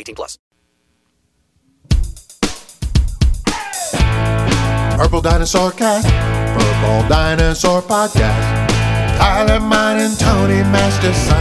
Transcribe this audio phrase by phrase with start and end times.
[0.00, 0.38] 18 plus.
[4.96, 8.68] Purple Dinosaur Cast, Purple Dinosaur Podcast.
[9.16, 11.34] Tyler, mine, and Tony Masterson.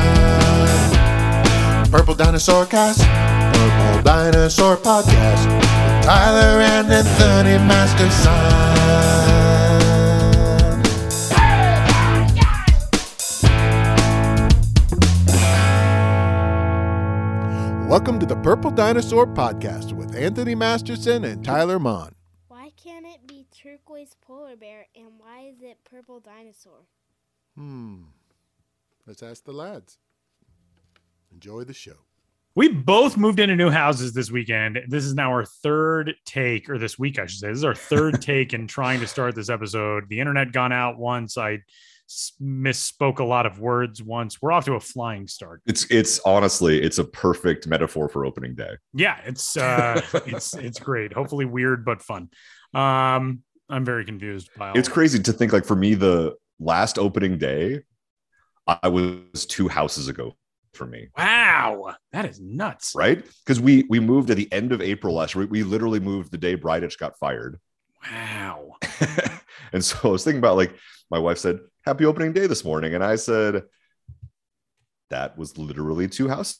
[1.92, 3.00] Purple Dinosaur Cast,
[3.53, 5.44] Purple Dinosaur Podcast.
[6.03, 9.69] Tyler and Anthony Masterson.
[17.90, 22.14] Welcome to the Purple Dinosaur Podcast with Anthony Masterson and Tyler Mon.
[22.48, 26.86] Why can't it be turquoise polar bear and why is it purple dinosaur?
[27.58, 28.04] Hmm.
[29.08, 29.98] Let's ask the lads.
[31.34, 31.95] Enjoy the show.
[32.54, 34.78] We both moved into new houses this weekend.
[34.88, 37.48] This is now our third take, or this week, I should say.
[37.48, 40.10] This is our third take in trying to start this episode.
[40.10, 41.38] The internet gone out once.
[41.40, 41.60] I s-
[42.41, 44.41] misspoke a lot of words once.
[44.41, 45.61] We're off to a flying start.
[45.65, 48.77] It's it's honestly it's a perfect metaphor for opening day.
[48.93, 51.13] Yeah, it's uh, it's it's great.
[51.13, 52.30] Hopefully weird but fun.
[52.73, 57.37] Um, I'm very confused by It's crazy to think like for me the last opening
[57.37, 57.81] day
[58.67, 60.36] I was two houses ago
[60.73, 62.93] for me, Wow, that is nuts.
[62.95, 63.25] right?
[63.45, 65.45] Because we we moved at the end of April last year.
[65.45, 67.59] We, we literally moved the day Bridich got fired.
[68.11, 68.75] Wow.
[69.73, 70.75] and so I was thinking about like
[71.09, 71.59] my wife said,
[71.89, 73.64] "Happy opening day this morning," and I said,
[75.10, 76.60] "That was literally two houses."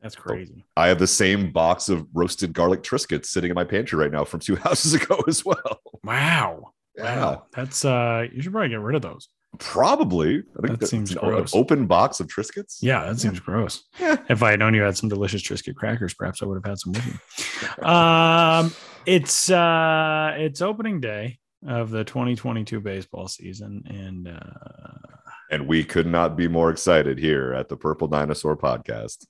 [0.00, 0.64] That's crazy.
[0.76, 4.24] I have the same box of roasted garlic Triscuits sitting in my pantry right now
[4.24, 5.80] from two houses ago as well.
[6.04, 6.72] Wow.
[6.96, 7.20] Yeah.
[7.20, 7.46] Wow.
[7.52, 9.28] That's uh you should probably get rid of those.
[9.58, 10.38] Probably.
[10.38, 11.52] I think That that's seems an gross.
[11.54, 12.78] open box of Triscuits.
[12.80, 13.82] Yeah, that seems gross.
[13.98, 14.16] Yeah.
[14.28, 16.78] If I had known you had some delicious Triscuit crackers, perhaps I would have had
[16.78, 17.84] some with you.
[17.86, 18.72] Um,
[19.06, 25.18] it's uh, it's opening day of the 2022 baseball season, and uh,
[25.50, 29.26] And we could not be more excited here at the Purple Dinosaur Podcast.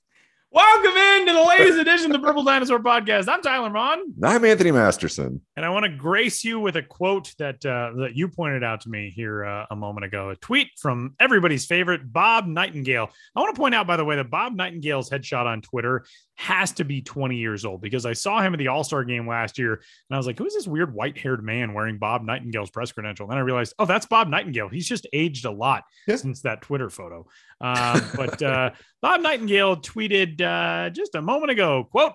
[0.53, 3.29] welcome into the latest edition of the Purple Dinosaur Podcast.
[3.29, 5.41] I'm Tyler Mon, I'm Anthony Masterson.
[5.57, 8.83] and I want to grace you with a quote that uh, that you pointed out
[8.83, 10.31] to me here uh, a moment ago.
[10.31, 13.11] A tweet from everybody's favorite Bob Nightingale.
[13.35, 16.05] I want to point out, by the way, that Bob Nightingale's headshot on Twitter
[16.41, 19.29] has to be 20 years old because I saw him at the All Star game
[19.29, 22.23] last year, and I was like, "Who is this weird white haired man wearing Bob
[22.25, 24.71] Nightingale's press credential?" And then I realized, "Oh, that's Bob Nightingale.
[24.71, 26.17] He's just aged a lot Yeah.
[26.17, 27.27] since that Twitter photo."
[27.61, 28.71] Um, but uh,
[29.03, 32.15] Bob Nightingale tweeted uh, just a moment ago, "quote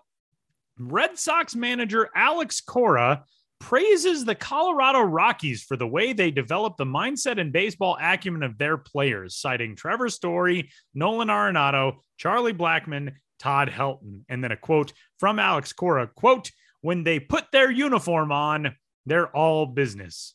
[0.80, 3.24] Red Sox manager Alex Cora."
[3.62, 8.58] praises the Colorado Rockies for the way they develop the mindset and baseball acumen of
[8.58, 14.22] their players, citing Trevor Story, Nolan Arenado, Charlie Blackmon, Todd Helton.
[14.30, 16.52] And then a quote from Alex Cora, quote,
[16.82, 18.76] when they put their uniform on,
[19.06, 20.34] they're all business.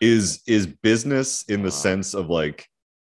[0.00, 2.66] Is is business in the sense of like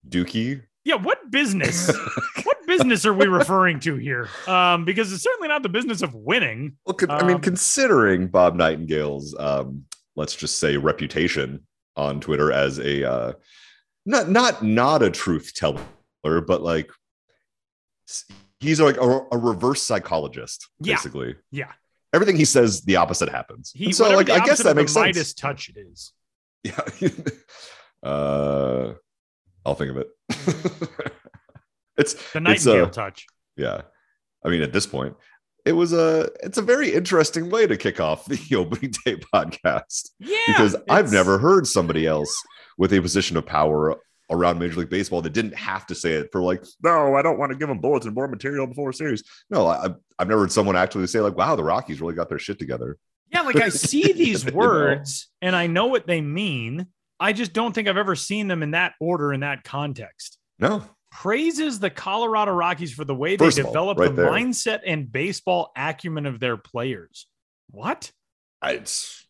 [0.09, 0.63] Dookie?
[0.85, 1.89] Yeah, what business?
[2.45, 4.29] what business are we referring to here?
[4.47, 6.77] Um, because it's certainly not the business of winning.
[6.87, 9.85] Well, con- I mean, Um, considering Bob Nightingale's um,
[10.17, 13.33] let's just say reputation on Twitter as a uh,
[14.07, 15.83] not not not a truth teller,
[16.41, 16.91] but like
[18.09, 18.25] s-
[18.61, 20.95] he's like a, a reverse psychologist, Yeah.
[20.95, 21.37] basically.
[21.51, 21.73] Yeah.
[22.13, 23.71] Everything he says, the opposite happens.
[23.75, 25.17] He And so, like, I guess that makes sense.
[25.17, 26.13] Midas touch is.
[26.65, 26.81] Yeah.
[28.03, 28.93] uh,
[29.67, 30.09] I'll think of it.
[31.97, 33.27] it's The it's uh, Nightingale touch.
[33.57, 33.83] yeah.
[34.45, 35.17] I mean, at this point,
[35.65, 40.11] it was a it's a very interesting way to kick off the opening day podcast
[40.19, 40.39] Yeah.
[40.47, 42.35] because I've never heard somebody else
[42.79, 43.97] with a position of power
[44.31, 47.39] around Major League Baseball that didn't have to say it for like, no, I don't
[47.39, 49.23] want to give them bullets and more material before a series.
[49.51, 49.89] No, I,
[50.19, 52.99] I've never heard someone actually say like, wow, the Rockies really got their shit together.
[53.33, 54.57] Yeah, like I see these You know?
[54.59, 56.87] words and I know what they mean.
[57.21, 60.39] I just don't think I've ever seen them in that order in that context.
[60.59, 64.23] No, praises the Colorado Rockies for the way First they of all, develop right the
[64.23, 64.31] there.
[64.31, 67.27] mindset and baseball acumen of their players.
[67.71, 68.13] What?
[68.63, 69.27] I- it's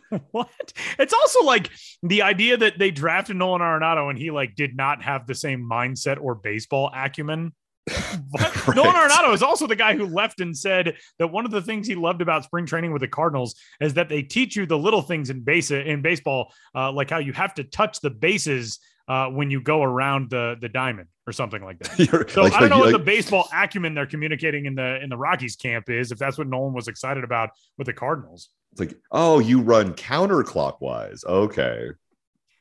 [0.30, 0.72] what?
[0.98, 1.70] It's also like
[2.02, 5.62] the idea that they drafted Nolan Arenado and he like did not have the same
[5.68, 7.52] mindset or baseball acumen.
[8.38, 8.76] Right.
[8.76, 11.86] Nolan Arenado is also the guy who left and said that one of the things
[11.86, 15.02] he loved about spring training with the Cardinals is that they teach you the little
[15.02, 18.78] things in base in baseball, uh, like how you have to touch the bases
[19.08, 21.98] uh, when you go around the the diamond or something like that.
[22.12, 25.02] you're- So like- I don't know like- what the baseball acumen they're communicating in the
[25.02, 26.12] in the Rockies camp is.
[26.12, 29.92] If that's what Nolan was excited about with the Cardinals, It's like, oh, you run
[29.94, 31.24] counterclockwise.
[31.26, 31.88] Okay.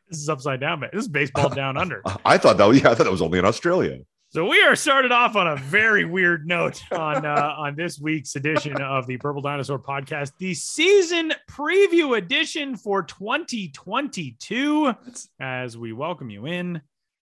[0.10, 0.82] this is upside down.
[0.82, 0.90] man.
[0.94, 2.02] This is baseball down under.
[2.26, 4.00] I thought that was, yeah, I thought that was only in Australia.
[4.34, 8.38] So we are started off on a very weird note on uh, on this week's
[8.38, 14.94] edition of the Purple Dinosaur Podcast, the season preview edition for 2022.
[15.42, 16.82] As we welcome you in,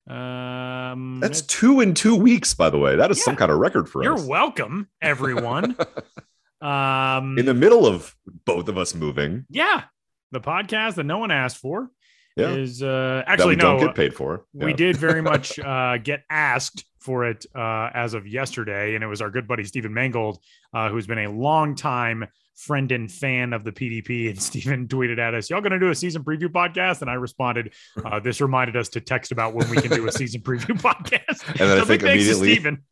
[0.10, 2.96] um, That's two in two weeks, by the way.
[2.96, 3.24] That is Yeah.
[3.26, 4.06] some kind of record for us.
[4.06, 5.76] you're welcome, everyone.
[6.62, 8.16] um, in the middle of
[8.46, 9.46] both of us moving.
[9.50, 9.84] yeah,
[10.32, 11.90] the podcast that no one asked for
[12.38, 12.52] Yeah.
[12.56, 13.78] is uh, actually we no.
[13.78, 14.46] don't get paid for.
[14.54, 19.08] We did very much uh, get asked for it uh, as of yesterday, and it
[19.08, 20.40] was our good buddy Stephen Mangold,
[20.74, 22.26] uh, who's been a long time
[22.56, 24.30] friend and fan of the PDP.
[24.30, 27.14] And Stephen tweeted at us, "Y'all going to do a season preview podcast?" And I
[27.14, 27.74] responded,
[28.04, 31.48] uh, "This reminded us to text about when we can do a season preview podcast."
[31.50, 32.84] And then I So big think immediately- Stephen.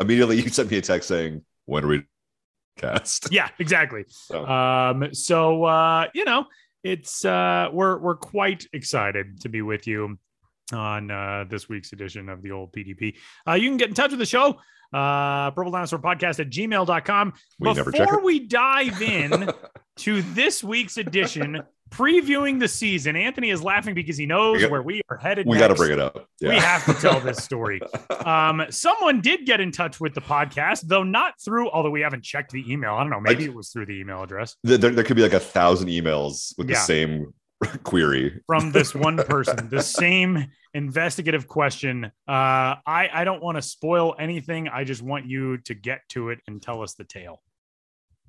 [0.00, 2.02] Immediately, you sent me a text saying, "When are we
[2.76, 4.04] cast?" Yeah, exactly.
[4.08, 6.46] So, Um, so uh, you know,
[6.82, 10.18] it's uh we're we're quite excited to be with you
[10.72, 13.16] on uh this week's edition of the old PDP.
[13.48, 14.60] Uh you can get in touch with the show,
[14.92, 17.32] uh purple dinosaur podcast at gmail.com.
[17.58, 19.50] We Before we dive in
[19.98, 24.82] to this week's edition, previewing the season, Anthony is laughing because he knows got- where
[24.82, 25.46] we are headed.
[25.46, 26.26] we got to bring it up.
[26.40, 26.50] Yeah.
[26.50, 27.80] We have to tell this story.
[28.20, 32.22] Um, someone did get in touch with the podcast, though not through, although we haven't
[32.22, 32.94] checked the email.
[32.94, 33.18] I don't know.
[33.20, 34.56] Maybe I- it was through the email address.
[34.62, 36.74] there, there could be like a thousand emails with Yeah.
[36.76, 37.32] the same
[37.82, 38.40] query.
[38.46, 42.10] from this one person the same investigative question uh
[42.86, 46.38] i i don't want to spoil anything i just want you to get to it
[46.46, 47.42] and tell us the tale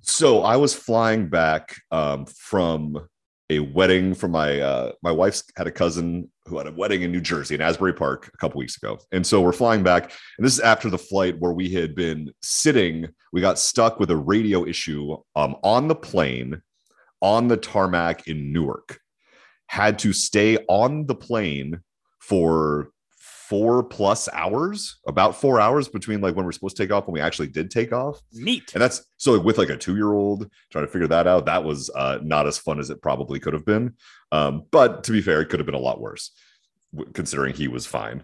[0.02, 3.08] So I was flying back um, from
[3.52, 7.12] a wedding from my uh, my wife's had a cousin who had a wedding in
[7.12, 10.04] New Jersey in Asbury Park a couple weeks ago, and so we're flying back,
[10.38, 13.10] and this is after the flight where we had been sitting.
[13.34, 16.62] We got stuck with a radio issue um, on the plane
[17.22, 19.01] on the tarmac in Newark.
[19.72, 21.80] Had to stay on the plane
[22.20, 22.92] for
[23.52, 27.14] four plus hours, about four hours between like when we're supposed to take off and
[27.14, 28.22] we actually did take off.
[28.32, 31.46] neat And that's so with like a two year old trying to figure that out,
[31.48, 33.96] that was uh, not as fun as it probably could have been.
[34.32, 36.32] Um, but to be fair, it could have been a lot worse
[37.14, 38.24] considering he was fine.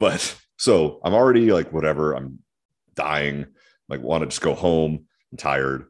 [0.00, 2.40] But so I'm already like, whatever, I'm
[2.94, 3.46] dying,
[3.88, 5.06] like, want to just go home.
[5.30, 5.86] I'm tired.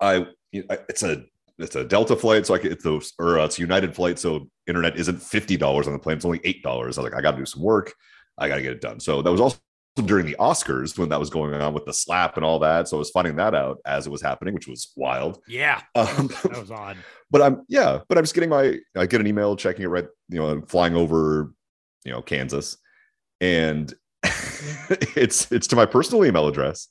[0.00, 1.24] I, it's a,
[1.60, 4.18] it's a Delta flight, so I could, it's those, or uh, it's a United flight,
[4.18, 6.98] so internet isn't fifty dollars on the plane; it's only eight dollars.
[6.98, 7.92] I was like, I got to do some work,
[8.38, 9.00] I got to get it done.
[9.00, 9.58] So that was also
[10.04, 12.88] during the Oscars when that was going on with the slap and all that.
[12.88, 15.40] So I was finding that out as it was happening, which was wild.
[15.46, 16.96] yeah Um, that was odd
[17.30, 20.06] but I'm yeah, but I'm just getting my I get an email checking it right,
[20.28, 21.52] you know, flying over,
[22.04, 22.76] you know, Kansas,
[23.40, 23.92] and
[25.16, 26.88] it's it's to my personal email address,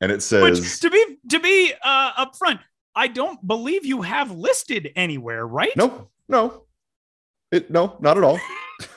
[0.00, 2.60] and it which says to be to be uh upfront
[2.96, 6.64] i don't believe you have listed anywhere right no, no,
[7.50, 8.40] it no, not at all.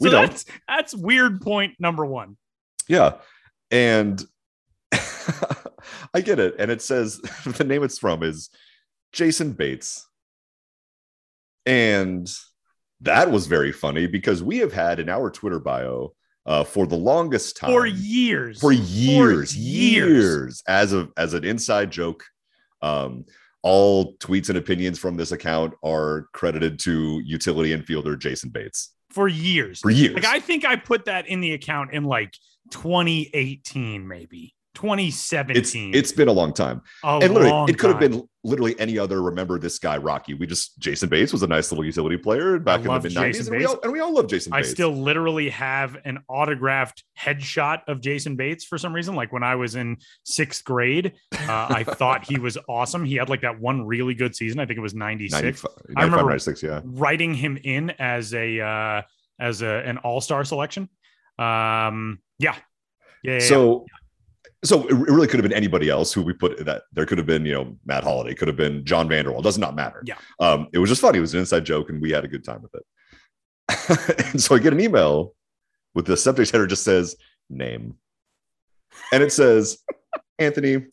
[0.00, 0.30] we so don't.
[0.30, 2.36] that's that's weird point number one
[2.88, 3.14] Yeah.
[3.70, 4.22] And
[4.92, 6.56] I get it.
[6.58, 8.50] And it says the name it's from is
[9.12, 10.06] Jason Bates.
[11.66, 12.30] And
[13.00, 16.12] that was very funny because we have had in our Twitter bio
[16.46, 19.56] uh, for the longest time for years for years, years.
[19.56, 22.24] years, as of as an inside joke.
[22.82, 23.24] Um,
[23.62, 28.94] all tweets and opinions from this account are credited to utility infielder Jason Bates.
[29.10, 29.80] For years.
[29.80, 30.14] For years.
[30.14, 32.34] Like I think I put that in the account in like
[32.70, 35.94] 2018, maybe 2017.
[35.94, 36.80] it's been a long time.
[37.04, 39.22] a and literally, long it could have been literally any other.
[39.22, 40.34] Remember this guy, Rocky?
[40.34, 43.48] We just Jason Bates was a nice little utility player back in the mid 90s.
[43.48, 44.52] and we all and we all love Jason.
[44.52, 44.70] I Bates.
[44.70, 49.14] still literally have an autographed headshot of Jason Bates for some reason.
[49.14, 53.04] Like when I was in sixth grade, uh, I thought he was awesome.
[53.04, 54.60] He had like that one really good season.
[54.60, 55.42] I think it was 96.
[55.64, 56.80] 95, I remember- 96, yeah.
[56.84, 59.02] Writing him in as a uh,
[59.38, 60.88] as a, an all star selection.
[61.38, 62.56] Um, yeah.
[63.22, 63.38] Yeah.
[63.38, 63.76] yeah, yeah.
[64.62, 66.82] So, it really could have been anybody else who we put that.
[66.92, 69.42] There could have been, you know, Matt Holliday, could have been John Vander Wal.
[69.42, 70.02] Does not matter.
[70.04, 70.16] Yeah.
[70.38, 71.18] Um, it was just funny.
[71.18, 72.84] It was an inside joke, and we had a good time with it.
[74.32, 75.34] and so I get an email
[75.94, 77.16] with the subject header just says
[77.48, 77.94] name.
[79.12, 79.78] And it says,
[80.38, 80.86] Anthony,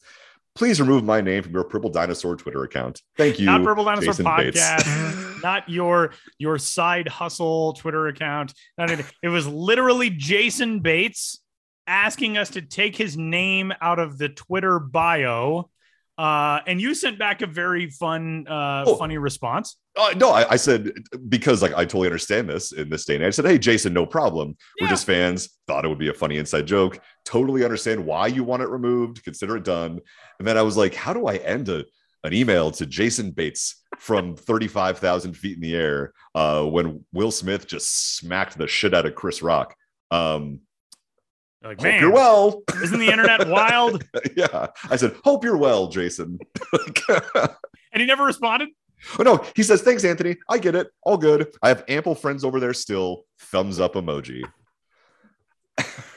[0.55, 3.01] please remove my name from your Purple Dinosaur Twitter account.
[3.15, 3.45] Thank you.
[3.45, 8.53] not Purple Dinosaur Jason podcast, not your your side hustle Twitter account.
[8.77, 9.13] Not anything.
[9.24, 11.39] It was literally Jason Bates
[11.88, 15.70] asking us to take his name out of the Twitter bio.
[16.17, 18.96] Uh, and you sent back a very fun, uh, Oh.
[18.96, 19.77] funny response.
[19.96, 20.91] Uh, no, I, I said
[21.29, 23.27] because like I totally understand this in this day and age.
[23.27, 24.58] I said, "Hey, Jason, no problem.
[24.82, 25.50] We're just fans.
[25.67, 27.00] Thought it would be a funny inside joke.
[27.24, 29.24] Totally understand why you want it removed.
[29.24, 30.00] Consider it done."
[30.39, 31.86] And then I was like, "How do I end a
[32.24, 37.06] an email to Jason Bates from thirty five thousand feet in the air uh, when
[37.13, 39.75] Will Smith just smacked the shit out of Chris Rock?"
[40.10, 40.62] Um,
[41.67, 42.62] Like, man, you're well.
[42.81, 44.03] isn't the internet wild?
[44.36, 46.39] yeah, I said, "Hope you're well, Jason."
[47.93, 48.69] And he never responded.
[49.17, 50.36] Oh no, he says, thanks, Anthony.
[50.50, 50.88] I get it.
[51.03, 51.47] All good.
[51.63, 53.24] I have ample friends over there still.
[53.39, 54.43] Thumbs up emoji.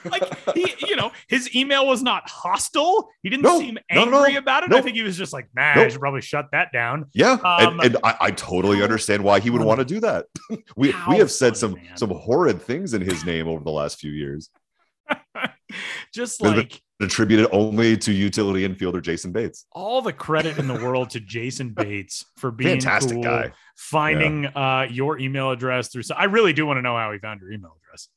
[0.05, 0.23] Like
[0.55, 3.09] he, you know, his email was not hostile.
[3.23, 4.39] He didn't No, seem no, no, angry no.
[4.39, 4.73] about it.
[4.73, 7.07] I think he was just like, man, I should probably shut that down.
[7.13, 7.33] Yeah.
[7.45, 10.27] Um, and and I, I totally understand why he would want to do that.
[10.77, 11.97] we we have said funny, some man.
[11.97, 14.49] some horrid things in his name over the last few years.
[16.15, 19.65] just like Attributed only to utility infielder Jason Bates.
[19.73, 23.53] all the credit in the world to Jason Bates for being Fantastic cool, guy.
[23.75, 26.03] finding uh, your email address through.
[26.03, 28.09] So I really do want to know how he found your email address.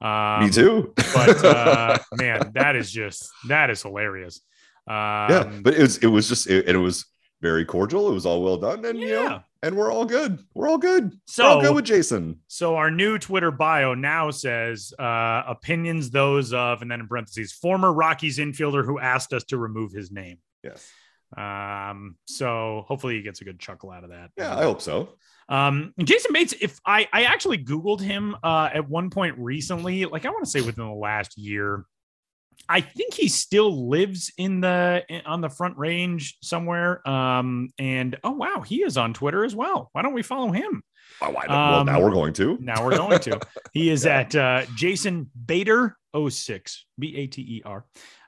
[0.00, 0.92] Um, Me too.
[1.12, 4.40] but uh, man, that is just that is hilarious.
[4.86, 7.04] Um, yeah, but it was it was just it, it was
[7.40, 8.08] very cordial.
[8.08, 9.40] It was all well done, and you know, yeah.
[9.62, 10.38] and we're all good.
[10.54, 11.12] We're all good.
[11.26, 12.40] So- we're all good with Jason.
[12.48, 17.52] So our new Twitter bio now says uh, opinions those of, and then in parentheses,
[17.52, 20.38] former Rockies infielder who asked us to remove his name.
[20.64, 20.90] Yes.
[21.36, 24.30] Um, so hopefully he gets a good chuckle out of that.
[24.36, 25.10] Yeah, I hope so.
[25.50, 30.24] Um, Jason Bates, if I I actually Googled him uh at one point recently, like
[30.26, 31.84] I want to say within the last year.
[32.68, 37.06] I think he still lives in the on the front range somewhere.
[37.08, 39.88] Um, and oh wow, he is on Twitter as well.
[39.92, 40.82] Why don't we follow him?
[41.22, 42.58] Oh, I don't, well, Um, now we're going to.
[42.60, 43.40] Now we're going to.
[43.72, 45.96] He is at uh, Jason Bader
[46.28, 47.84] 06, B A T E R.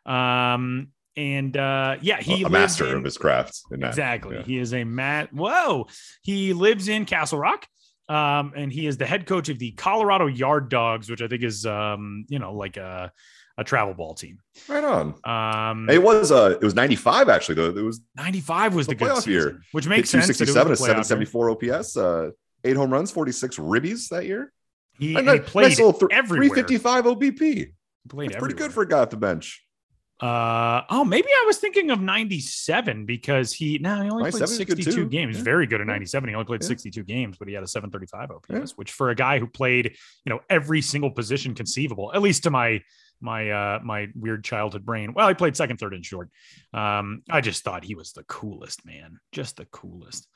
[0.06, 3.60] Um, and uh, yeah, he a master in- of his craft.
[3.70, 4.36] Exactly.
[4.36, 4.42] Yeah.
[4.42, 5.32] He is a mat.
[5.32, 5.86] Whoa.
[6.22, 7.66] He lives in Castle Rock.
[8.08, 11.44] Um, and he is the head coach of the Colorado Yard Dogs, which I think
[11.44, 13.12] is um, you know, like a
[13.58, 14.38] a travel ball team.
[14.68, 15.14] Right on.
[15.24, 17.70] Um It was uh it was 95 actually though.
[17.78, 19.60] It was 95 was the, the good playoff year.
[19.72, 20.38] which makes hit sense.
[20.38, 21.04] that it was 267 the a year.
[21.04, 22.30] 774 OPS, uh
[22.64, 24.52] eight home runs, 46 ribbies that year.
[24.98, 27.40] He, And and he played nice little th- 355 OBP.
[27.40, 27.66] He
[28.08, 29.64] played pretty good for a guy off the bench.
[30.20, 34.52] Uh oh, maybe I was thinking of 97 because he no, he only played 97
[34.52, 35.38] is good 62 games.
[35.38, 35.42] Yeah.
[35.44, 36.28] Very good at 97.
[36.28, 36.68] He only played Yeah.
[36.68, 38.74] 62 games, but he had a 735 OPS, Yeah.
[38.76, 42.50] which for a guy who played, you know, every single position conceivable, at least to
[42.50, 42.82] my
[43.20, 45.12] my uh my weird childhood brain.
[45.14, 46.30] Well, he played second, third, and short.
[46.72, 49.18] Um, I just thought he was the coolest, man.
[49.32, 50.26] Just the coolest.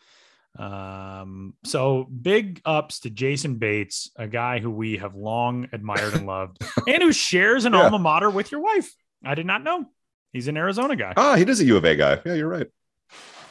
[0.58, 6.26] Um, so big ups to Jason Bates, a guy who we have long admired and
[6.26, 7.82] loved, and who shares an Yeah.
[7.82, 8.92] alma mater with your wife.
[9.24, 9.86] I did not know.
[10.32, 11.12] He's an Arizona guy.
[11.16, 12.20] Ah, he is a U of A guy.
[12.24, 12.66] Yeah, you're right.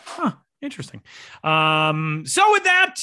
[0.06, 1.02] Huh, interesting.
[1.44, 2.96] Um, so with that,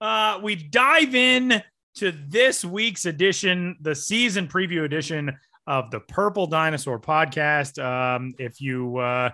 [0.00, 1.62] uh, we dive in
[1.96, 5.36] to this week's edition, the season preview edition
[5.68, 7.78] of the Purple Dinosaur podcast.
[7.82, 9.30] Um, if you uh,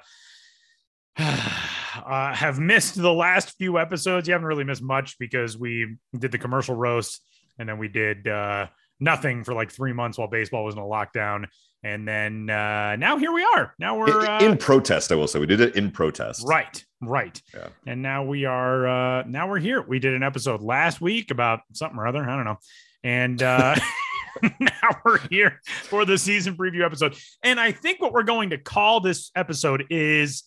[1.16, 6.32] uh, have missed the last few episodes, you haven't really missed much because we did
[6.32, 7.22] the commercial roast
[7.58, 8.66] and then we did uh,
[8.98, 11.46] nothing for like three months while baseball was in a lockdown.
[11.84, 13.74] And then uh, now here we are.
[13.78, 15.38] Now we're In, uh, in protest, I will say.
[15.38, 16.44] We did it in protest.
[16.44, 17.40] Right, right.
[17.54, 17.68] Yeah.
[17.86, 19.82] And now we are uh now we're here.
[19.82, 22.28] We did an episode last week about something or other.
[22.28, 22.58] I don't know.
[23.04, 23.76] And uh
[24.60, 27.16] now we're here for the season preview episode.
[27.42, 30.44] And I think what we're going to call this episode is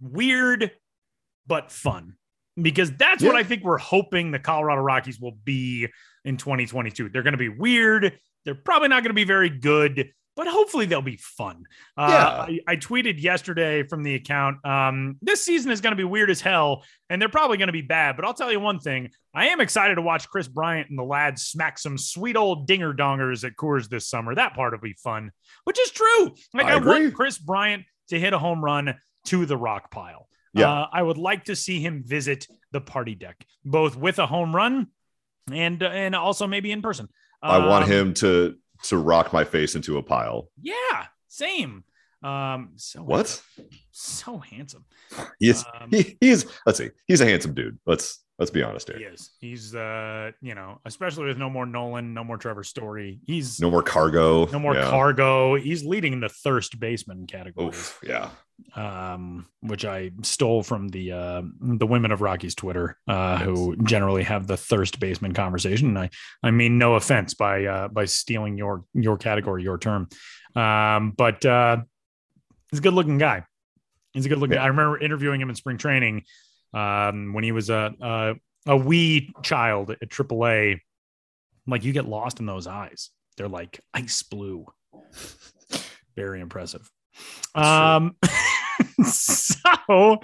[0.00, 0.70] weird
[1.46, 2.14] but fun.
[2.60, 5.88] Because that's what I think we're hoping the Colorado Rockies will be
[6.24, 7.08] in 2022.
[7.08, 8.18] They're going to be weird.
[8.44, 11.64] They're probably not going to be very good, but hopefully they'll be fun.
[11.96, 12.28] Uh, Yeah.
[12.68, 14.64] I, I tweeted yesterday from the account.
[14.66, 17.72] Um, this season is going to be weird as hell, and they're probably going to
[17.72, 18.16] be bad.
[18.16, 21.02] But I'll tell you one thing: I am excited to watch Kris Bryant and the
[21.04, 24.34] lads smack some sweet old dinger dongers at Coors this summer.
[24.34, 25.30] That part will be fun,
[25.64, 26.34] which is true.
[26.54, 28.94] Like I, I want Kris Bryant to hit a home run
[29.26, 30.28] to the rock pile.
[30.54, 30.70] Yeah.
[30.70, 34.54] Uh, I would like to see him visit the party deck, both with a home
[34.54, 34.88] run
[35.50, 37.08] and and also maybe in person.
[37.42, 40.48] I want Um, him to to rock my face into a pile.
[40.60, 41.84] Yeah, same.
[42.22, 43.42] Um, so What?
[43.90, 44.84] So handsome.
[45.38, 46.90] He is Um, he, he is let's see.
[47.06, 47.78] He's a handsome dude.
[47.86, 49.12] Let's Let's be honest He here.
[49.12, 49.30] is.
[49.38, 53.20] He's uh, you know, especially with no more Nolan, no more Trevor Story.
[53.24, 54.46] He's No more cargo.
[54.46, 54.90] no more Yeah.
[54.90, 55.54] cargo.
[55.54, 57.68] He's leading the thirst baseman category.
[57.68, 58.30] Oof, yeah.
[58.74, 64.24] um, which I stole from the uh, the women of Rocky's Twitter, uh, who generally
[64.24, 65.86] have the thirst baseman conversation.
[65.88, 66.10] And I
[66.42, 70.08] I mean no offense by uh, by stealing your your category, your term,
[70.56, 71.76] um, but uh,
[72.72, 73.44] he's a good looking guy.
[74.14, 74.56] He's a good looking.
[74.56, 74.64] Yeah.
[74.64, 76.24] I remember interviewing him in spring training
[76.74, 78.34] um, when he was a, a
[78.66, 80.80] a wee child at AAA.
[81.66, 83.10] Like you get lost in those eyes.
[83.36, 84.66] They're like ice blue.
[86.16, 86.88] Very impressive.
[87.54, 87.66] That's.
[87.66, 88.16] Um,
[89.04, 90.18] so uh,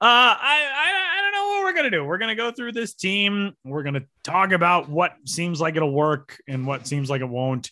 [0.00, 2.04] I, I I don't know what we're gonna do.
[2.04, 3.52] We're gonna go through this team.
[3.64, 7.70] We're gonna talk about what seems like it'll work and what seems like it won't.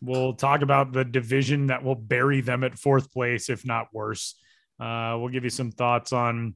[0.00, 4.36] We'll talk about the division that will bury them at fourth place, if not worse.
[4.78, 6.54] Uh, we'll give you some thoughts on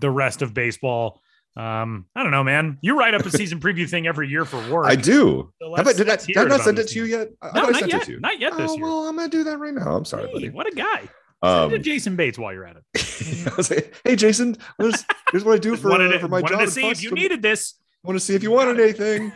[0.00, 1.20] the rest of baseball.
[1.56, 2.78] Um, I don't know, man.
[2.80, 4.86] You write up a season preview thing every year for work.
[4.86, 5.52] I do.
[5.60, 7.28] So did I, did I not send it to you yet?
[7.42, 8.02] I, no, I not yet.
[8.02, 8.20] It to you.
[8.20, 8.84] Not yet this oh, year.
[8.84, 9.96] Well, I'm gonna do that right now.
[9.96, 10.48] I'm sorry, Hey, buddy.
[10.50, 10.84] what a guy.
[10.96, 12.84] Send it to Um, Jason Bates while you're at it.
[13.50, 16.60] I was like, hey, Jason, is, here's what I do for, uh, for my job.
[16.60, 17.74] to see if you needed this.
[18.04, 19.32] want to see if you wanted anything.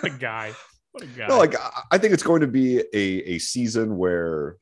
[0.00, 0.52] What a guy.
[0.92, 1.26] What a guy.
[1.26, 4.56] no, like I- I think it's going to be a, a season where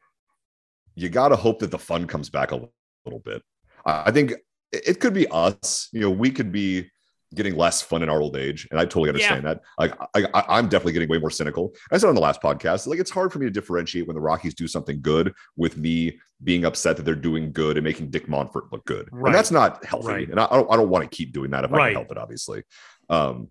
[0.94, 2.68] you got to hope that the fun comes back a
[3.04, 3.42] little bit.
[3.84, 4.34] I think
[4.72, 5.88] it could be us.
[5.92, 6.90] You know, we could be
[7.34, 9.60] getting less fun in our old age, and I totally understand that.
[9.78, 11.74] Like, I, I'm definitely getting way more cynical.
[11.90, 14.20] I said on the last podcast, like it's hard for me to differentiate when the
[14.20, 18.26] Rockies do something good with me being upset that they're doing good and making Dick
[18.26, 19.28] Monfort look good, Right.
[19.30, 20.08] and that's not healthy.
[20.08, 20.28] Right.
[20.30, 22.10] And I, I don't, I don't want to keep doing that if I can help
[22.10, 22.64] it, obviously.
[23.08, 23.48] Um,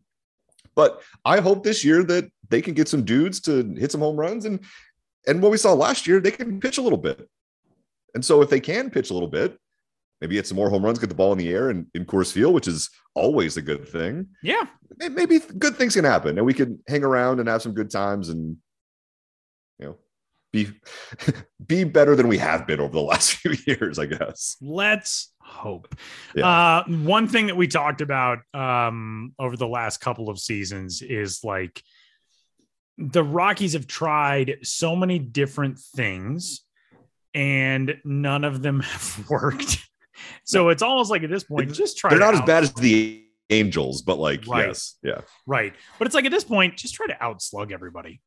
[0.75, 4.15] but I hope this year that they can get some dudes to hit some home
[4.15, 4.63] runs and
[5.27, 7.27] and what we saw last year, they can pitch a little bit.
[8.15, 9.57] And so if they can pitch a little bit,
[10.21, 12.31] maybe get some more home runs, get the ball in the air and in Coors
[12.31, 14.27] Field, which is always a good thing.
[14.41, 14.67] yeah.
[14.97, 18.29] Maybe good things can happen, and we can hang around and have some good times,
[18.29, 18.57] and
[19.79, 19.97] you know,
[20.51, 20.67] be
[21.65, 24.57] be better than we have been over the last few years, I guess.
[24.61, 25.95] Let's hope.
[26.35, 26.47] Yeah.
[26.47, 31.43] Uh, one thing that we talked about um, over the last couple of seasons is
[31.43, 31.81] like
[32.98, 36.61] the Rockies have tried so many different things
[37.33, 39.87] and none of them have worked.
[40.44, 43.25] So it's almost like at this point, just try They're not as bad as the
[43.50, 44.68] Angels, but like Right.
[44.68, 45.74] yes, yeah, Right.
[46.00, 48.22] But it's like at this point, just try to outslug everybody.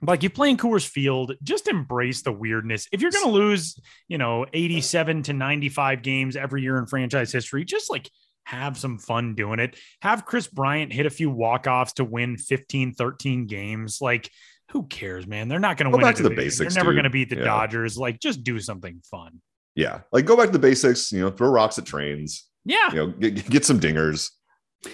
[0.00, 2.88] Like you play in Coors Field, just embrace the weirdness.
[2.92, 3.78] If you're going to lose,
[4.08, 8.10] you know, 87 to 95 games every year in franchise history, just like
[8.44, 9.76] have some fun doing it.
[10.00, 13.98] Have Kris Bryant hit a few walk-offs to win 15, 13 games.
[14.00, 14.28] Like,
[14.70, 15.48] who cares, man?
[15.48, 16.04] They're not going to win.
[16.04, 17.44] back to the basics, They're never going to beat the Yeah.
[17.44, 17.96] Dodgers.
[17.96, 19.40] Like, just do something fun.
[19.74, 20.00] Yeah.
[20.12, 21.12] Like go back to the basics.
[21.12, 22.46] You know, throw rocks at trains.
[22.64, 22.90] Yeah.
[22.90, 24.30] You know, get, get some dingers.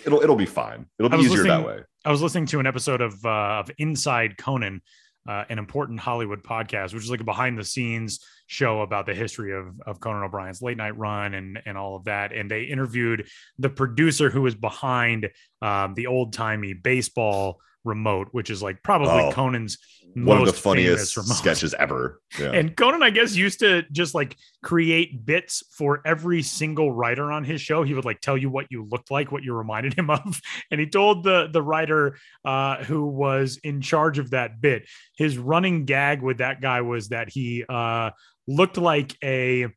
[0.05, 0.87] It'll it'll be fine.
[0.99, 1.81] It'll be easier that way.
[2.05, 4.83] I was listening to an episode of uh, of Inside Conan,
[5.29, 9.15] uh, an important Hollywood podcast, which is like a behind the scenes show about the
[9.15, 12.33] history of of Conan O'Brien's late night run and and all of that.
[12.33, 15.31] And they interviewed the producer who was behind
[15.63, 19.79] um, the old timey baseball remote, which is like probably Oh, Conan's
[20.15, 22.21] One of the funniest sketches ever.
[22.39, 22.53] Yeah.
[22.53, 27.45] And Conan, I guess, used to just like create bits for every single writer on
[27.45, 27.83] his show.
[27.83, 30.41] He would like tell you what you looked like, what you reminded him of.
[30.71, 35.39] And he told the the writer uh, who was in charge of that bit, his
[35.39, 38.11] running gag with that guy was that he uh,
[38.47, 39.69] looked like a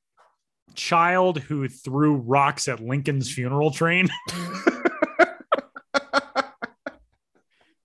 [0.75, 4.09] child who threw rocks at Lincoln's funeral train.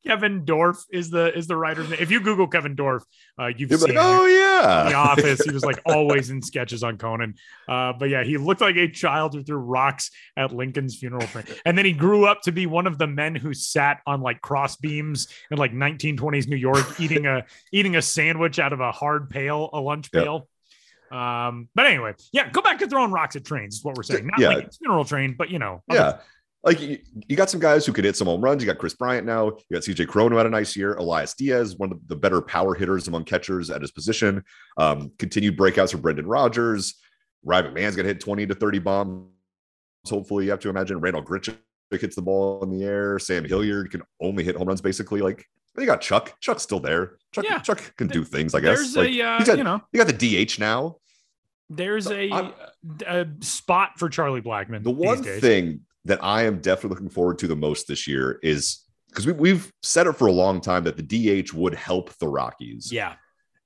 [0.06, 1.98] Kevin Dorff is the is the writer's name.
[2.00, 3.02] If you Google Kevin Dorff,
[3.40, 4.88] uh, you've You'll be seen like, oh yeah.
[4.88, 5.42] the office.
[5.44, 7.34] He was like always in sketches on Conan.
[7.68, 11.26] Uh, but yeah, he looked like a child who threw rocks at Lincoln's funeral.
[11.26, 11.44] Train.
[11.64, 14.40] And then he grew up to be one of the men who sat on like
[14.40, 18.92] cross beams in like 1920s New York, eating a eating a sandwich out of a
[18.92, 20.22] hard pail, a lunch Yep.
[20.24, 20.48] pail.
[21.10, 24.26] Um, but anyway, yeah, go back to throwing rocks at trains is what we're saying.
[24.26, 24.48] Not Yeah.
[24.48, 26.18] Lincoln's funeral train, but you know, other- yeah.
[26.66, 26.98] Like you,
[27.28, 28.60] you got some guys who could hit some home runs.
[28.62, 29.46] You got Kris Bryant now.
[29.46, 30.94] You got CJ Cron who had a nice year.
[30.94, 34.42] Elias Diaz, one of the better power hitters among catchers at his position.
[34.76, 36.96] Um, continued breakouts for Brendan Rodgers.
[37.44, 39.28] Ryan Man's gonna hit 20 to 30 bombs.
[40.08, 41.56] Hopefully, you have to imagine Randal Grichuk
[41.92, 43.18] hits the ball in the air.
[43.20, 45.20] Sam Hilliard can only hit home runs basically.
[45.20, 45.44] Like
[45.78, 46.34] you got Chuck.
[46.40, 47.16] Chuck's still there.
[47.32, 47.58] Chuck, Yeah.
[47.60, 48.78] Chuck can do things, I guess.
[48.78, 50.96] there's Like, a uh, got- you know, you got the DH now.
[51.70, 52.52] there's a, I'm-
[53.06, 54.82] a spot for Charlie Blackmon.
[54.82, 58.84] The one thing that I am definitely looking forward to the most this year is
[59.08, 62.28] because we, we've said it for a long time that the DH would help the
[62.28, 62.90] Rockies.
[62.92, 63.14] yeah,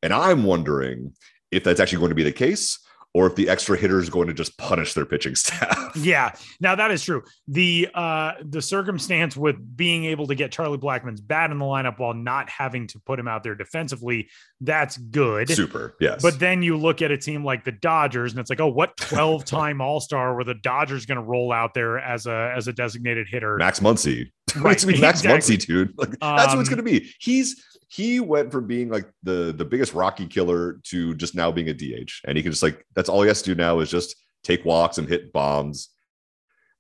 [0.03, 1.13] And I'm wondering
[1.51, 2.79] if that's actually going to be the case
[3.13, 5.77] or if the extra hitter is going to just punish their pitching staff.
[5.97, 7.25] Yeah, now that is true.
[7.49, 11.99] The uh the circumstance with being able to get Charlie Blackmon's bat in the lineup
[11.99, 14.29] while not having to put him out there defensively,
[14.61, 15.49] that's good.
[15.51, 16.23] Super, yes.
[16.23, 18.97] But then you look at a team like the Dodgers, and it's like, oh, what
[18.99, 22.69] 12 time All Star were the Dodgers going to roll out there as a as
[22.69, 23.57] a designated hitter?
[23.57, 25.57] Max Muncy, Right, Max exactly.
[25.57, 25.93] Muncy, dude.
[25.99, 27.13] Like, that's what it's Um, gonna be.
[27.19, 31.69] He's he went from being like the the biggest Rocky killer to just now being
[31.69, 33.91] a DH, and he can just like that's all he has to do now is
[33.91, 35.89] just take walks and hit bombs,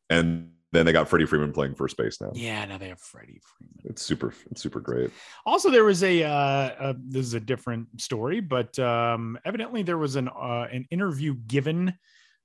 [0.09, 2.31] and then they got Freddie Freeman playing first base now.
[2.33, 3.91] Yeah, now they have Freddie Freeman.
[3.91, 5.11] It's super, it's super great.
[5.45, 9.99] Also, there was a uh, uh this is a different story, but um evidently there
[9.99, 11.93] was an uh, an interview given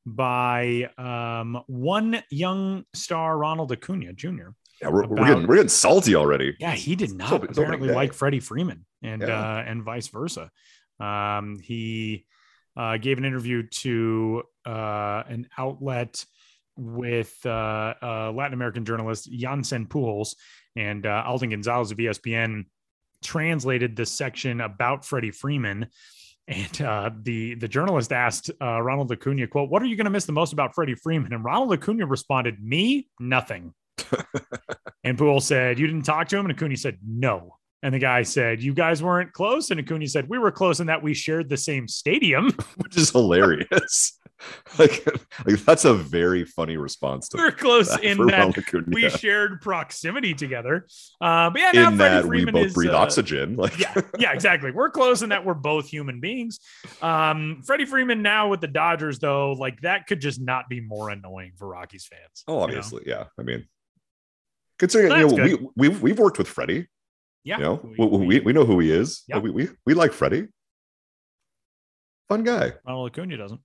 [0.08, 4.50] by um one young star Ronald Acuna Jr.
[4.82, 6.56] Yeah, we're, we're getting we're getting salty already.
[6.60, 9.40] Yeah, he did not It's open- it's opening apparently like Freddie Freeman and Yeah.
[9.58, 10.52] uh and vice versa.
[11.00, 12.26] Um he
[12.78, 16.26] uh gave an interview to uh an outlet
[16.78, 17.94] with uh,
[18.36, 20.36] Latin American journalist Jansen Pujols
[20.76, 22.66] and uh Alden Gonzalez of ESPN
[23.24, 25.88] translated this section about Freddie Freeman
[26.48, 30.12] and uh, the the journalist asked uh, Ronald Acuna, "quote What are you going to
[30.12, 33.74] miss the most about Freddie Freeman?" And Ronald Acuna responded, "Me, nothing."
[35.04, 38.24] And Poole said, "You didn't talk to him," and Acuna said, "No." And the guy
[38.24, 41.50] said, "You guys weren't close." And Acuna said, "We were close in that we shared
[41.50, 42.50] the same stadium.
[42.78, 44.20] which is hilarious.
[44.80, 45.08] like,
[45.46, 48.54] like that's a very funny response to we were close that in that
[48.88, 50.88] we shared proximity together."
[51.22, 53.56] Uh, but yeah, now in Freddie that we Freeman both is, breathe uh, oxygen.
[53.56, 54.72] Like, yeah, yeah, exactly.
[54.72, 56.60] We're close in that we're both human beings.
[57.02, 61.10] Um, Freddie Freeman now with the Dodgers, though, like that could just not be more
[61.10, 62.44] annoying for Rockies fans.
[62.48, 62.64] oh, you know?
[62.64, 63.26] obviously, yeah.
[63.40, 63.68] I mean,
[64.80, 65.62] considering you know good.
[65.62, 66.88] we we've we've worked with Freddie.
[67.44, 69.24] Yeah, You know, we, we, we know who he is.
[69.28, 69.38] Yeah.
[69.38, 70.48] We, we we like Freddie.
[72.28, 72.74] Fun guy.
[72.84, 73.62] well, Acuna doesn't.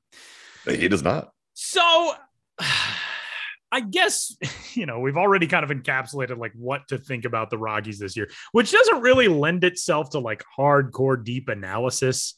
[0.66, 1.31] He does not.
[1.55, 2.12] So,
[3.73, 4.37] I guess
[4.75, 8.16] you know we've already kind of encapsulated like what to think about the Rockies this
[8.16, 12.35] year, which doesn't really lend itself to like hardcore deep analysis,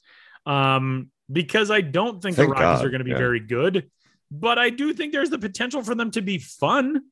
[0.47, 3.19] um, because I don't think Thank the Rockies God, are going to be yeah.
[3.19, 3.91] very good,
[4.31, 7.03] but I do think there's the potential for them to be fun.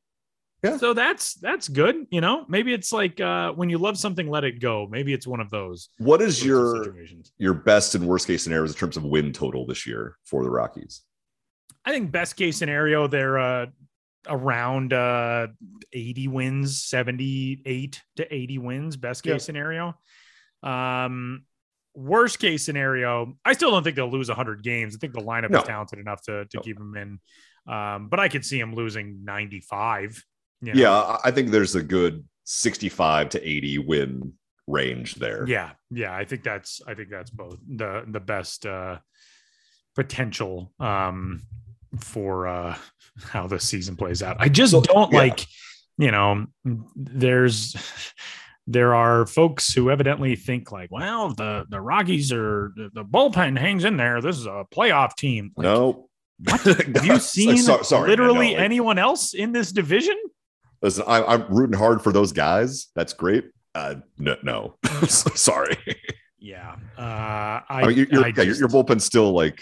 [0.63, 0.77] Yeah.
[0.77, 2.05] So that's that's good.
[2.11, 4.87] You know, maybe it's like uh, when you love something, let it go.
[4.89, 5.89] Maybe it's one of those.
[5.97, 7.31] What is your situations.
[7.39, 10.49] your best and worst case scenarios in terms of win total this year for the
[10.51, 11.01] Rockies?
[11.83, 13.65] I think best case scenario, they're uh,
[14.27, 15.47] around uh,
[15.93, 19.37] 80 wins, 78 to 80 wins, best case Yeah.
[19.39, 19.95] scenario.
[20.61, 21.45] Um,
[21.95, 24.95] worst case scenario, I still don't think they'll lose 100 games.
[24.95, 25.57] I think the lineup No.
[25.59, 26.61] is talented enough to, to No.
[26.61, 27.19] keep them in.
[27.73, 30.23] Um, but I could see them losing 95.
[30.61, 30.79] You know?
[30.79, 34.33] Yeah, I- think there's a good 65 to 80 win
[34.67, 35.45] range there.
[35.47, 38.99] Yeah, yeah, I think that's I think that's both the the best uh
[39.95, 41.41] potential um
[41.99, 42.77] for uh
[43.23, 44.37] how the season plays out.
[44.39, 45.17] I just So, don't yeah.
[45.17, 45.45] like,
[45.97, 46.45] you know,
[46.95, 47.75] there's
[48.67, 53.57] there are folks who evidently think like, well, the the Rockies are the the bullpen
[53.57, 54.21] hangs in there.
[54.21, 55.51] This is a playoff team.
[55.57, 56.07] Like, no.
[56.47, 60.17] have you seen So- sorry, literally no, like- anyone else in this division?
[60.81, 62.87] Listen, I, I'm rooting hard for those guys.
[62.95, 63.45] That's great.
[63.75, 64.75] Uh, no, no.
[65.07, 65.77] sorry.
[66.39, 66.75] Yeah.
[66.97, 69.61] Uh I, I, mean, your, yeah, just- your bullpen's still like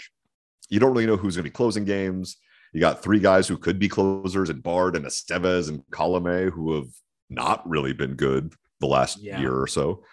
[0.70, 2.36] you don't really know who's going to be closing games.
[2.72, 6.74] You got three guys who could be closers and Bard and Estevez and Colome who
[6.76, 6.86] have
[7.28, 9.40] not really been good the last Yeah.
[9.40, 10.04] year or so.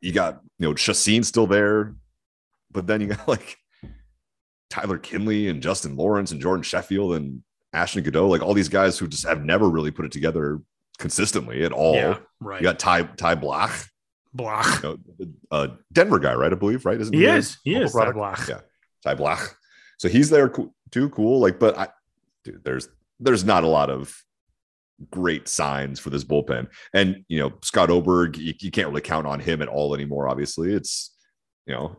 [0.00, 1.94] You got you know Chacin still there,
[2.70, 3.56] but then you got like
[4.70, 8.98] Tyler Kinley and Justin Lawrence and Jordan Sheffield and Ashton Goudeau, like all these guys
[8.98, 10.60] who just have never really put it together
[10.98, 11.94] consistently at all.
[11.94, 12.60] yeah, right.
[12.60, 13.88] You got Ty Ty Blach,
[14.36, 14.82] Blach.
[14.82, 16.52] you know, uh, Denver guy, right?
[16.52, 17.00] I believe, right?
[17.00, 17.58] Isn't He a is.
[17.64, 17.92] He is.
[17.92, 18.12] Ty?
[18.12, 18.48] Blach.
[18.48, 18.60] Yeah,
[19.04, 19.54] Ty Blach.
[19.98, 20.52] So he's there
[20.90, 21.08] too.
[21.10, 21.40] Cool.
[21.40, 21.88] Like, but I,
[22.44, 22.88] dude, there's
[23.20, 24.14] there's not a lot of
[25.10, 29.26] great signs for this bullpen, and you know Scott Oberg, you, you can't really count
[29.26, 30.28] on him at all anymore.
[30.28, 31.14] Obviously, it's
[31.66, 31.96] you know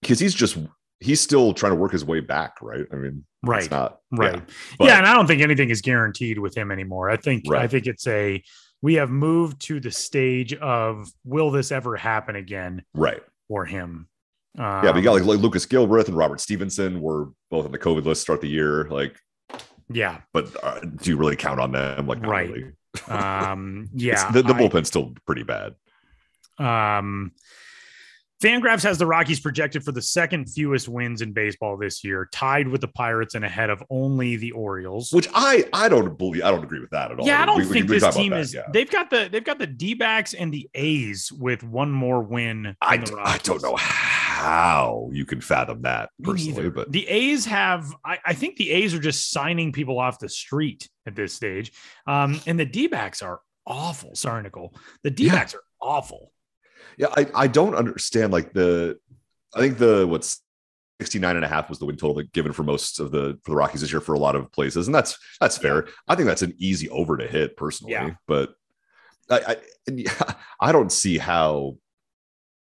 [0.00, 0.56] because he's just
[1.04, 2.84] he's still trying to work his way back, right?
[2.92, 3.62] I mean, Right.
[3.62, 4.42] It's not Right.
[4.80, 7.10] yeah, Yeah, and I don't think anything is guaranteed with him anymore.
[7.10, 8.42] I think I think it's a
[8.80, 13.22] we have moved to the stage of will this ever happen again right.
[13.48, 14.08] for him?
[14.56, 17.72] Yeah, but you Um, got like, like Lucas Gilbreath and Robert Stephenson were both on
[17.72, 18.84] the COVID list start the year.
[18.88, 19.18] Like,
[19.90, 22.06] yeah, but uh, do you really count on them?
[22.06, 22.48] Like, Right.
[22.50, 22.72] really.
[23.08, 24.30] um, yeah.
[24.30, 25.74] the, the I- bullpen's still pretty bad.
[26.58, 27.32] Um,
[28.44, 32.68] Fangraphs has the Rockies projected for the second fewest wins in baseball this year, tied
[32.68, 35.10] with the Pirates and ahead of only the Orioles.
[35.12, 37.26] Which I I don't believe I don't agree with that at all.
[37.26, 38.52] yeah, I don't We- we think this team is.
[38.52, 38.62] yeah.
[38.70, 42.76] They've got the they've got the D backs and the A's with one more win.
[42.82, 47.94] I, the I don't know how you can fathom that personally, but the A's have,
[48.04, 51.72] I, I think the A's are just signing people off the street at this stage.
[52.06, 54.14] Um, and the D backs are awful.
[54.14, 54.74] Sorry, Nicole.
[55.02, 56.32] The D backs are awful.
[56.98, 58.98] Yeah, I, I don't understand like the
[59.54, 60.40] I think the what's
[61.00, 63.50] 69 and a half was the win total that given for most of the for
[63.52, 64.86] the Rockies this year for a lot of places.
[64.88, 65.88] And that's that's fair.
[66.08, 68.10] I think that's an easy over to hit personally, Yeah.
[68.28, 68.54] but
[69.30, 71.76] I I, and yeah, I don't see how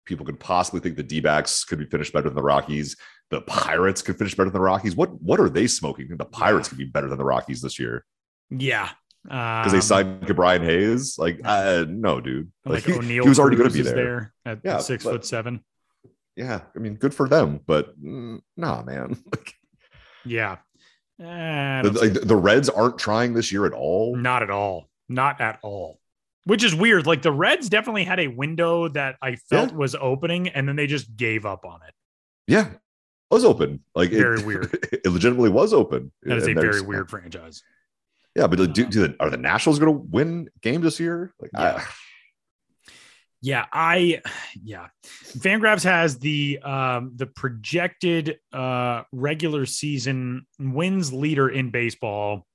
[0.04, 2.96] people could possibly think the D-backs could be finished better than the Rockies.
[3.30, 4.96] The Pirates could finish better than the Rockies.
[4.96, 6.08] What what are they smoking?
[6.16, 8.04] The Pirates could be better than the Rockies this year
[8.50, 8.90] Yeah.
[9.24, 11.16] Because Um, they signed Brian Hayes.
[11.18, 12.50] Like, uh, no, dude.
[12.64, 14.32] like, he, he was already going to be is there.
[14.44, 15.62] at Yeah, six but- foot seven.
[16.34, 19.16] Yeah, I mean, good for them, but nah, man.
[19.32, 19.54] Like,
[20.24, 20.56] Yeah.
[21.20, 24.16] Eh, the, like, the Reds aren't trying this year at all.
[24.16, 24.88] not at all.
[25.08, 26.00] Not at all.
[26.44, 27.06] Which is weird.
[27.06, 29.76] Like the Reds definitely had a window that I felt Yeah.
[29.76, 31.94] was opening, and then they just gave up on it.
[32.48, 32.78] Yeah, it
[33.30, 33.80] was open.
[33.94, 34.72] Like it- Very weird.
[34.90, 36.10] It legitimately was open.
[36.22, 37.62] That is a very weird franchise.
[38.34, 41.32] Yeah, but do, do the, are the Nationals going to win games this year?
[41.40, 41.84] Like, I- Yeah.
[43.44, 44.22] Yeah, I
[44.62, 44.86] yeah.
[45.38, 52.46] Fangraphs has the um the projected uh regular season wins leader in baseball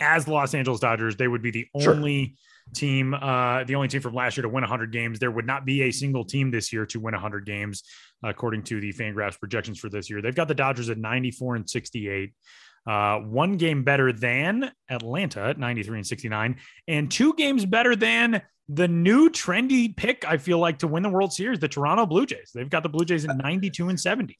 [0.00, 1.16] as Los Angeles Dodgers.
[1.16, 1.94] They would be the Sure.
[1.94, 2.36] only
[2.72, 5.18] team uh the only team from last year to win 100 games.
[5.18, 7.82] There would not be a single team this year to win 100 games
[8.22, 10.22] according to the Fangraphs projections for this year.
[10.22, 12.30] They've got the Dodgers at 94 and 68.
[12.86, 16.56] Uh, one game better than Atlanta at 93 and 69,
[16.88, 21.08] and two games better than the new trendy pick, I feel like, to win the
[21.08, 22.50] World Series, the Toronto Blue Jays.
[22.54, 24.36] They've got the Blue Jays at 92 and 70.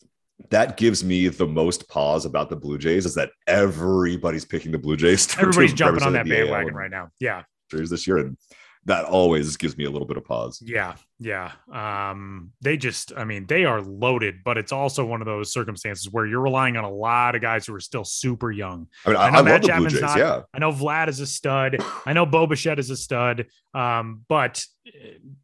[0.50, 4.78] that gives me the most pause about the Blue Jays is that everybody's picking the
[4.78, 5.28] Blue Jays.
[5.38, 7.08] Everybody's jumping on that represent the AL bandwagon right now.
[7.20, 7.42] Yeah.
[7.70, 8.36] This year, and
[8.84, 10.60] that always gives me a little bit of pause.
[10.60, 10.96] Yeah.
[11.20, 11.52] Yeah.
[11.72, 16.10] Um, they just, I mean, they are loaded, but it's also one of those circumstances
[16.10, 18.88] where you're relying on a lot of guys who are still super young.
[19.06, 20.02] I mean, I, I know I Matt love the Blue Chapman's Jays.
[20.02, 21.76] not- yeah, I know Vlad is a stud.
[22.04, 23.46] I know Bo Bichette is a stud.
[23.72, 24.90] Um, but uh,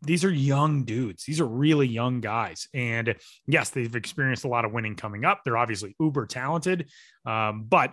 [0.03, 1.23] these are young dudes.
[1.25, 2.67] These are really young guys.
[2.75, 3.15] And
[3.47, 5.43] yes, they've experienced a lot of winning coming up.
[5.45, 6.91] They're obviously uber talented.
[7.25, 7.93] Um, but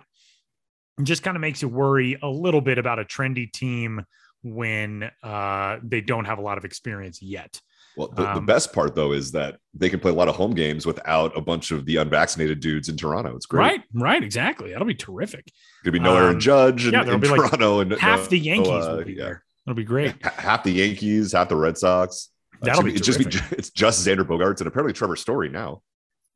[0.98, 4.04] it just kind of makes you worry a little bit about a trendy team
[4.54, 7.60] when uh, they don't have a lot of experience yet.
[7.96, 10.36] Well, the, the Um, best part though is that they can play a lot of
[10.36, 13.34] home games without a bunch of the unvaccinated dudes in Toronto.
[13.34, 13.62] It's great.
[13.62, 14.70] Right, right, exactly.
[14.72, 15.50] That'll be terrific.
[15.82, 18.38] Could be no Aaron Um, Judge in, yeah, in be, like, and Half no- the
[18.38, 19.22] Yankees uh, will be yeah.
[19.24, 19.44] there.
[19.66, 20.14] It'll be great.
[20.24, 22.28] Half the Yankees, half the Red Sox.
[22.62, 23.58] Uh, That'll it's be just terrific.
[23.58, 25.82] it's just Xander Bogaerts and apparently Trevor Story now.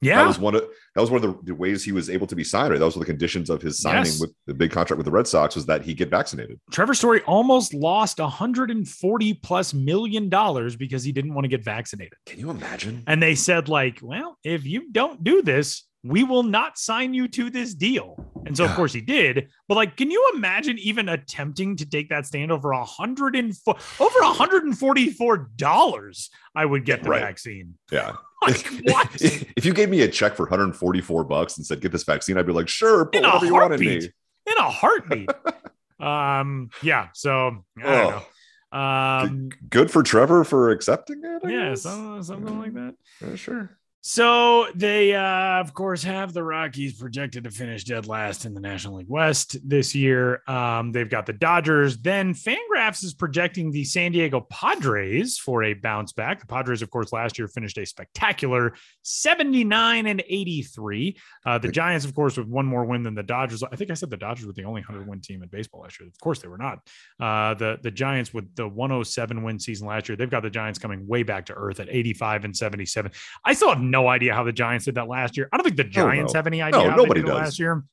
[0.03, 0.63] Yeah, That was one of
[0.95, 2.71] that was one of the, the ways he was able to be signed.
[2.71, 4.21] Right, that was one of the conditions of his signing Yes.
[4.21, 6.59] with the big contract with the Red Sox was that he get vaccinated.
[6.71, 12.15] Trevor Story almost lost 140 plus million dollars because he didn't want to get vaccinated.
[12.27, 13.03] Can you imagine?
[13.07, 17.29] And they said, like, well, if you don't do this, we will not sign you
[17.29, 18.17] to this deal.
[18.47, 19.49] And so, of course, he did.
[19.69, 23.55] But like, can you imagine even attempting to take that stand over a hundred and
[23.55, 26.31] four over 144 dollars?
[26.55, 27.21] I would get the Right.
[27.21, 27.75] vaccine.
[27.93, 28.13] Yeah.
[28.85, 29.09] What?
[29.21, 32.47] if you gave me a check for 144 bucks and said get this vaccine, I'd
[32.47, 33.97] be like, sure, put In whatever you want in me.
[33.97, 35.31] In a heartbeat.
[36.01, 37.09] um, yeah.
[37.13, 38.23] So I don't know.
[38.73, 41.43] Um, Good for Trevor for accepting it.
[41.45, 41.83] I yeah, guess.
[41.83, 42.95] something like that.
[43.23, 43.77] Uh, sure.
[44.03, 48.61] So they, uh, of course, have the Rockies projected to finish dead last in the
[48.61, 50.43] National League West this year.
[50.47, 51.99] Um, they've got the Dodgers.
[51.99, 56.41] Then Fangraphs is projecting the San Diego Padres for a bounce back.
[56.41, 61.19] The Padres, of course, last year finished a spectacular 79 and 83.
[61.45, 63.63] Uh, the Giants, of course, with one more win than the Dodgers.
[63.63, 66.01] I think I said the Dodgers were the only 100 win team in baseball last
[66.01, 66.09] year.
[66.09, 66.79] Of course, they were not.
[67.21, 70.79] Uh, the the Giants with the 107 win season last year, they've got the Giants
[70.79, 73.13] coming way back to earth at 85 and 77.
[73.45, 75.49] I have no idea how the Giants did that last year.
[75.53, 77.41] I don't think the Giants have any idea No, how nobody they did does.
[77.41, 77.85] last year.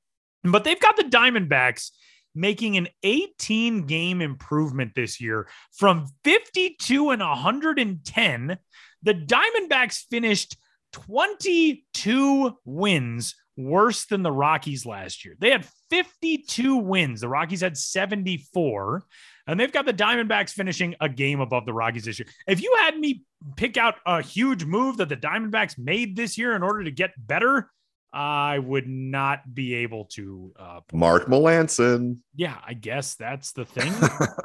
[0.44, 1.92] But they've got the Diamondbacks
[2.36, 8.58] making an 18 game improvement this year from 52 and 110.
[9.04, 10.56] The Diamondbacks finished
[10.94, 15.36] 22 wins worse than the Rockies last year.
[15.40, 17.22] They had 52 wins.
[17.22, 19.04] The Rockies had 74.
[19.48, 22.28] And they've got the Diamondbacks finishing a game above the Rockies this year.
[22.48, 23.24] If you had me
[23.56, 27.12] pick out a huge move that the Diamondbacks made this year in order to get
[27.18, 27.70] better,
[28.14, 30.54] I would not be able to.
[30.58, 32.18] Uh, Mark Melancon.
[32.36, 33.94] yeah, I guess that's the thing.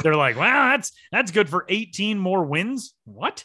[0.03, 2.95] They're like, well, that's that's good for 18 more wins.
[3.05, 3.45] What?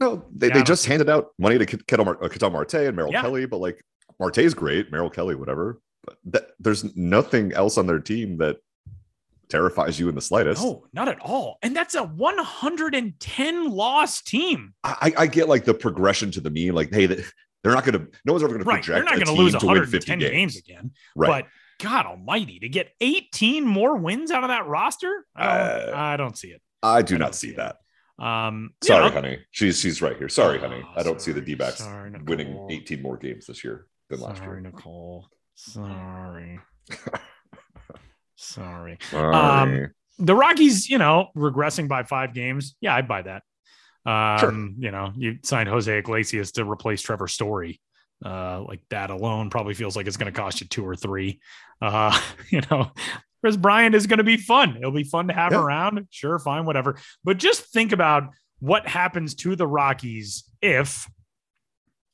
[0.00, 3.10] No, they, Yeah, they just handed out money to Ketel uh, Ketel Marte and Merrill
[3.12, 3.22] Yeah.
[3.22, 3.82] Kelly, but like
[4.18, 5.80] Marte's great, Merrill Kelly, whatever.
[6.04, 8.56] But that, there's nothing else on their team that
[9.48, 10.62] terrifies you in the slightest.
[10.62, 11.58] No, not at all.
[11.62, 14.74] And that's a 110 loss team.
[14.84, 17.24] I, I get like the progression to the mean, like, hey, they-
[17.64, 18.84] they're not going to, no one's ever going to Right.
[18.84, 20.32] They're project not going to lose to win 50 110 games.
[20.54, 20.56] games.
[20.56, 20.90] again.
[21.16, 21.44] Right.
[21.44, 25.96] But God almighty, to get 18 more wins out of that roster, I don't, Uh,
[25.96, 26.62] I don't see it.
[26.84, 27.56] I do I not see it.
[27.56, 27.76] that.
[28.24, 29.38] Um, you Sorry, know, honey.
[29.50, 30.28] She's she's right here.
[30.28, 30.82] Sorry, Oh, honey.
[30.96, 31.86] I don't see the sorry, D backs
[32.26, 34.70] winning 18 more games this year than last Sorry, year.
[34.70, 35.28] Nicole.
[35.54, 36.60] Sorry.
[38.36, 38.98] Sorry.
[39.10, 39.88] Sorry.
[40.20, 42.74] The Rockies, you know, regressing by five games.
[42.80, 43.42] Yeah, I'd buy that.
[44.04, 47.80] Um, you know, you signed Jose Iglesias to replace Trevor Story.
[48.24, 51.40] Uh, like that alone probably feels like it's going to cost you two or three.
[51.80, 52.18] Uh,
[52.50, 52.90] you know,
[53.42, 54.76] Kris Bryant is going to be fun.
[54.76, 55.62] It'll be fun to have Yeah.
[55.62, 56.06] around.
[56.10, 56.98] Sure, fine, whatever.
[57.22, 61.08] But just think about what happens to the Rockies if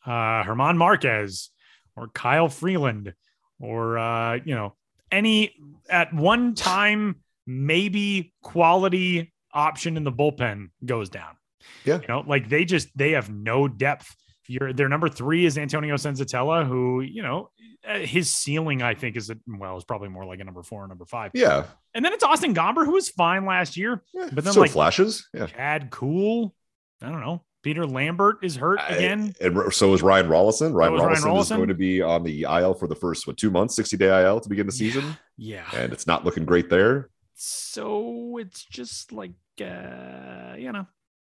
[0.05, 1.49] uh, German Marquez
[1.97, 3.15] or Kyle Freeland
[3.61, 4.75] or uh, you know
[5.13, 5.55] any
[5.89, 11.37] at one time maybe quality option in the bullpen goes down.
[11.85, 12.01] Yeah.
[12.01, 14.15] you know, like they just they have no depth.
[14.47, 17.51] Your their number three is Antonio Senzatela, who you know
[17.89, 20.85] uh, his ceiling I think is a, well is probably more like a number four
[20.85, 21.31] or number five.
[21.35, 21.65] yeah.
[21.95, 24.03] And then it's Austin Gomber, who was fine last year.
[24.13, 24.29] yeah.
[24.33, 25.27] But then, so like- flashes.
[25.33, 25.47] Yeah.
[25.47, 26.55] Chad Kuhl,
[27.01, 27.43] I don't know.
[27.65, 29.35] Peter Lambert is hurt I- again.
[29.41, 30.73] and so is Ryan Rolison.
[30.75, 33.37] Ryan is Ryan Rolison is going to be on the IL for the first what
[33.37, 35.65] two months, 60 day IL to begin the season, Yeah.
[35.75, 37.11] and it's not looking great there.
[37.35, 40.87] So it's just like uh, you know,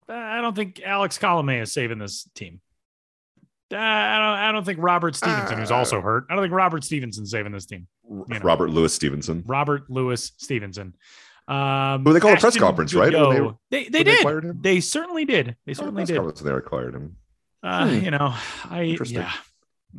[0.09, 2.61] I don't think Alex Colomé is saving this team.
[3.73, 4.39] Uh, I don't.
[4.49, 6.25] I don't think Robert Stephenson, who's Uh, also hurt.
[6.31, 7.87] I don't think Robert Stephenson's saving this team.
[8.09, 8.39] You know.
[8.41, 9.45] Robert Lewis Stevenson.
[9.47, 10.95] Robert Lewis Stevenson.
[11.49, 13.11] Um, Who they called a press conference, right?
[13.13, 14.27] They- They they, they did.
[14.45, 14.59] him?
[14.61, 15.57] They certainly did.
[15.67, 16.17] They Oh, certainly did.
[16.17, 17.17] conference they acquired him.
[17.63, 18.05] Uh, Hmm.
[18.05, 18.35] You know,
[18.71, 19.33] I yeah,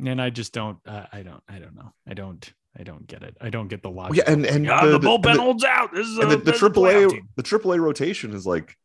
[0.06, 0.78] and I just don't.
[0.86, 1.42] Uh, I don't.
[1.48, 1.92] I don't know.
[2.08, 2.52] I don't.
[2.78, 3.36] I don't get it.
[3.40, 4.24] I don't get the Well, logic.
[4.24, 5.92] yeah, and and the, the, the- bullpen the- holds out.
[5.92, 7.28] This is a, and the, the this is triple A team.
[7.36, 8.76] the triple A rotation is like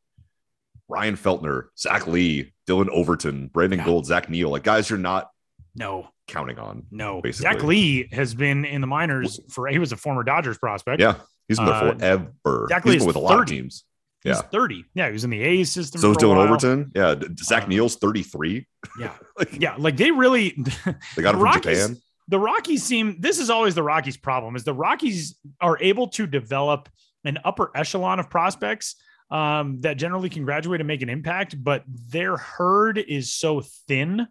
[0.89, 3.85] Ryan Feltner, Zach Lee, Dylan Overton, Brandon Yeah.
[3.85, 5.29] Gold, Zach Neal, like guys you're not
[5.75, 6.87] No, counting on.
[6.91, 7.21] no.
[7.21, 7.43] Basically.
[7.53, 9.67] Zach Lee has been in the minors for.
[9.67, 10.99] He was a former Dodgers prospect.
[10.99, 11.15] Yeah,
[11.47, 12.67] he's been there Uh, forever.
[12.69, 13.55] Zach He's been with a lot of 30.
[13.55, 13.83] teams.
[14.23, 14.41] He's Yeah.
[14.41, 14.85] 30.
[14.95, 16.01] Yeah, he was in the A's system.
[16.01, 16.47] So for Dylan while.
[16.47, 16.91] Overton.
[16.95, 18.65] Yeah, Zach Uh, Neal's 33.
[18.99, 19.75] Yeah, Like, yeah.
[19.77, 20.49] Like they really.
[20.55, 21.97] They got him The from Rockies- Japan.
[22.27, 26.25] the Rockies seem this is always the Rockies problem is the Rockies are able to
[26.25, 26.89] develop
[27.23, 28.95] an upper echelon of prospects
[29.31, 34.27] um, that generally can graduate and make an impact, but their herd is so thin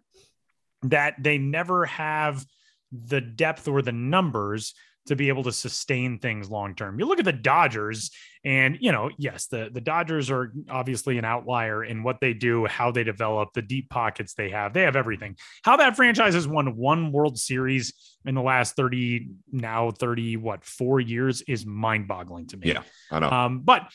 [0.83, 2.45] that they never have
[2.91, 4.73] the depth or the numbers
[5.07, 6.99] to be able to sustain things long term.
[6.99, 8.11] You look at the Dodgers,
[8.43, 12.65] and you know, yes, the the Dodgers are obviously an outlier in what they do,
[12.65, 14.73] how they develop, the deep pockets they have.
[14.73, 15.37] They have everything.
[15.63, 17.93] How that franchise has won one World Series
[18.25, 22.69] in the last 30 now 30 what, 4 years is mind-boggling to me.
[22.69, 23.29] Yeah, I know.
[23.29, 23.91] Um, but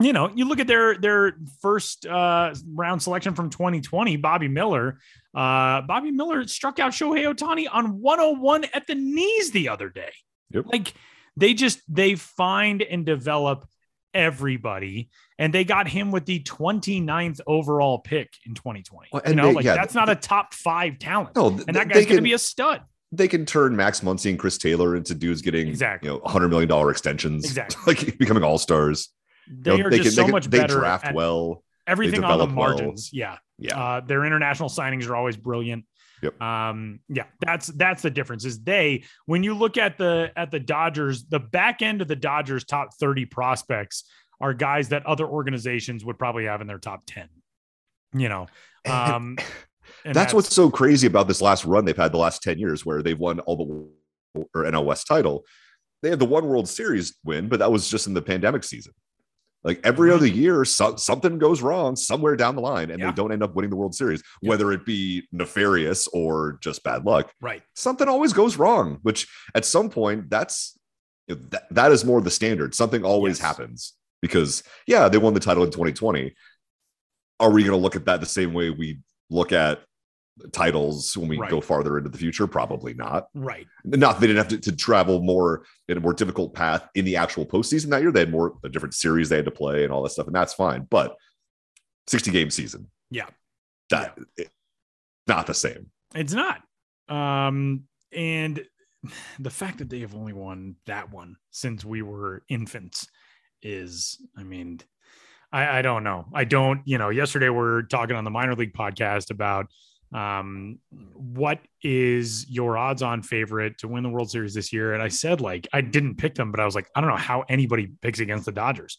[0.00, 4.98] you know, you look at their their first uh, round selection from 2020, Bobby Miller.
[5.34, 10.12] Uh, Bobby Miller struck out Shohei Ohtani on 101 at the knees the other day.
[10.50, 10.64] Yep.
[10.72, 10.94] Like
[11.36, 13.66] they just they find and develop
[14.14, 19.08] everybody, and they got him with the 29th overall pick in 2020.
[19.12, 21.88] Well, you know, they- like yeah, that's not a top five talent, no, and that
[21.88, 22.82] guy's going to be a stud.
[23.12, 26.08] they can turn Max Muncy and Chris Taylor into dudes getting Exactly.
[26.08, 27.94] you know 100 million dollar extensions, Exactly.
[28.06, 29.10] like becoming all stars.
[29.48, 31.62] They are just so much they better draft well.
[31.86, 32.68] everything on the develop well.
[32.78, 33.10] margins.
[33.12, 33.38] Yeah.
[33.58, 35.84] Yeah, Uh, their international signings are always brilliant.
[36.22, 36.40] Yep.
[36.40, 38.44] Um, yeah, that's that's the difference.
[38.44, 42.16] Is they when you look at the at the Dodgers, the back end of the
[42.16, 44.04] Dodgers top 30 prospects
[44.40, 47.28] are guys that other organizations would probably have in their top 10.
[48.14, 48.46] You know,
[48.86, 49.36] um,
[50.04, 52.84] and that's, what's so crazy about this last run they've had the last 10 years
[52.86, 55.44] where they've won all the or NL West title.
[56.02, 58.92] They had the one World Series win, but that was just in the pandemic season.
[59.66, 60.38] Like every other mm-hmm.
[60.38, 63.10] year, so, something goes wrong somewhere down the line, and Yeah.
[63.10, 67.04] they don't end up winning the World Series, whether it be nefarious or just bad
[67.04, 67.32] luck.
[67.40, 67.62] right.
[67.74, 69.26] Something always goes wrong, which
[69.56, 70.78] at some point, that's
[71.28, 72.76] that, that is more the standard.
[72.76, 73.46] Something always Yes.
[73.46, 76.32] happens because, yeah, they won the title in 2020.
[77.40, 79.80] Are we going to look at that the same way we look at
[80.52, 81.50] titles when we Right.
[81.50, 82.46] go farther into the future?
[82.46, 83.28] Probably not.
[83.34, 83.66] Right.
[83.84, 87.16] Not they didn't have to, to travel more in a more difficult path in the
[87.16, 88.12] actual postseason that year.
[88.12, 90.34] They had more a different series they had to play and all that stuff, and
[90.36, 90.86] that's fine.
[90.90, 91.16] But
[92.08, 93.28] 60 game season, Yeah.
[93.90, 94.50] that it-
[95.26, 95.90] not the same.
[96.14, 96.62] It's not.
[97.08, 98.64] Um, and
[99.38, 103.08] the fact that they have only won that one since we were infants
[103.62, 104.80] is, I mean,
[105.52, 106.26] I, I don't know.
[106.34, 109.66] I don't, you know, yesterday we are talking on the minor league podcast about
[110.16, 110.78] um
[111.12, 114.94] what is your odds on favorite to win the World Series this year?
[114.94, 117.16] And I said like I didn't pick them, but I was like, I don't know
[117.16, 118.98] how anybody picks against the Dodgers.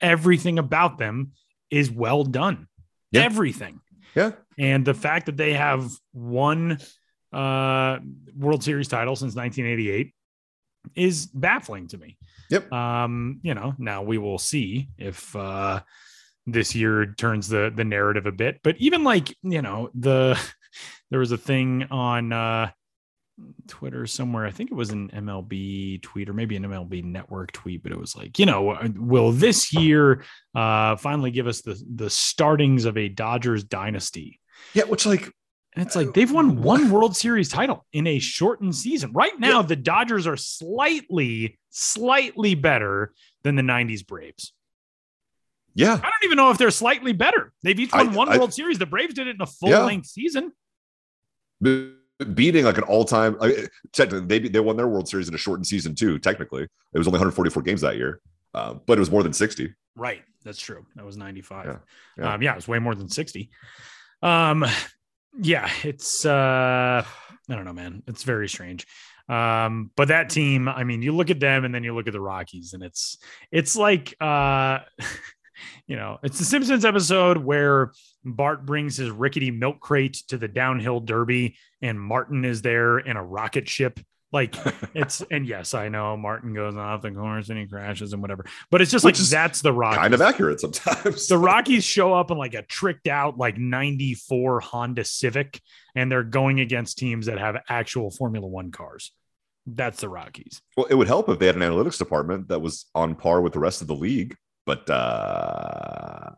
[0.00, 1.32] Everything about them
[1.70, 2.66] is well done.
[3.12, 3.22] Yeah.
[3.22, 3.80] Everything.
[4.14, 4.32] Yeah.
[4.58, 6.78] And the fact that they have won
[7.32, 7.98] uh
[8.36, 10.12] World Series title since 1988
[10.96, 12.18] is baffling to me.
[12.50, 12.72] Yep.
[12.72, 15.80] Um, you know, now we will see if uh
[16.46, 18.60] this year turns the the narrative a bit.
[18.62, 20.38] But even like, you know, the
[21.10, 22.70] there was a thing on uh
[23.66, 24.46] Twitter somewhere.
[24.46, 27.98] I think it was an MLB tweet or maybe an MLB network tweet, but it
[27.98, 30.24] was like, you know, will this year
[30.54, 34.40] uh finally give us the the startings of a Dodgers dynasty?
[34.72, 35.30] Yeah, which like
[35.74, 39.12] And it's like they've won one World Series title in a shortened season.
[39.12, 44.52] Right now, the Dodgers are slightly, slightly better than the 90s Braves.
[45.76, 47.52] Yeah, I don't even know if they're slightly better.
[47.62, 48.78] They've each won I- one I- World Series.
[48.78, 49.84] The Braves did it in a full Yeah.
[49.84, 50.52] length season.
[51.62, 51.92] be-
[52.34, 55.66] beating like an all-time like, technically they they won their World Series in a shortened
[55.66, 56.18] season too.
[56.18, 58.20] Technically, it was only 144 games that year,
[58.54, 59.72] uh, but it was more than 60.
[59.94, 60.22] Right.
[60.44, 60.86] That's true.
[60.96, 61.66] That was 95.
[61.66, 61.78] Yeah.
[62.18, 62.34] Yeah.
[62.34, 63.50] Um, yeah, it was way more than 60.
[64.22, 64.64] Um,
[65.40, 67.04] yeah, it's uh
[67.48, 68.02] I don't know, man.
[68.06, 68.86] It's very strange.
[69.28, 72.12] Um, but that team, I mean, you look at them and then you look at
[72.12, 73.18] the Rockies, and it's
[73.50, 74.78] it's like uh
[75.86, 77.92] you know, it's the Simpsons episode where
[78.24, 83.16] Bart brings his rickety milk crate to the downhill derby, and Martin is there in
[83.16, 84.00] a rocket ship.
[84.32, 84.56] Like
[84.94, 88.44] it's and yes, I know Martin goes off the course and he crashes and whatever,
[88.70, 89.98] but it's just Which like that's the Rockies.
[89.98, 91.28] Kind of accurate sometimes.
[91.28, 95.60] The Rockies show up in like a tricked out like 94 Honda Civic
[95.94, 99.12] and they're going against teams that have actual Formula 1 cars.
[99.66, 100.60] That's the Rockies.
[100.76, 103.52] well, it would help if they had an analytics department that was on par with
[103.52, 104.36] the rest of the league.
[104.66, 106.30] But uh,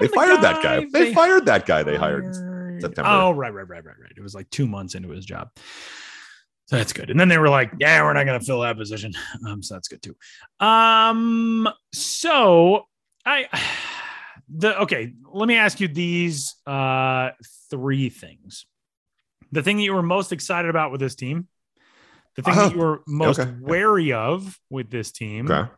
[0.00, 0.80] they fired that guy.
[0.80, 1.84] They, they fired that guy.
[1.84, 2.24] They hired.
[2.24, 2.80] hired?
[2.80, 3.10] September.
[3.10, 4.12] Oh, right, right, right, right, right.
[4.16, 5.50] It was like two months into his job.
[6.66, 7.10] So that's good.
[7.10, 9.12] And then they were like, yeah, we're not going to fill that position.
[9.46, 10.16] Um, so that's good too.
[10.64, 12.86] Um, so
[13.24, 13.46] I,
[14.48, 17.30] the, okay, let me ask you these uh,
[17.70, 18.66] three things.
[19.52, 21.48] The thing that you were most excited about with this team,
[22.36, 23.52] the thing Uh, that you were most okay.
[23.60, 25.70] wary of with this team, Okay.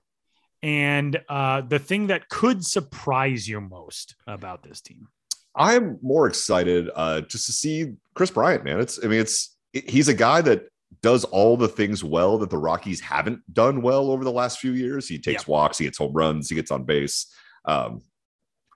[0.62, 5.08] And uh, the thing that could surprise you most about this team.
[5.54, 8.80] I'm more excited uh, just to see Kris Bryant, man.
[8.80, 10.68] It's I mean, it's he's a guy that
[11.02, 14.72] does all the things well that the Rockies haven't done well over the last few
[14.72, 15.08] years.
[15.08, 17.26] He takes walks, he gets home runs, he gets on base.
[17.64, 18.02] Um,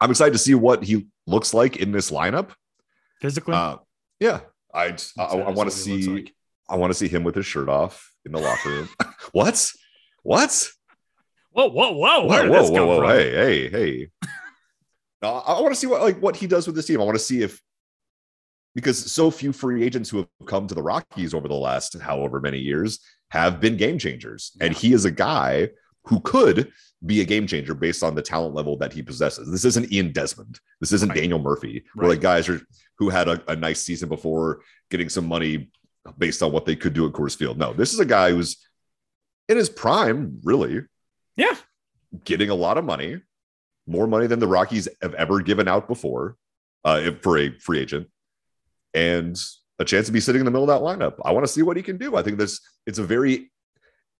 [0.00, 2.50] I'm excited to see what he looks like in this lineup.
[3.20, 3.76] Physically, Uh,
[4.20, 4.40] yeah,
[4.74, 6.34] I I, I want to what he looks see like.
[6.68, 8.88] I want to see him with his shirt off in the locker room.
[9.32, 9.72] what?
[10.22, 10.68] What?
[11.56, 12.26] Whoa, whoa, whoa!
[12.26, 13.08] Where whoa, did whoa, this come whoa, whoa, from?
[13.08, 14.08] hey, hey, hey.
[15.22, 17.00] No, I, I want to see what like what he does with this team.
[17.00, 17.62] I want to see if
[18.74, 22.40] because so few free agents who have come to the Rockies over the last however
[22.40, 23.00] many years
[23.30, 25.70] have been game changers, and he is a guy
[26.04, 26.70] who could
[27.06, 29.50] be a game changer based on the talent level that he possesses.
[29.50, 30.60] This isn't Ian Desmond.
[30.82, 31.20] This isn't Right.
[31.20, 31.84] Daniel Murphy.
[31.94, 32.60] Where like guys are
[32.98, 35.70] who had a, a nice season before getting some money
[36.18, 37.56] based on what they could do at Coors Field.
[37.56, 38.58] No, this is a guy who's
[39.48, 40.82] in his prime, really.
[41.36, 41.54] Yeah.
[42.24, 43.20] Getting a lot of money,
[43.86, 46.36] more money than the Rockies have ever given out before
[46.84, 48.08] uh, for a free agent,
[48.94, 49.40] and
[49.78, 51.20] a chance to be sitting in the middle of that lineup.
[51.24, 52.16] I want to see what he can do.
[52.16, 53.50] I think this it's a very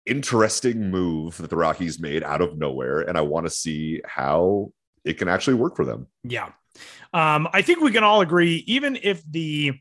[0.05, 4.73] interesting move that the Rockies made out of nowhere, and I want to see how
[5.05, 6.09] it can actually work for them.
[6.25, 6.51] Yeah.
[7.15, 9.73] Um, I think we can all agree, even if the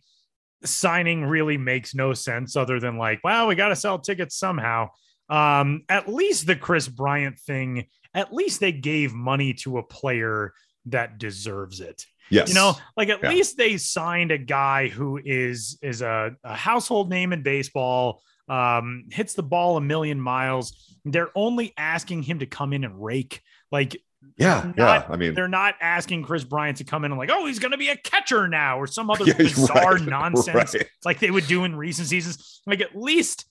[0.63, 4.89] signing really makes no sense other than like, well, we got to sell tickets somehow.
[5.29, 10.53] Um, at least the Kris Bryant thing, at least they gave money to a player
[10.87, 12.05] that deserves it.
[12.29, 13.29] Yes, You know, like at Yeah.
[13.29, 19.05] least they signed a guy who is is a, a household name in baseball, um,
[19.11, 20.97] hits the ball a million miles.
[21.05, 23.41] They're only asking him to come in and rake.
[23.71, 23.97] Like
[24.37, 25.05] yeah, not- yeah.
[25.07, 27.73] I mean, they're not asking Kris Bryant to come in and like, oh, he's going
[27.73, 30.87] to be a catcher now or some other Yeah, bizarre right, nonsense right.
[31.03, 32.61] like they would do in recent seasons.
[32.65, 33.45] Like at least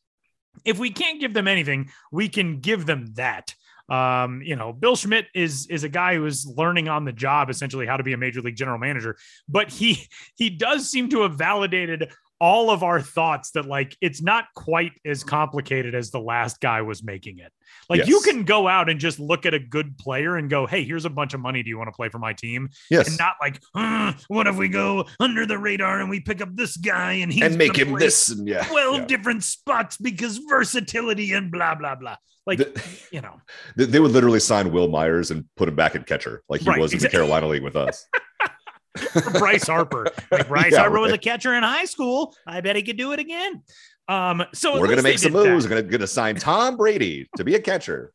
[0.65, 3.55] if we can't give them anything, we can give them that.
[3.89, 7.51] Um, you know, Bill Schmidt is is a guy who is learning on the job
[7.51, 9.17] essentially how to be a major league general manager,
[9.49, 12.11] but he he does seem to have validated
[12.41, 16.83] all of our thoughts that like it's not quite as complicated as the last guy
[16.83, 17.53] was making it.
[17.89, 20.85] Like you can go out and just look at a good player and go, "Hey,
[20.85, 21.63] here's a bunch of money.
[21.63, 23.09] Do you want to play for my team?" Yes.
[23.09, 26.55] And not like, "Uh, "What if we go under the radar and we pick up
[26.55, 28.65] this guy and he's and make him this and yeah.
[28.65, 29.05] 12 yeah.
[29.07, 32.17] different spots because versatility and blah blah blah."
[32.47, 33.41] Like, The- you know,
[33.77, 36.69] They, they would literally sign Wil Myers and put him back at catcher like he
[36.69, 37.09] Right, was in the.
[37.09, 38.07] Carolina League with us.
[39.39, 40.07] Bryce Harper.
[40.31, 42.35] Like Bryce Yeah, Harper was a catcher in high school.
[42.47, 43.63] I bet he could do it again.
[44.09, 45.51] Um, so We're gonna make some did that.
[45.51, 45.65] moves.
[45.67, 48.13] We're gonna, gonna sign Tom Brady to be a catcher.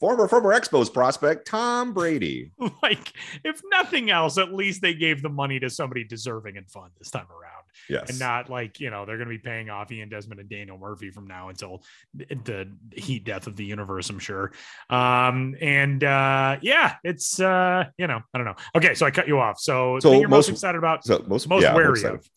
[0.00, 2.52] Former former Expos prospect Tom Brady.
[2.82, 3.12] like
[3.44, 7.10] if nothing else at least they gave the money to somebody deserving and fun this
[7.10, 7.54] time around.
[7.88, 8.10] Yes.
[8.10, 10.76] and not like you know they're going to be paying off ian desmond and daniel
[10.78, 11.82] murphy from now until
[12.14, 14.52] the heat death of the universe i'm sure.
[14.90, 18.56] Um and uh yeah it's uh you know i don't know.
[18.74, 19.60] Okay so i cut you off.
[19.60, 22.28] So, So you're most, most- excited about so most most yeah, wary of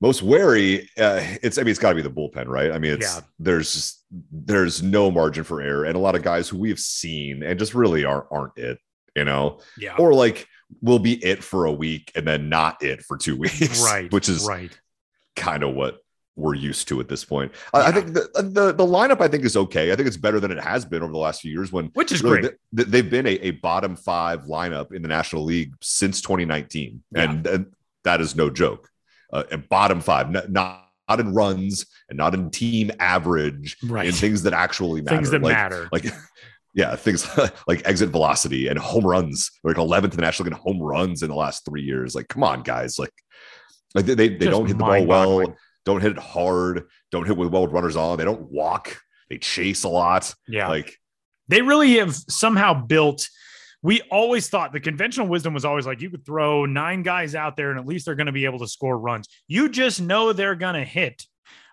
[0.00, 2.70] most wary uh, it's i mean it's got to be the bullpen right?
[2.70, 3.20] I mean it's Yeah.
[3.38, 5.84] there's just there's no margin for error.
[5.84, 8.78] And a lot of guys who we've seen and just really aren't aren't it
[9.16, 9.58] you know?
[9.76, 9.96] Yeah.
[9.98, 10.46] Or like
[10.82, 14.28] will be it for a week and then not it for two weeks right which
[14.28, 14.78] is right.
[15.34, 15.98] kind of what
[16.36, 17.50] we're used to at this point.
[17.74, 19.90] I, I think the, the the lineup i think is okay.
[19.90, 22.12] I think it's better than it has been over the last few years when which
[22.12, 22.50] is really great.
[22.50, 27.02] th- th- they've been a, a bottom five lineup in the national league since 2019
[27.16, 27.66] and, and
[28.04, 28.88] that is no joke
[29.32, 30.50] uh, bottom five not
[31.08, 34.06] not in runs and not in team average right.
[34.06, 35.88] in things that actually matter things that like, matter.
[35.90, 36.04] like
[36.74, 37.26] yeah things
[37.66, 39.50] like exit velocity and home runs.
[39.64, 42.14] Like 11th in the national league in home runs in the last three years.
[42.14, 42.98] Like come on guys.
[42.98, 43.12] Like
[43.94, 47.36] like they, they, they don't hit the ball well don't hit it hard don't hit
[47.36, 48.18] with well with runners on.
[48.18, 48.98] They don't walk.
[49.30, 50.34] They chase a lot.
[50.46, 50.68] Yeah.
[50.68, 50.96] Like
[51.48, 53.28] they really have somehow built
[53.82, 57.56] we always thought the conventional wisdom was always like you could throw nine guys out
[57.56, 60.32] there and at least they're going to be able to score runs you just know
[60.32, 61.24] they're going to hit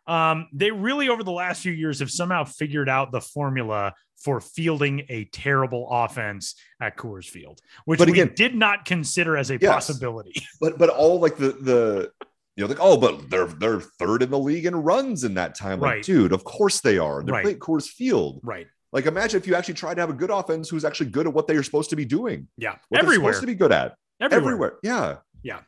[0.08, 3.94] um, they really over the last few years have somehow figured out the formula
[4.24, 9.50] for fielding a terrible offense at Coors Field, which But we did not consider as
[9.50, 9.72] a Yes.
[9.74, 10.34] possibility.
[10.62, 12.12] but but all like the the
[12.56, 15.56] you know like oh but they're they're third in the league in runs in that
[15.56, 16.04] time like Right.
[16.04, 17.44] dude of course they are they're Right.
[17.44, 18.68] playing Coors Field right.
[18.96, 21.34] Like imagine if you actually tried to have a good offense who's actually good at
[21.34, 22.48] what they are supposed to be doing.
[22.58, 22.78] Yeah.
[22.88, 23.34] what Everywhere.
[23.34, 23.98] supposed to be good at.
[24.22, 24.54] Everywhere.
[24.54, 25.18] everywhere, yeah.
[25.44, 25.60] Yeah.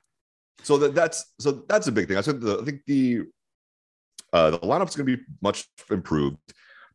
[0.63, 2.15] so that that's so that's a big thing.
[2.15, 3.23] I think the, I think the
[4.32, 6.38] uh the lineup's going to be much improved.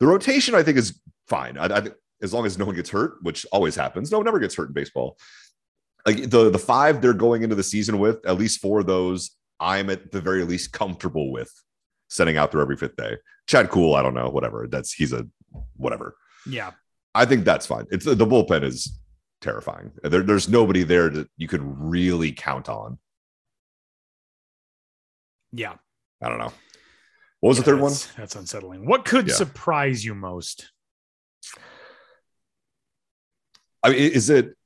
[0.00, 1.58] The rotation i think is fine.
[1.58, 4.10] I, I think as long as no one gets hurt which always happens.
[4.10, 5.18] No one ever gets hurt in baseball.
[6.06, 9.32] Like the the five they're going into the season with at least four of those
[9.60, 11.52] i'm at the very least comfortable with
[12.08, 13.18] setting out there every fifth day.
[13.46, 14.66] Chad Kuhl i don't know whatever.
[14.66, 15.26] That's he's a
[15.76, 16.16] whatever
[16.46, 16.72] Yeah.
[17.14, 17.86] I think that's fine.
[17.90, 18.98] It's the bullpen is
[19.40, 19.92] terrifying.
[20.02, 22.98] There, there's nobody there that you could really count on.
[25.52, 25.74] Yeah.
[26.22, 26.52] I don't know.
[27.40, 27.92] What was Yeah, the third one?
[27.92, 28.86] that's- unsettling.
[28.86, 29.34] What could Yeah.
[29.34, 30.70] surprise you most?
[33.82, 34.56] I mean, is it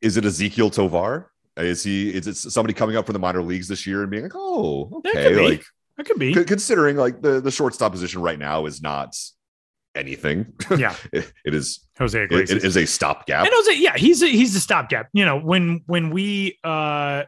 [0.00, 1.32] is it Ezequiel Tovar?
[1.56, 4.22] Is he is it somebody coming up from the minor leagues this year and being
[4.24, 5.48] like, oh, That okay, be.
[5.50, 5.64] like
[5.98, 6.32] It could be.
[6.44, 9.16] considering like the the shortstop position right now is not
[9.98, 10.52] anything.
[10.76, 10.94] Yeah.
[11.12, 13.44] it, it is Jose it, it is a stopgap.
[13.44, 15.08] And Jose, yeah, he's a, he's a stopgap.
[15.12, 17.24] You know, when when we uh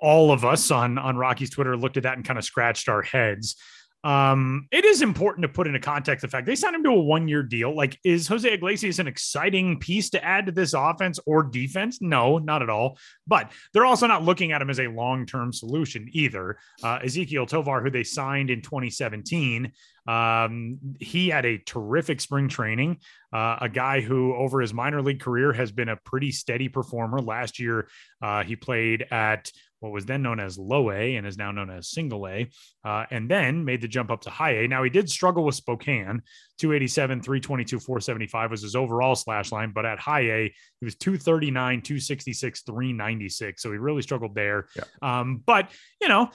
[0.00, 3.02] all of us on on Rocky's Twitter looked at that and kind of scratched our
[3.02, 3.56] heads.
[4.02, 7.00] Um, it is important to put into context the fact they signed him to a
[7.00, 7.74] one year deal.
[7.74, 12.00] Like, is Jose Iglesias an exciting piece to add to this offense or defense?
[12.00, 12.98] No, not at all.
[13.26, 16.58] But they're also not looking at him as a long term solution either.
[16.82, 19.72] Uh, Ezequiel Tovar, who they signed in 2017,
[20.06, 22.98] um, he had a terrific spring training.
[23.32, 27.20] Uh, a guy who, over his minor league career, has been a pretty steady performer.
[27.20, 27.88] Last year,
[28.22, 31.70] uh, he played at what was then known as low A and is now known
[31.70, 32.48] as single A,
[32.84, 34.68] uh, and then made the jump up to high A.
[34.68, 36.22] Now, he did struggle with Spokane
[36.58, 41.80] 287, 322, 475 was his overall slash line, but at high A, he was 239,
[41.82, 43.62] 266, 396.
[43.62, 44.66] So he really struggled there.
[44.76, 44.84] Yeah.
[45.02, 45.70] Um, but,
[46.00, 46.30] you know,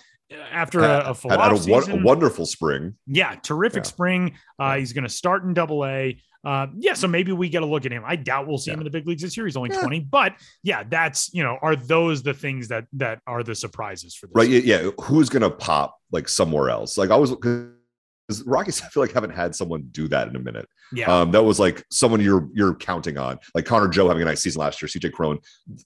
[0.52, 2.96] after a, a full had, had a, won- a wonderful spring.
[3.06, 3.90] yeah, terrific Yeah.
[3.90, 4.38] spring.
[4.58, 6.20] Uh, he's going to start in double A.
[6.46, 8.04] Uh, yeah, so maybe we get a look at him.
[8.06, 9.46] I doubt we'll see him in the big leagues this year.
[9.48, 9.82] He's only Yeah.
[9.82, 10.34] 20, but
[10.64, 14.34] yeah, that's, you know, are those the things that that are the surprises for this?
[14.36, 14.50] Right.
[14.50, 14.60] Yeah.
[14.84, 14.90] yeah.
[15.02, 16.98] Who's gonna pop like somewhere else?
[16.98, 20.40] Like I was because Rockies, I feel like haven't had someone do that in a
[20.40, 20.68] minute.
[20.94, 21.12] Yeah.
[21.22, 24.42] Um, that was like someone you're you're counting on, like Connor Joe having a nice
[24.42, 25.40] season last year, CJ Cron.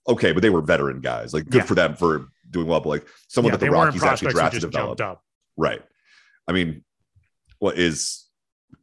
[0.08, 1.34] Okay, but they were veteran guys.
[1.34, 1.64] Like good Yeah.
[1.66, 2.80] for them for doing well.
[2.82, 5.02] But like someone yeah, that the Rockies actually drafted developed.
[5.02, 5.24] up.
[5.58, 5.82] Right.
[6.48, 6.84] I mean,
[7.60, 8.26] what is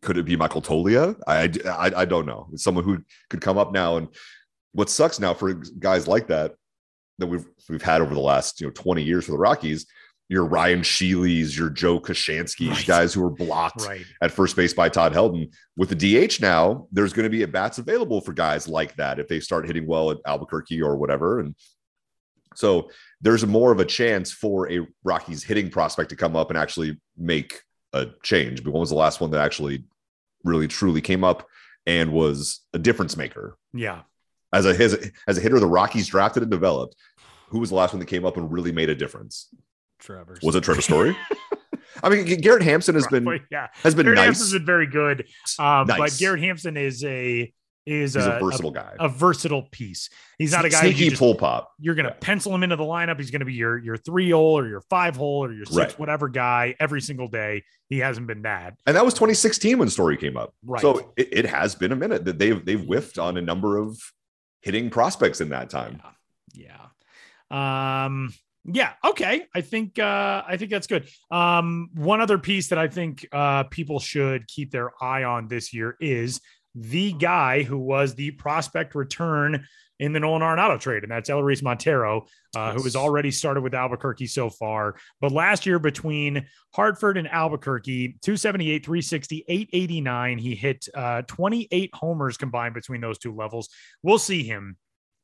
[0.06, 1.14] could it be Michael Toglia?
[1.26, 2.48] I, I I don't know.
[2.52, 3.98] It's someone who could come up now.
[3.98, 4.08] And
[4.72, 6.54] what sucks now for guys like that
[7.18, 9.84] that we've we've had over the last you know 20 years for the Rockies
[10.28, 12.86] your Ryan Shealys, your Joe Koshansky's, Right.
[12.86, 14.04] guys who were blocked Right.
[14.20, 15.52] at first base by Todd Helton.
[15.76, 15.94] With the
[16.26, 19.38] DH now, there's going to be at bats available for guys like that if they
[19.38, 21.38] start hitting well at Albuquerque or whatever.
[21.38, 21.54] And
[22.56, 22.90] so
[23.20, 27.00] there's more of a chance for a Rockies hitting prospect to come up and actually
[27.16, 27.60] make
[27.92, 28.64] a change.
[28.64, 29.84] But when was the last one that actually
[30.46, 31.46] really truly came up
[31.86, 33.56] and was a difference maker?
[33.72, 34.02] Yeah.
[34.52, 36.96] As a his, as a hitter the Rockies drafted and developed,
[37.48, 39.48] who was the last one that came up and really made a difference?
[39.98, 40.38] Trevor.
[40.42, 41.16] Was it Trevor Story?
[42.02, 43.68] I mean, Garrett Hampson has been yeah.
[43.82, 45.26] has been Garrett nice, Hampson's been very good.
[45.58, 47.52] Um, but Garrett Hampson is a
[47.86, 48.92] is He's a, a versatile guy.
[48.98, 50.10] a versatile piece.
[50.38, 51.72] He's not a guy sneaky you just, pull pop.
[51.78, 52.16] you're gonna Yeah.
[52.20, 53.18] pencil him into the lineup.
[53.18, 55.98] He's gonna be your your three hole or your five hole or your six Right.
[55.98, 57.62] whatever guy every single day.
[57.88, 58.74] He hasn't been that.
[58.86, 60.52] And that was 2016 when Story came up.
[60.64, 60.82] Right.
[60.82, 63.96] So it, it has been a minute that they've they've whiffed on a number of
[64.62, 66.02] hitting prospects in that time.
[66.54, 66.86] Yeah.
[67.50, 68.34] Um
[68.68, 69.44] yeah, okay.
[69.54, 71.08] I think uh I think that's good.
[71.30, 75.72] Um one other piece that I think uh people should keep their eye on this
[75.72, 76.40] year is
[76.76, 79.66] the guy who was the prospect return
[79.98, 83.74] in the Nolan Arenado trade, and that's Elehuris Montero, uh, who has already started with
[83.74, 84.96] Albuquerque so far.
[85.22, 92.36] But last year, between Hartford and Albuquerque, 278, 360, 889, he hit uh, 28 homers
[92.36, 93.70] combined between those two levels.
[94.02, 94.76] We'll see him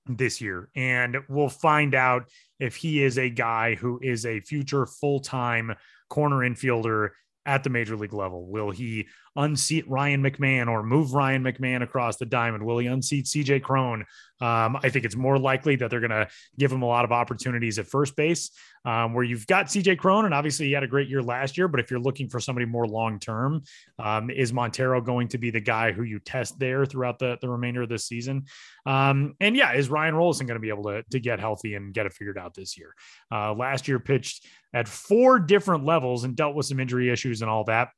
[0.06, 4.86] this year, and we'll find out if he is a guy who is a future
[4.86, 5.74] full time
[6.08, 7.10] corner infielder
[7.44, 8.46] at the major league level.
[8.46, 12.64] Will he unseat Ryan McMahon or move Ryan McMahon across the diamond?
[12.64, 14.04] Will he unseat CJ Cron?
[14.40, 16.26] Um, I think it's more likely that they're going to
[16.58, 18.50] give him a lot of opportunities at first base,
[18.84, 21.68] um, where you've got CJ Cron, and obviously he had a great year last year.
[21.68, 23.62] But if you're looking for somebody more long term,
[24.00, 27.48] um, is Montero going to be the guy who you test there throughout the, the
[27.48, 28.46] remainder of this season?
[28.84, 31.94] Um, and yeah, is Ryan Rolison going to be able to, to get healthy and
[31.94, 32.94] get it figured out this year?
[33.30, 37.50] Uh, last year pitched at four different levels and dealt with some injury issues and
[37.50, 37.90] all that.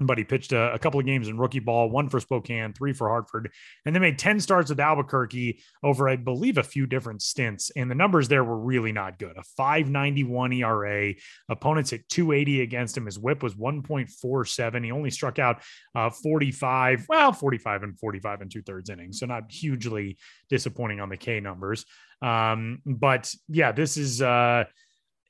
[0.00, 2.92] But he pitched a, a couple of games in rookie ball, one for Spokane, three
[2.92, 3.50] for Hartford,
[3.84, 7.70] and then made 10 starts with Albuquerque over, I believe, a few different stints.
[7.76, 9.36] And the numbers there were really not good.
[9.36, 11.14] A 591 ERA.
[11.48, 13.06] Opponents hit 280 against him.
[13.06, 14.84] His whip was 1.47.
[14.84, 15.62] He only struck out
[15.94, 19.18] uh, 45, well, 45 and 45 and two thirds innings.
[19.18, 20.16] So not hugely
[20.48, 21.84] disappointing on the K numbers.
[22.22, 24.64] Um, but yeah, this is uh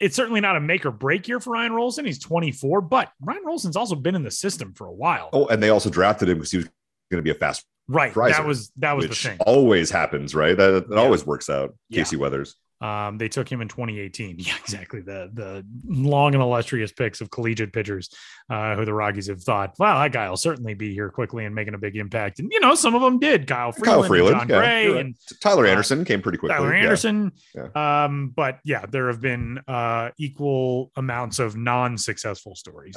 [0.01, 2.07] it's certainly not a make or break year for Ryan Rolison.
[2.07, 5.29] He's 24, but Ryan Rolison's also been in the system for a while.
[5.33, 6.67] Oh, and they also drafted him because he was
[7.11, 8.15] going to be a fast, right.
[8.17, 9.39] riser, That was that was the thing.
[9.47, 10.57] always happens, right?
[10.57, 11.01] That, that Yeah.
[11.03, 11.75] always works out.
[11.89, 12.01] Yeah.
[12.03, 12.57] Casey Weathers.
[12.81, 14.37] Um, they took him in 2018.
[14.39, 15.01] Yeah, exactly.
[15.01, 18.09] The the long and illustrious picks of collegiate pitchers,
[18.49, 21.55] uh, who the Rockies have thought, wow, that guy will certainly be here quickly and
[21.55, 22.39] making a big impact.
[22.39, 23.47] And you know, some of them did.
[23.47, 25.01] Kyle Freeland, Kyle Freeland, John yeah, Gray, right.
[25.01, 26.57] and Tyler uh, Anderson came pretty quickly.
[26.57, 26.83] Tyler yeah.
[26.83, 27.33] Anderson.
[27.55, 28.05] Yeah.
[28.05, 32.97] Um, but yeah, there have been uh, equal amounts of non-successful stories.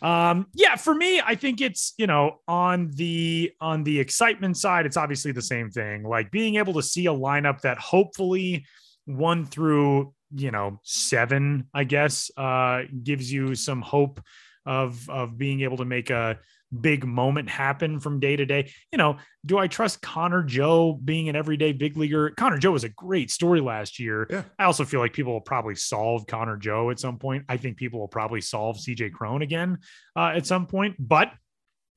[0.00, 4.86] Um, yeah, for me, I think it's you know on the on the excitement side,
[4.86, 6.04] it's obviously the same thing.
[6.04, 8.64] Like being able to see a lineup that hopefully
[9.08, 14.20] one through you know seven, I guess, uh, gives you some hope
[14.66, 16.38] of of being able to make a
[16.80, 18.70] big moment happen from day to day.
[18.92, 22.30] You know, do I trust Connor Joe being an everyday big leaguer?
[22.30, 24.26] Connor Joe was a great story last year.
[24.28, 24.42] Yeah.
[24.58, 27.44] I also feel like people will probably solve Connor Joe at some point.
[27.48, 29.78] I think people will probably solve CJ Cron again
[30.14, 31.32] uh, at some point, but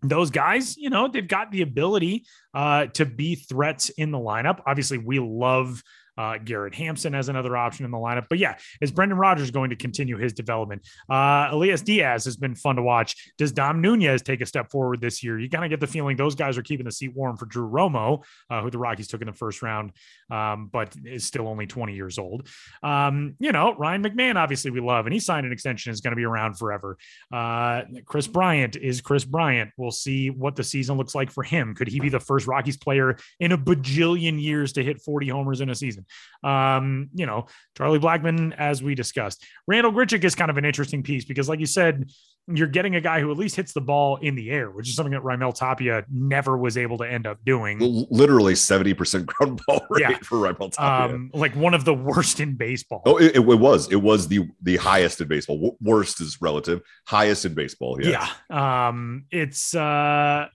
[0.04, 4.62] those guys, you know, they've got the ability uh, to be threats in the lineup.
[4.66, 5.84] Obviously, we love
[6.18, 8.26] uh, Garrett Hampson as another option in the lineup.
[8.30, 10.86] But yeah, is Brendan Rodgers going to continue his development?
[11.10, 13.32] Uh, Elias Diaz has been fun to watch.
[13.38, 15.40] Does Dom Nunez take a step forward this year?
[15.40, 17.70] You kind of get the feeling those guys are keeping the seat warm for Drew
[17.70, 19.92] Romo, uh, who the Rockies took in the first round,
[20.30, 22.48] um, but is still only 20 years old.
[22.84, 26.12] Um, you know, Ryan McMahon, obviously we love, and he signed an extension, is going
[26.12, 26.98] to be around forever.
[27.32, 29.72] Uh, Kris Bryant is Kris Bryant.
[29.78, 31.76] We'll see what the season looks like for him.
[31.76, 35.62] Could he be the first Rockies player in a bajillion years to hit 40 homers
[35.62, 36.01] in a season?
[36.44, 37.48] Um, you know,
[37.78, 39.46] Charlie Blackmon, as we discussed.
[39.68, 42.10] Randal Grichuk is kind of an interesting piece because, like you said,
[42.48, 44.96] you're getting a guy who at least hits the ball in the air, which is
[44.96, 47.78] something that Raimel Tapia never was able to end up doing.
[48.10, 50.18] Literally 70% ground ball rate Yeah.
[50.24, 51.16] for Raimel Tapia.
[51.16, 53.04] Um, like one of the worst in baseball.
[53.06, 53.92] Oh, it, it was.
[53.92, 55.78] It was the the highest in baseball.
[55.82, 56.82] Worst is relative.
[57.06, 58.00] Highest in baseball.
[58.02, 58.28] Yeah.
[58.50, 58.88] yeah.
[58.88, 60.48] Um, it's uh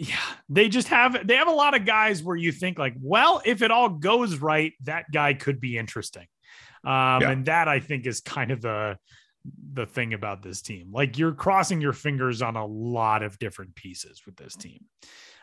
[0.00, 0.16] yeah,
[0.48, 3.60] they just have they have a lot of guys where you think like, well, if
[3.60, 6.26] it all goes right, that guy could be interesting.
[6.84, 7.30] Um, Yeah.
[7.30, 8.96] and that I think is kind of the
[9.72, 10.88] the thing about this team.
[10.90, 14.84] Like you're crossing your fingers on a lot of different pieces with this team.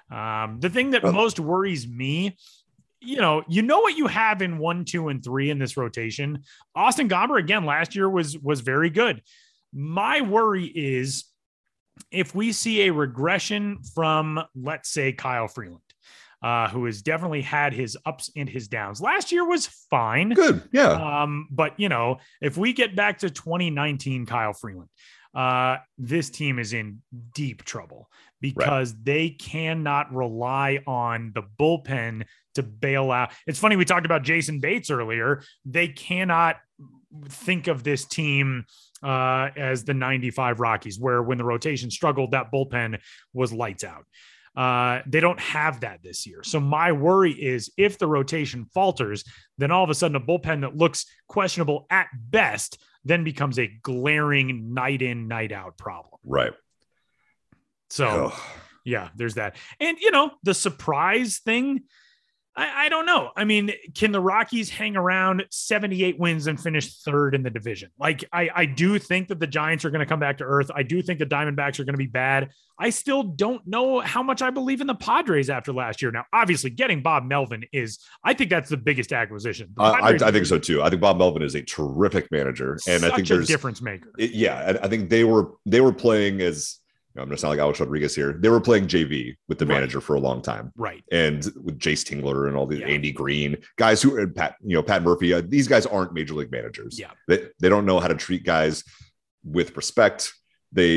[0.09, 2.35] Um, the thing that Well- most worries me
[2.99, 6.43] you know, you know what you have in one, two, and three in this rotation.
[6.73, 9.21] Austin Gomber again last year was was very good.
[9.71, 11.25] My worry is
[12.11, 15.81] if we see a regression from, let's say, Kyle Freeland,
[16.41, 19.01] uh, who has definitely had his ups and his downs.
[19.01, 20.29] Last year was fine.
[20.29, 20.63] Good.
[20.71, 20.91] Yeah.
[20.91, 24.89] Um, but you know, if we get back to 2019 Kyle Freeland,
[25.33, 27.01] uh, this team is in
[27.33, 28.09] deep trouble
[28.41, 32.23] because they cannot rely on the bullpen
[32.55, 33.31] to bail out.
[33.45, 35.43] It's funny we talked about Jason Bates earlier.
[35.65, 36.57] They cannot
[37.29, 38.65] think of this team
[39.03, 42.99] uh, as the 95 Rockies, where when the rotation struggled, that bullpen
[43.33, 44.05] was lights out.
[44.55, 46.41] Uh, they don't have that this year.
[46.43, 49.23] So my worry is if the rotation falters,
[49.59, 53.67] then all of a sudden a bullpen that looks questionable at best then becomes a
[53.83, 56.19] glaring night in, night out problem.
[56.25, 56.53] right.
[57.89, 58.33] So
[58.83, 59.55] yeah, there's that.
[59.79, 61.83] And you know, the surprise thing,
[62.57, 63.29] I, I don't know.
[63.37, 67.91] I mean, can the Rockies hang around 78 wins and finish third in the division?
[67.99, 70.71] Like, I, I do think that the Giants are going to come back to earth.
[70.73, 72.49] I do think the Diamondbacks are going to be bad.
[72.79, 76.11] I still don't know how much I believe in the Padres after last year.
[76.11, 79.69] Now, obviously, getting Bob Melvin is, I think that's the biggest acquisition.
[79.75, 80.81] The I, I, think so too.
[80.81, 84.11] I think Bob Melvin is a terrific manager, and I think a there's difference maker.
[84.17, 86.79] it- yeah, and I think they were they were playing as
[87.17, 88.33] I'm going to sound like Alex Rodriguez here.
[88.33, 89.75] They were playing JV with the Right.
[89.75, 91.03] manager for a long time, right.
[91.11, 92.87] and with Jayce Tingler and all the Yeah.
[92.87, 95.33] Andy Green guys who and Pat, you know, Pat Murphy.
[95.33, 96.99] Uh, these guys aren't major league managers.
[96.99, 97.11] Yeah.
[97.27, 98.83] they they don't know how to treat guys
[99.43, 100.33] with respect.
[100.71, 100.93] They,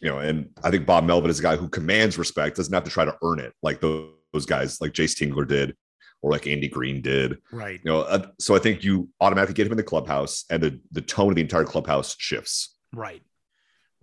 [0.00, 2.84] you know, and I think Bob Melvin is a guy who commands respect, doesn't have
[2.84, 5.74] to try to earn it like those, those guys like Jayce Tingler did
[6.20, 7.38] or like Andy Green did.
[7.52, 7.80] Right.
[7.82, 10.80] You know, uh, so I think you automatically get him in the clubhouse, and the
[10.92, 12.76] the tone of the entire clubhouse shifts.
[12.92, 13.22] Right.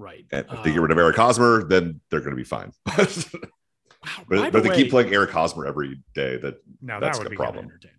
[0.01, 0.25] Right.
[0.31, 2.71] And if they get Um, rid of Eric Hosmer, then they're going to be fine.
[2.85, 2.97] but
[3.33, 7.17] wow, but if the they way- keep playing Eric Hosmer every day, that No, That's
[7.17, 7.65] that would the be problem.
[7.65, 7.97] entertaining.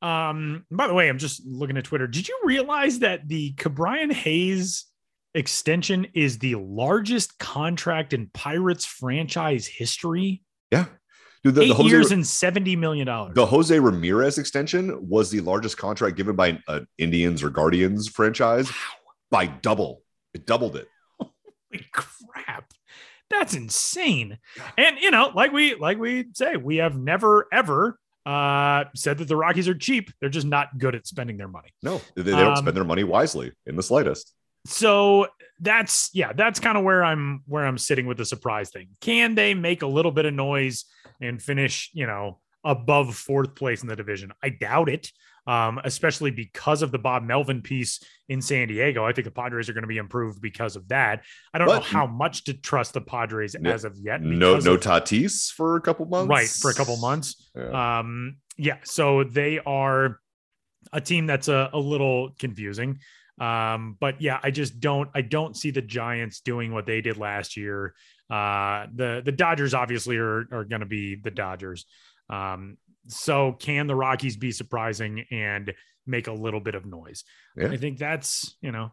[0.00, 2.06] Um, by the way, I'm just looking at Twitter.
[2.08, 4.86] Did you realize that the Ke'Bryan Hayes
[5.34, 10.42] extension is the largest contract in Pirates franchise history?
[10.72, 10.86] yeah,
[11.44, 13.34] dude, the, Eight the Jose years and seventy million dollars.
[13.34, 18.08] the Jose Ramirez extension was the largest contract given by an uh, Indians or Guardians
[18.08, 18.70] franchise
[19.30, 20.02] by double.
[20.34, 20.88] It doubled it.
[21.72, 22.72] Holy crap.
[23.30, 24.38] That's insane.
[24.76, 29.28] And you know, like we like we say, we have never ever uh said that
[29.28, 30.10] the Rockies are cheap.
[30.20, 31.70] They're just not good at spending their money.
[31.82, 34.32] No, they, they don't Um, spend their money wisely in the slightest.
[34.66, 35.26] so
[35.60, 39.34] that's yeah that's kind of where i'm where i'm sitting with the surprise thing can
[39.34, 40.84] they make a little bit of noise
[41.20, 45.10] and finish you know above fourth place in the division i doubt it
[45.46, 49.68] um, especially because of the bob melvin piece in san diego i think the padres
[49.68, 51.22] are going to be improved because of that
[51.52, 54.74] i don't know how much to trust the padres No- as of yet No, no
[54.74, 56.28] of- Tatis for a couple months.
[56.28, 57.98] right for a couple months Yeah.
[57.98, 60.20] um, yeah, so they are
[60.92, 62.98] a team that's a, a little confusing.
[63.40, 67.16] Um, but yeah, I just don't I don't see the Giants doing what they did
[67.16, 67.94] last year.
[68.30, 71.86] Uh the the Dodgers obviously are are gonna be the Dodgers.
[72.28, 72.76] Um,
[73.08, 75.72] so can the Rockies be surprising and
[76.06, 77.24] make a little bit of noise?
[77.56, 77.68] Yeah.
[77.68, 78.92] I think that's you know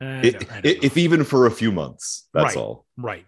[0.00, 0.86] I It- I it- know.
[0.86, 2.56] if even for a few months, that's Right.
[2.56, 2.86] all.
[2.96, 3.24] right.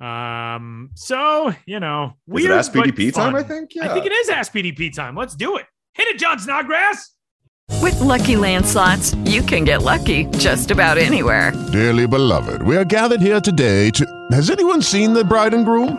[0.00, 3.34] Um, so you know, Is weird, it Ask PDP time?
[3.34, 3.70] I think.
[3.74, 3.84] Yeah.
[3.90, 5.14] I think it is Ask PDP time.
[5.14, 5.66] Let's do it.
[5.94, 7.14] Hit it, John Snodgrass.
[7.82, 11.52] With Lucky Land slots, you can get lucky just about anywhere.
[11.70, 14.04] Dearly beloved, we are gathered here today to.
[14.32, 15.98] Has anyone seen the bride and groom?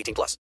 [0.01, 0.37] 18 plus.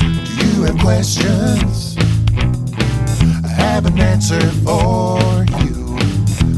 [0.00, 1.96] Do you have questions?
[3.44, 5.98] I have an answer for you.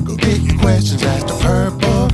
[0.04, 2.08] Go get your questions asked to Purple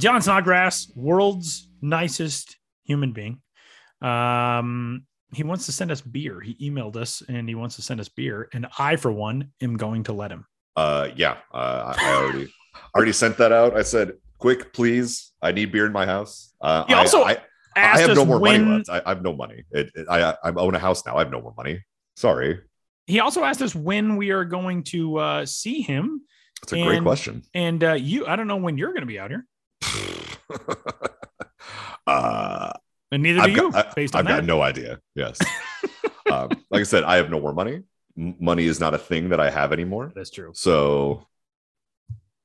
[0.00, 3.40] John Snodgrass, world's nicest human being.
[4.00, 6.40] Um, he wants to send us beer.
[6.40, 8.48] He emailed us and he wants to send us beer.
[8.52, 10.46] And I, for one, am going to let him.
[10.74, 12.52] Uh, yeah, uh, I already
[12.94, 13.76] already sent that out.
[13.76, 15.32] I said, "Quick, please!
[15.42, 17.36] I need beer in my house." Uh, He I- also I,
[17.76, 18.88] I, have no more when- money left.
[18.90, 19.64] I, I have no money.
[19.70, 21.16] It, it- I I own a house now.
[21.16, 21.80] I have no more money.
[22.16, 22.60] Sorry.
[23.06, 26.22] He also asked us when we are going to uh, see him.
[26.62, 27.42] That's a great question.
[27.54, 29.46] And uh, you, I don't know when you're going to be out here.
[32.06, 32.72] Uh,
[33.12, 34.36] And neither do I've you, got, I, based on I've that.
[34.40, 34.98] got no idea.
[35.14, 35.38] Yes.
[36.32, 37.82] um, like I said, I have no more money.
[38.18, 40.10] M- money is not a thing that I have anymore.
[40.14, 40.50] That's true.
[40.54, 41.26] So,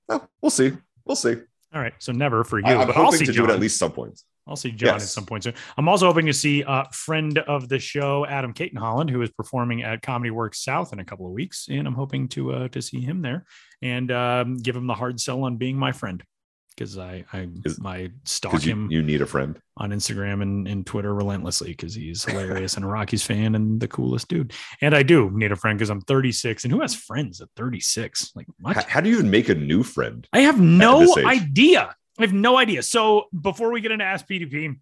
[0.09, 0.73] no, we'll see.
[1.05, 1.35] We'll see.
[1.73, 1.93] All right.
[1.99, 2.65] So never for you.
[2.65, 3.45] I, am but I'll hoping to John.
[3.47, 4.21] do it at least some point.
[4.47, 5.55] I'll see John at some point soon.
[5.77, 9.81] I'm also hoping to see uh, friend of the show, Adam Cayton-Holland, who is performing
[9.81, 12.81] at Comedy Works South in a couple of weeks, and I'm hoping to uh, to
[12.81, 13.45] see him there
[13.81, 16.23] and um, give him the hard sell on being my friend
[16.75, 17.47] because I I
[17.79, 19.59] my stalk you, him you need a friend.
[19.77, 23.87] on Instagram and, and Twitter relentlessly because he's hilarious and a Rockies fan and the
[23.87, 24.53] coolest dude.
[24.81, 28.31] And I do need a friend because I'm 36, and who has friends at 36?
[28.35, 28.75] Like what?
[28.75, 30.27] How, how do you even make a new friend?
[30.33, 31.95] I have no idea.
[32.17, 32.83] I have no idea.
[32.83, 34.77] So before we get into Ask PDP,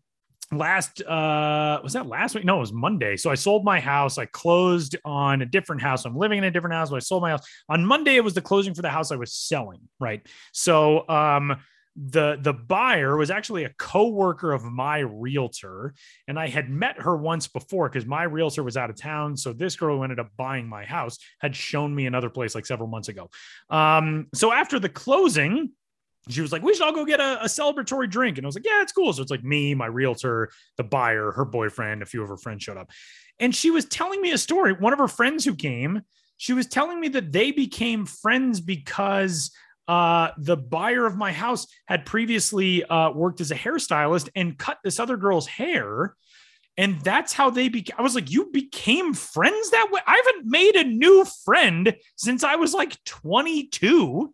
[0.51, 2.45] last uh was that last week?
[2.45, 3.17] No, it was Monday.
[3.17, 4.17] So I sold my house.
[4.17, 6.05] I closed on a different house.
[6.05, 7.45] I'm living in a different house, but I sold my house.
[7.69, 9.79] On Monday, it was the closing for the house I was selling.
[9.99, 10.21] Right.
[10.51, 11.57] So um
[11.95, 15.93] the the buyer was actually a co-worker of my realtor
[16.27, 19.53] and i had met her once before because my realtor was out of town so
[19.53, 22.87] this girl who ended up buying my house had shown me another place like several
[22.87, 23.29] months ago
[23.69, 25.69] um so after the closing
[26.29, 28.37] she was like, we should all go get a, a celebratory drink.
[28.37, 29.11] And I was like, yeah, it's cool.
[29.11, 32.63] So it's like me, my realtor, the buyer, her boyfriend, a few of her friends
[32.63, 32.91] showed up.
[33.39, 34.71] And she was telling me a story.
[34.71, 36.01] One of her friends who came,
[36.37, 39.51] she was telling me that they became friends because
[39.88, 44.77] uh, the buyer of my house had previously uh, worked as a hairstylist and cut
[44.84, 46.15] this other girl's hair.
[46.77, 47.95] And that's how they became.
[47.99, 50.01] I was like, you became friends that way?
[50.07, 54.34] I haven't made a new friend since I was like 22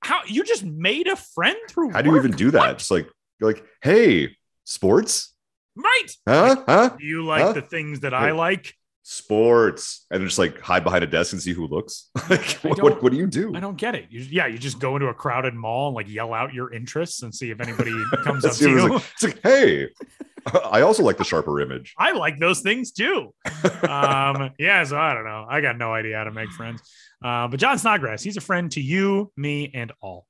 [0.00, 2.24] how you just made a friend through How do you work?
[2.24, 2.78] even do that?
[2.78, 3.08] Just like
[3.40, 5.34] you're like, hey, sports,
[5.76, 6.64] right huh?
[6.66, 6.90] Huh?
[6.98, 7.52] do you like Huh?
[7.52, 8.74] the things that i like
[9.10, 12.10] Sports, and just like hide behind a desk and see who looks.
[12.30, 13.54] like, what, what, what do you do?
[13.56, 16.06] i don't get it you, yeah you just go into a crowded mall and like
[16.08, 17.92] yell out your interests and see if anybody
[18.22, 19.88] comes up to you like, it's like, hey,
[20.70, 21.94] I also like the sharper image.
[21.98, 23.32] i like those things too
[23.88, 26.82] um yeah so i don't know i got no idea how to make friends
[27.24, 30.26] uh but john snodgrass he's a friend to you me and all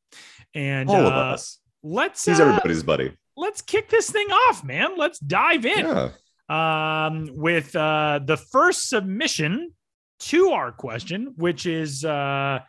[0.54, 1.58] and All of uh, us.
[1.82, 3.12] let's He's uh, everybody's buddy.
[3.36, 6.08] let's kick this thing off man let's dive in Yeah.
[6.48, 9.72] Um, with uh, the first submission
[10.20, 12.60] to our question, which is uh,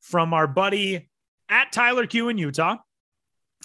[0.00, 1.08] from our buddy
[1.48, 2.76] at Tyler Q in Utah,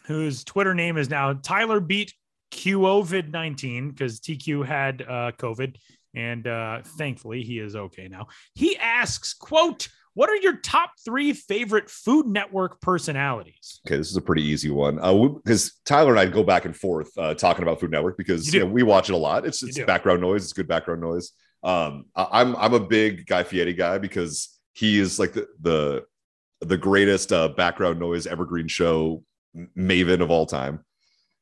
[0.06, 2.14] whose Twitter name is now Tyler Beat
[2.52, 5.76] COVID 19 because TQ had uh, COVID.
[6.14, 8.28] And uh, thankfully, he is okay now.
[8.54, 13.82] He asks, quote, what are your top three favorite Food Network personalities?
[13.86, 14.98] Okay, this is a pretty easy one.
[15.00, 18.52] Uh, because Tyler and I go back and forth uh, talking about Food Network because
[18.52, 19.46] You you know, we watch it a lot.
[19.46, 20.44] It's it's background noise.
[20.44, 21.34] It's good background noise.
[21.64, 26.06] Um, I, I'm I'm a big Guy Fieri guy because he is like the the,
[26.62, 29.22] the greatest uh, background noise evergreen show
[29.78, 30.84] maven of all time.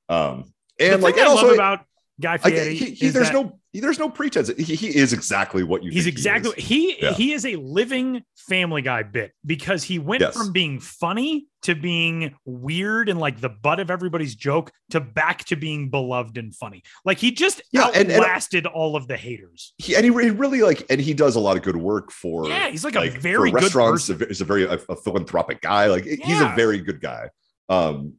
[0.10, 1.86] Um, and the like and I also love about
[2.22, 4.50] Guy I- Fieri he- he- is there's that- no there's no pretense.
[4.56, 5.90] He, he is exactly what you.
[5.90, 6.96] He's exactly He, is.
[6.98, 7.14] he Yeah.
[7.14, 10.36] he is a living Family Guy bit because he went Yes.
[10.38, 15.46] from being funny to being weird and like the butt of everybody's joke to back
[15.46, 16.84] to being beloved and funny.
[17.04, 19.74] Like he just Yeah, and- and- outlasted all of the haters.
[19.80, 22.70] he and he really like and he does a lot of good work for Yeah,
[22.70, 24.28] he's like a very good restaurants person.
[24.28, 27.30] he's a very a, a philanthropic guy like he's a very good guy
[27.70, 28.14] um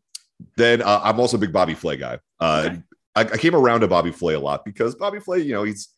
[0.57, 2.83] then uh, i'm also a big bobby flay guy uh Okay.
[3.17, 5.89] I, I came around to Bobby Flay a lot because Bobby Flay, you know, he's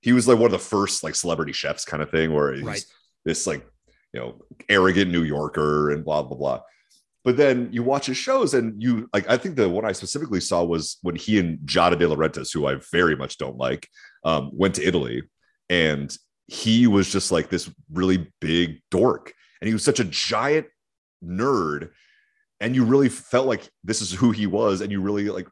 [0.00, 2.64] he was like one of the first like celebrity chefs kind of thing, where he's
[2.64, 2.84] Right.
[3.24, 3.66] this like
[4.12, 6.60] you know arrogant New Yorker and blah blah blah.
[7.24, 10.40] But then you watch his shows and you like I think the one I specifically
[10.40, 13.88] saw was when he and Giada De Laurentiis, who I very much don't like,
[14.24, 15.22] um, went to Italy
[15.70, 16.14] and
[16.48, 20.66] he was just like this really big dork and he was such a giant
[21.24, 21.90] nerd
[22.60, 25.46] and you really felt like this is who he was and you really like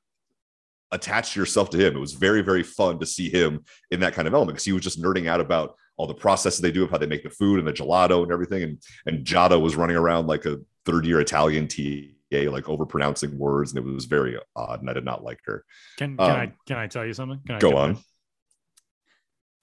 [0.92, 4.26] attached yourself to him it was very very fun to see him in that kind
[4.26, 6.90] of element because he was just nerding out about all the processes they do of
[6.90, 9.96] how they make the food and the gelato and everything and and Giada was running
[9.96, 14.38] around like a third year Italian TA like over pronouncing words and it was very
[14.56, 15.64] odd and I did not like her
[15.98, 17.40] Can can Um, I can I tell you something?
[17.46, 17.98] Can I go on in?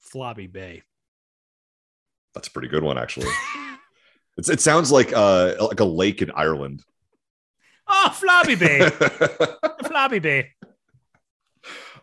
[0.01, 0.83] Floppy Bay.
[2.33, 3.27] that's a pretty good one actually
[4.37, 6.83] it's, it sounds like uh like a lake in Ireland
[7.89, 8.89] Oh, Floppy Bay.
[9.85, 10.51] Floppy Bay.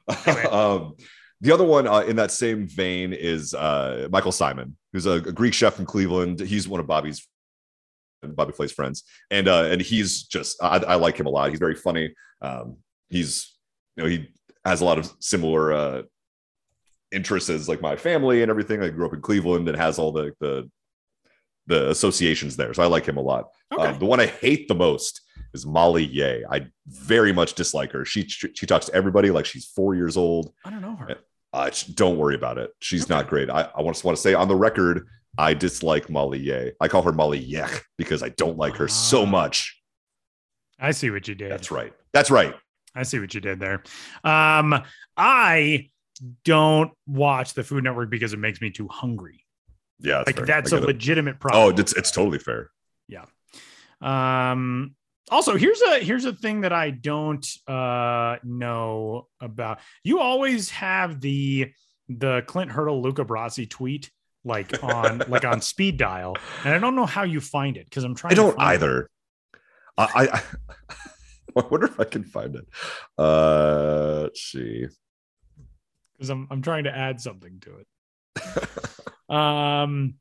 [0.51, 0.95] um,
[1.41, 5.33] the other one uh, in that same vein is uh, Michael Symon, who's a, a
[5.33, 6.41] Greek chef from Cleveland.
[6.41, 7.27] He's one of Bobby's
[8.23, 11.51] Bobby Flay's friends, and uh, and he's just I, I like him a lot.
[11.51, 12.15] He's very funny.
[12.41, 12.79] Um,
[13.09, 13.57] he's
[13.97, 14.29] you know he
[14.65, 16.03] has a lot of similar uh,
[17.13, 18.83] interests as like my family and everything.
[18.83, 20.71] I grew up in Cleveland and has all the the
[21.67, 23.51] the associations there, so I like him a lot.
[23.79, 25.21] Um, the one I hate the most
[25.53, 26.41] is Molly Yeh.
[26.51, 28.05] I very much dislike her.
[28.05, 30.53] She she talks to everybody like she's four years old.
[30.65, 31.17] I don't know her.
[31.53, 32.71] Uh, don't worry about it.
[32.81, 33.49] She's not great.
[33.49, 35.07] I, I just want to say on the record,
[35.39, 36.71] I dislike Molly Yeh.
[36.81, 38.89] I call her Molly Yech because I don't like her Ah.
[38.89, 39.81] so much.
[40.81, 41.53] I see what you did.
[41.53, 41.93] That's right.
[42.13, 42.55] That's right.
[42.97, 43.85] I see what you did there.
[44.25, 44.83] Um,
[45.17, 45.91] I
[46.45, 49.44] don't watch the Food Network because it makes me too hungry.
[50.01, 50.47] Yeah, that's like fair.
[50.47, 50.85] that's a it.
[50.85, 51.63] legitimate problem.
[51.63, 52.71] Oh, it's it's totally fair.
[53.09, 53.25] Yeah.
[54.01, 54.95] Um
[55.31, 59.79] also here's a here's a thing that I don't uh know about.
[60.03, 61.73] You always have the
[62.09, 64.11] the Clint Hurdle Luca Brasi tweet
[64.45, 66.37] like on like on speed dial.
[66.65, 69.09] And I don't know how you find it because I'm trying I don't either.
[69.97, 70.43] I, I
[71.57, 72.67] I wonder if I can find it.
[73.17, 74.87] Uh, let's see.
[76.13, 77.87] because I'm I'm trying to add something to it.
[79.29, 80.15] Um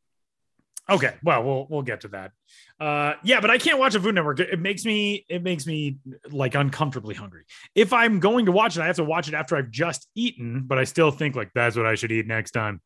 [0.89, 2.31] okay, well we'll we'll get to that.
[2.79, 4.39] Uh yeah, but I can't watch a Food Network.
[4.39, 5.97] It, makes me it makes me
[6.29, 7.43] like uncomfortably hungry.
[7.75, 10.63] If I'm going to watch it, I have to watch it after I've just eaten,
[10.65, 12.81] but I still think like that's what I should eat next time.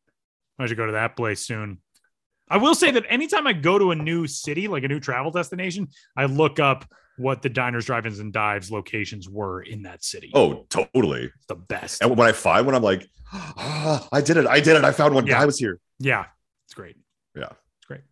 [0.58, 1.78] I should go to that place soon.
[2.50, 5.30] I will say that anytime I go to a new city, like a new travel
[5.30, 6.86] destination, I look up
[7.18, 10.30] what the diners, drive-ins, and dives locations were in that city.
[10.34, 11.24] Oh, totally.
[11.24, 12.02] It's the best.
[12.02, 14.46] And when I find one, I'm like, ah, I did it.
[14.46, 14.84] I did it.
[14.84, 15.26] I found one.
[15.26, 15.40] Yeah.
[15.40, 15.78] Guy was here.
[15.98, 16.26] Yeah,
[16.66, 16.96] it's great.
[17.36, 17.50] Yeah.
[17.78, 18.02] It's great.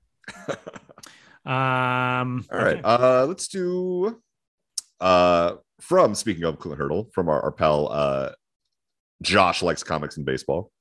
[1.47, 2.81] um, All right.
[2.85, 4.21] Uh, let's do
[5.01, 8.31] uh from speaking of Clint Hurdle, from our, our pal uh
[9.23, 10.73] Josh likes comics and baseball.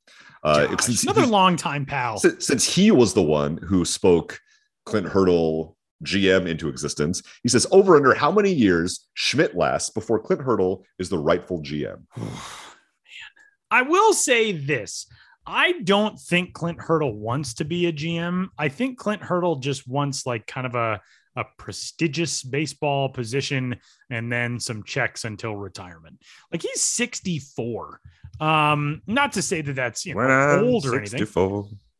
[0.44, 2.18] Uh Josh, since another he- longtime pal.
[2.18, 4.40] since, since he was the one who spoke
[4.86, 5.76] Clint Hurdle
[6.06, 10.86] GM into existence, he says over under how many years Schmidt lasts before Clint Hurdle
[11.00, 12.04] is the rightful GM.
[13.72, 15.08] I will say this.
[15.48, 18.48] I don't think Clint Hurdle wants to be a GM.
[18.58, 21.02] I think Clint Hurdle just wants like kind of a
[21.38, 23.76] a prestigious baseball position
[24.10, 26.22] and then some checks until retirement.
[26.52, 28.00] Like he's 64.
[28.40, 30.22] Um not to say that that's, you know,
[30.64, 31.20] old or anything.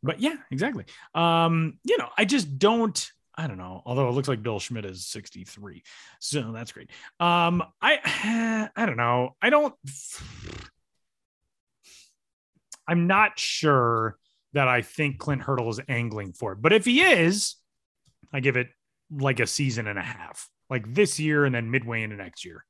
[0.06, 0.86] But yeah, exactly.
[1.16, 3.12] Um, you know, I just don't.
[3.38, 3.82] I don't know.
[3.86, 5.84] Although it looks like Bill Schmidt is 63,
[6.20, 6.90] so that's great.
[7.20, 9.36] Um, I I don't know.
[9.42, 9.74] I don't.
[12.88, 14.18] I'm not sure
[14.54, 17.56] that I think Clint Hurdle is angling for it, but if he is,
[18.32, 18.68] I give it
[19.12, 22.66] like a season and a half, like this year and then midway into next year.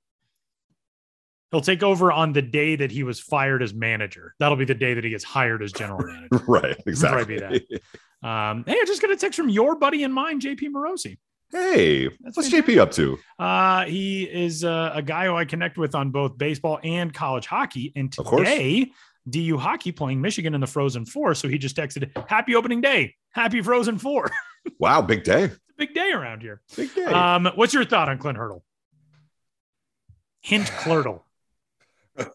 [1.52, 4.34] He'll take over on the day that he was fired as manager.
[4.40, 6.44] That'll be the day that he gets hired as general manager.
[6.48, 7.26] right, probably exactly.
[7.26, 8.28] be that.
[8.28, 11.18] Um, hey, I just got a text from your buddy and mine, JP Morosi.
[11.52, 13.18] Hey, what's JP up to?
[13.38, 17.46] Uh, he is uh, a guy who I connect with on both baseball and college
[17.46, 17.94] hockey.
[17.96, 18.92] And today,
[19.30, 21.36] DU hockey playing Michigan in the Frozen Four.
[21.36, 24.32] So he just texted, "Happy opening day, happy Frozen Four.
[24.80, 25.52] Wow, big day.
[25.78, 27.06] Big day around here." Big day.
[27.06, 28.64] Um, what's your thought on Clint Hurdle?
[30.42, 31.22] Hint Clurtle.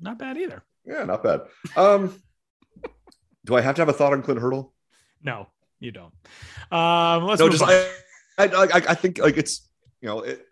[0.00, 0.62] Not bad either.
[0.84, 1.42] Yeah, not bad.
[1.76, 2.20] Um,
[3.44, 4.72] do I have to have a thought on Clint Hurdle?
[5.22, 5.46] No,
[5.78, 6.12] you don't.
[6.70, 7.62] Um, let's no, just.
[7.62, 7.88] I,
[8.38, 9.68] I, I, I think like it's
[10.00, 10.44] you know it,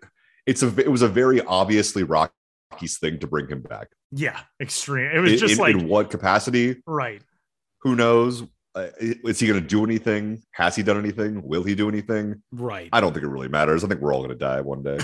[0.47, 3.89] it's a it was a very obviously Rocky's thing to bring him back.
[4.13, 5.11] Yeah, extreme.
[5.15, 6.83] It was In- just in, like in what capacity?
[6.87, 7.23] right.
[7.83, 8.43] Who knows?
[8.75, 10.43] Uh, is he going to do anything?
[10.53, 11.43] Has he done anything?
[11.43, 12.43] Will he do anything?
[12.53, 12.89] Right.
[12.93, 13.83] I don't think it really matters.
[13.83, 14.99] I think we're all going to die one day.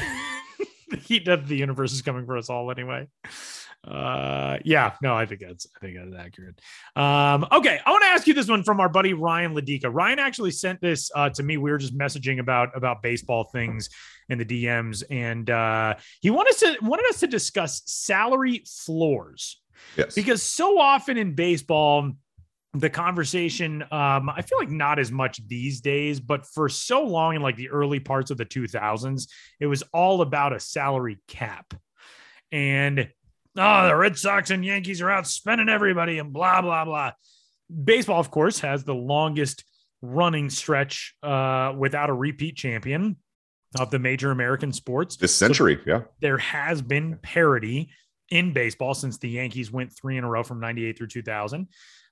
[0.91, 3.09] the heat of the universe is coming for us all anyway.
[3.87, 6.61] Uh, yeah, no, I think that's I think that's accurate.
[6.97, 9.89] Um, okay, I want to ask you this one from our buddy Ryan Ladika.
[9.93, 11.57] Ryan actually sent this uh, to me.
[11.57, 13.89] We were just messaging about about baseball things
[14.29, 19.61] in the DMs, and uh, he wanted us to wanted us to discuss salary floors.
[19.97, 22.13] Yes, because so often in baseball,
[22.75, 27.35] the conversation um, i feel like not as much these days but for so long
[27.35, 29.29] in like the early parts of the 2000s
[29.61, 31.73] it was all about a salary cap
[32.53, 33.09] and
[33.57, 37.13] oh the red sox and yankees are out spending everybody and blah blah blah.
[37.85, 39.65] Baseball of course has the longest
[40.03, 43.17] running stretch uh, without a repeat champion
[43.79, 45.17] of the major american sports.
[45.17, 46.03] This century yeah.
[46.21, 47.91] there has been parity
[48.31, 51.69] in baseball since the yankees went three in a row from 98 through 2000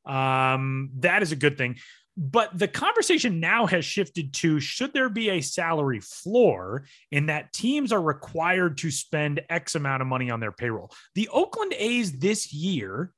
[0.07, 1.77] um, that is a good thing.
[2.17, 7.53] But the conversation now has shifted to should there be a salary floor in that
[7.53, 10.91] teams are required to spend X amount of money on their payroll?
[11.15, 13.13] The Oakland A's this year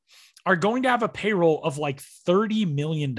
[0.46, 3.14] are going to have a payroll of like $30 million.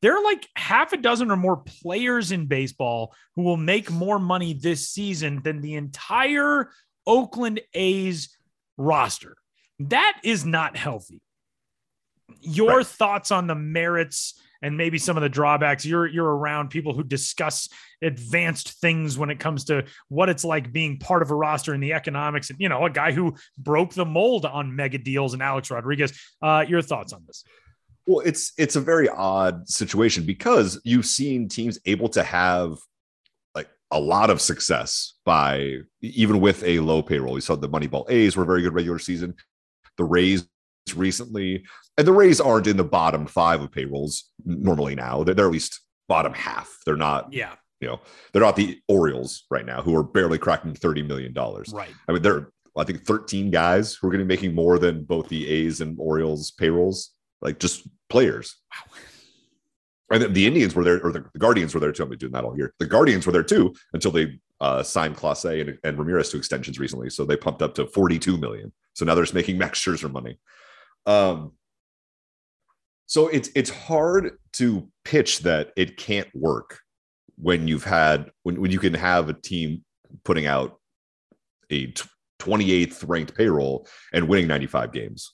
[0.00, 4.18] There are like half a dozen or more players in baseball who will make more
[4.18, 6.70] money this season than the entire
[7.06, 8.36] Oakland A's
[8.78, 9.36] roster.
[9.78, 11.20] That is not healthy
[12.40, 12.86] your right.
[12.86, 15.84] thoughts on the merits and maybe some of the drawbacks.
[15.84, 17.68] You're you're around people who discuss
[18.00, 21.82] advanced things when it comes to what it's like being part of a roster and
[21.82, 22.50] the economics.
[22.50, 26.18] And you know a guy who broke the mold on mega deals and alex rodriguez.
[26.40, 27.44] Uh, your thoughts on this?
[28.06, 32.78] Well it's it's a very odd situation because you've seen teams able to have
[33.54, 37.34] like a lot of success by even with a low payroll.
[37.34, 39.34] You saw the moneyball a's were a very good regular season.
[39.98, 40.46] The rays
[40.94, 41.64] recently,
[41.96, 45.22] and the Rays aren't in the bottom five of payrolls normally now.
[45.22, 46.74] They're, they're at least bottom half.
[46.84, 47.32] They're not.
[47.32, 47.54] Yeah.
[47.80, 48.00] You know,
[48.32, 51.72] they're not the Orioles right now, who are barely cracking thirty million dollars.
[51.72, 51.92] Right.
[52.08, 55.02] I mean, they're I think thirteen guys who are going to be making more than
[55.02, 57.10] both the A's and Orioles payrolls,
[57.40, 58.56] like just players.
[58.72, 58.96] Wow.
[60.12, 62.02] And the Indians were there, or the, Guardians were there too.
[62.02, 62.74] I've been doing that all year.
[62.78, 66.78] The Guardians were there too until they uh, signed Clase and, and Ramirez to extensions
[66.78, 67.08] recently.
[67.08, 68.72] So they pumped up to 42 million.
[68.92, 70.38] So now they're just making Max Scherzer money.
[71.06, 71.52] Um,
[73.06, 76.80] so it's it's hard to pitch that it can't work
[77.36, 79.84] when you've had when, when you can have a team
[80.24, 80.78] putting out
[81.70, 81.92] a
[82.40, 85.32] 28th ranked payroll and winning 95 games.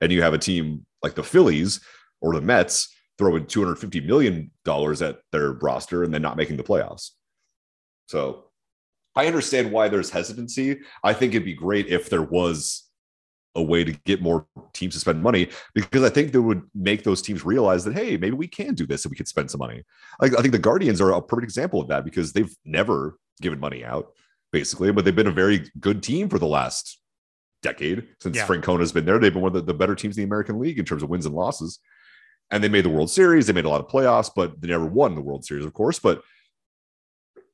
[0.00, 1.80] And you have a team like the phillies
[2.20, 6.62] or the mets throwing 250 million dollars at their roster and then not making the
[6.62, 7.10] playoffs.
[8.06, 8.44] So
[9.16, 10.78] i understand why there's hesitancy.
[11.02, 12.87] I think it'd be great if there was
[13.58, 17.02] a way to get more teams to spend money because I think that would make
[17.02, 19.58] those teams realize that hey, maybe we can do this and we could spend some
[19.58, 19.82] money.
[20.20, 23.60] Like I think the Guardians are a perfect example of that because they've never given
[23.60, 24.12] money out
[24.52, 27.00] basically, but they've been a very good team for the last
[27.62, 28.46] decade since yeah.
[28.46, 29.18] Francona's been there.
[29.18, 31.10] They've been one of the, the better teams in the American League in terms of
[31.10, 31.80] wins and losses.
[32.50, 34.86] And they made the World Series, they made a lot of playoffs, but they never
[34.86, 35.98] won the World Series, of course.
[35.98, 36.22] But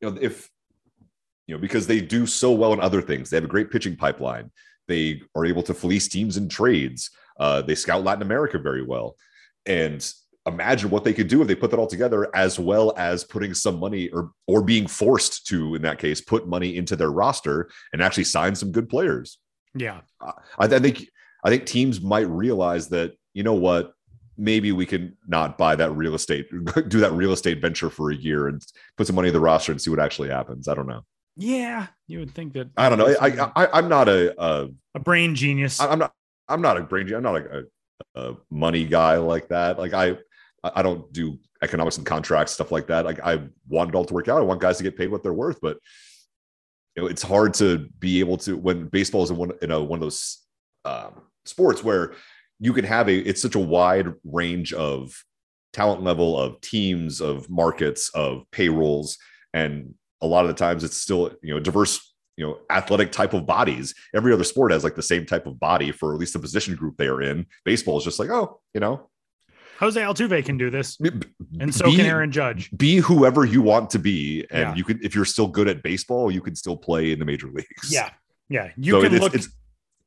[0.01, 0.49] you know, if
[1.47, 3.97] you know, because they do so well in other things, they have a great pitching
[3.97, 4.51] pipeline
[4.89, 7.11] they are able to fleece teams in trades.
[7.39, 9.17] Uh, they scout Latin America very well.
[9.67, 10.07] And
[10.47, 13.55] imagine what they could do if they put that all together, as well as putting
[13.55, 17.71] some money or or being forced to, in that case, put money into their roster
[17.93, 19.39] and actually sign some good players.
[19.75, 21.09] Yeah, I, I think
[21.45, 23.93] I think teams might realize that you know what
[24.37, 26.47] maybe we can not buy that real estate,
[26.89, 28.65] do that real estate venture for a year and
[28.97, 30.69] put some money in the roster and see what actually happens.
[30.69, 31.05] I don't know.
[31.37, 32.69] Yeah, you would think that.
[32.77, 33.15] I don't know.
[33.21, 35.81] I, I am not a, a, a brain genius.
[35.81, 36.13] I'm not.
[36.49, 37.13] I'm not a brain.
[37.13, 37.65] I'm not a,
[38.15, 39.79] a, a money guy like that.
[39.79, 40.17] Like I
[40.63, 43.05] I don't do economics and contracts stuff like that.
[43.05, 44.39] Like I want it all to work out.
[44.39, 45.79] I want guys to get paid what they're worth, but
[46.97, 49.83] you know it's hard to be able to when baseball is in one in a
[49.83, 50.43] one of those
[50.85, 52.15] um, sports where
[52.61, 55.25] you can have a it's such a wide range of
[55.73, 59.19] talent level of teams of markets of payrolls
[59.53, 59.95] and
[60.25, 63.47] a lot of the times it's still you know diverse you know athletic type of
[63.47, 66.39] bodies every other sport has like the same type of body for at least the
[66.39, 69.09] position group they are in baseball is just like oh you know
[69.81, 70.97] Jose Altuve can do this,
[71.59, 72.71] and so be, can Aaron Judge.
[72.77, 74.75] Be whoever you want to be, and yeah.
[74.77, 75.01] you can.
[75.03, 77.91] If you're still good at baseball, you can still play in the major leagues.
[77.91, 78.11] Yeah,
[78.49, 78.71] yeah.
[78.77, 79.35] You so can it's, look.
[79.35, 79.49] It's,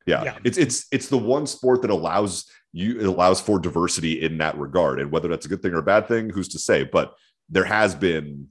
[0.05, 4.23] yeah, yeah, it's it's it's the one sport that allows you it allows for diversity
[4.23, 6.59] in that regard, and whether that's a good thing or a bad thing, who's to
[6.59, 6.83] say?
[6.85, 7.13] But
[7.49, 8.47] there has been,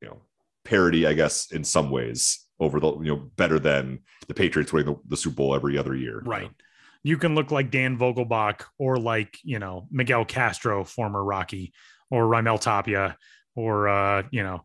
[0.00, 0.22] you know,
[0.64, 4.94] parity, I guess, in some ways over the you know better than the Patriots winning
[4.94, 6.22] the, the Super Bowl every other year.
[6.24, 6.42] Right.
[6.42, 6.54] You, know?
[7.02, 11.72] you can look like Dan Vogelbach or like you know Miguel Castro, former Rocky,
[12.10, 13.16] or Raimel Tapia,
[13.56, 14.62] or uh, you know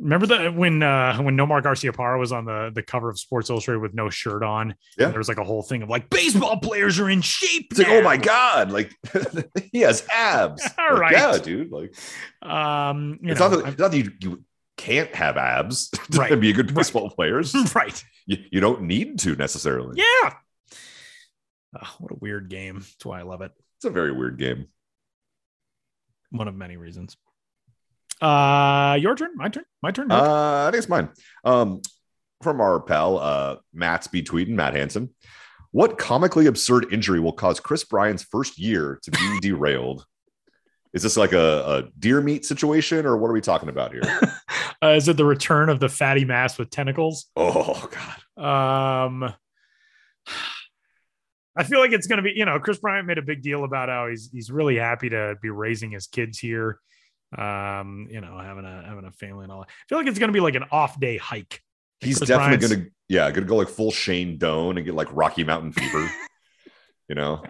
[0.00, 3.80] Remember that when uh when Nomar Garciaparra was on the the cover of Sports Illustrated
[3.80, 4.76] with no shirt on?
[4.96, 5.08] Yeah.
[5.08, 7.66] There was like a whole thing of like baseball players are in shape.
[7.72, 8.94] It's like, oh my god, like
[9.72, 10.62] he has abs.
[10.78, 11.12] All Like, right.
[11.12, 11.72] yeah, dude.
[11.72, 11.96] Like
[12.42, 14.44] Um, you it's know, not that, it's not that you, you
[14.78, 16.40] can't have abs to Right.
[16.40, 17.40] be a good baseball player.
[17.40, 18.02] It's right.
[18.26, 19.98] You, you don't need to necessarily.
[19.98, 20.34] Yeah.
[21.82, 22.78] Oh, what a weird game.
[22.78, 23.52] That's why I love it.
[23.76, 24.68] It's a very weird game.
[26.30, 27.16] One of many reasons.
[28.20, 30.10] Uh your turn, my turn, my turn.
[30.10, 31.08] Uh, I think it's mine.
[31.44, 31.82] Um,
[32.42, 35.14] from our pal, uh, Matt's be tweeting, Matt Hansen.
[35.70, 40.04] What comically absurd injury will cause Kris Bryant's first year to be derailed?
[40.94, 44.02] Is this like a, a deer meat situation, or what are we talking about here?
[44.80, 47.26] Uh, is it the return of the fatty mass with tentacles?
[47.34, 47.90] oh
[48.36, 48.40] God,
[49.20, 49.34] Um,
[51.56, 53.64] I feel like it's going to be, you know, Kris Bryant made a big deal
[53.64, 56.78] about how he's he's really happy to be raising his kids here.
[57.36, 59.62] Um, you know, having a having a family and all.
[59.62, 59.68] that.
[59.68, 61.60] I feel like it's going to be like an off day hike.
[62.00, 64.94] Like he's Chris definitely Bryant's- gonna, yeah, gonna go like full Shane Doan and get
[64.94, 66.08] like Rocky Mountain fever.
[67.08, 67.42] you know,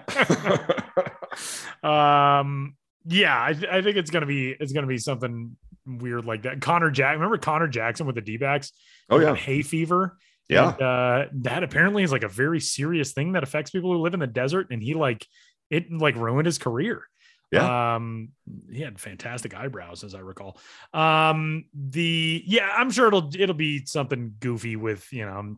[1.82, 2.74] um,
[3.06, 5.56] yeah, I, th- I think it's gonna be it's gonna be something
[5.86, 6.60] weird like that.
[6.60, 8.72] Connor Jack, remember Connor Jackson with the D backs?
[9.10, 9.34] Oh, yeah.
[9.34, 10.18] hay fever.
[10.48, 10.72] Yeah.
[10.72, 14.14] And, uh, that apparently is like a very serious thing that affects people who live
[14.14, 15.26] in the desert, and he like
[15.70, 17.02] it like ruined his career.
[17.50, 17.94] Yeah.
[17.94, 18.30] Um,
[18.70, 20.58] he had fantastic eyebrows, as I recall.
[20.92, 25.56] Um, the yeah, I'm sure it'll it'll be something goofy with you know,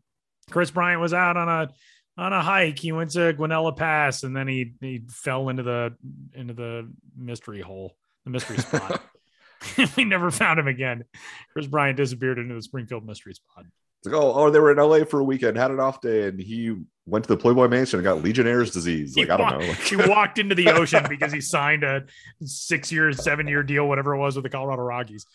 [0.51, 1.69] Kris Bryant was out on a
[2.17, 2.79] on a hike.
[2.79, 5.95] He went to Guanella Pass, and then he he fell into the
[6.35, 9.03] into the mystery hole, the mystery spot.
[9.97, 11.05] we never found him again.
[11.53, 13.67] Kris Bryant disappeared into the Springfield mystery spot.
[13.99, 16.29] it's like, oh, oh, they were in LA for a weekend, had an off day,
[16.29, 16.75] and he
[17.07, 19.17] went to the Playboy Mansion and got Legionnaire's disease.
[19.17, 19.67] Like, He I don't wa- know.
[19.69, 22.05] Like, he walked into the ocean because he signed a
[22.43, 25.27] six year, seven year deal, whatever it was, with the Colorado Rockies.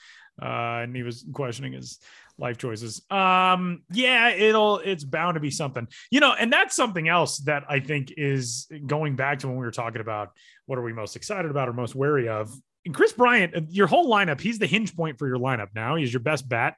[0.42, 2.00] Uh, and he was questioning his
[2.38, 3.02] life choices.
[3.10, 7.64] Um, yeah, it'll it's bound to be something, you know, and that's something else that
[7.70, 10.32] I think is going back to when we were talking about
[10.66, 12.52] what are we most excited about or most wary of.
[12.86, 15.96] And Kris Bryant, uh, your whole lineup, he's the hinge point for your lineup now.
[15.96, 16.76] He's your best bat.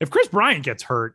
[0.00, 1.14] If Kris Bryant gets hurt,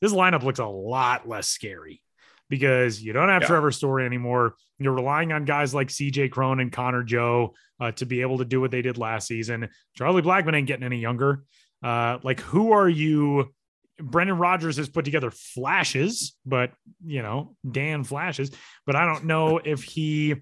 [0.00, 2.02] this lineup looks a lot less scary
[2.50, 3.48] because you don't have Yeah.
[3.48, 4.54] Trevor Story anymore.
[4.78, 8.44] You're relying on guys like CJ Cron and Connor Joe uh, to be able to
[8.44, 9.68] do what they did last season.
[9.96, 11.42] Charlie Blackmon ain't getting any younger.
[11.82, 13.52] Uh, like, who are you?
[14.00, 16.72] Brendan Rodgers has put together flashes, but
[17.04, 18.50] you know, Dan flashes,
[18.86, 20.36] but I don't know if he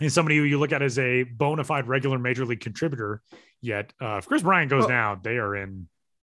[0.00, 3.22] is somebody who you look at as a bona fide regular major league contributor
[3.60, 3.92] yet.
[4.00, 5.88] Uh, if Kris Bryant goes Well- down, they are in.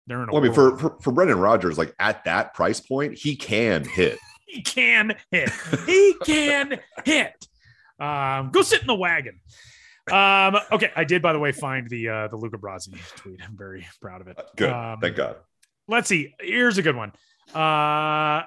[0.08, 0.30] They're in.
[0.30, 3.36] A well, I mean, for, for for Brendan Rodgers, like at that price point, he
[3.36, 4.18] can hit.
[4.48, 5.50] he can hit.
[5.86, 7.48] He can hit.
[8.00, 9.40] Um, go sit in the wagon.
[10.12, 13.40] Um, okay, I did, by the way, find the uh, the Luca Brasi tweet.
[13.44, 14.38] I'm very proud of it.
[14.58, 15.38] Good, Um, thank God.
[15.88, 16.34] let's see.
[16.40, 17.12] Here's a good one.
[17.54, 18.44] Uh,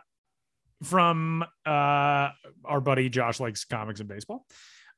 [0.83, 2.29] from uh,
[2.65, 4.47] our buddy Josh likes comics and baseball.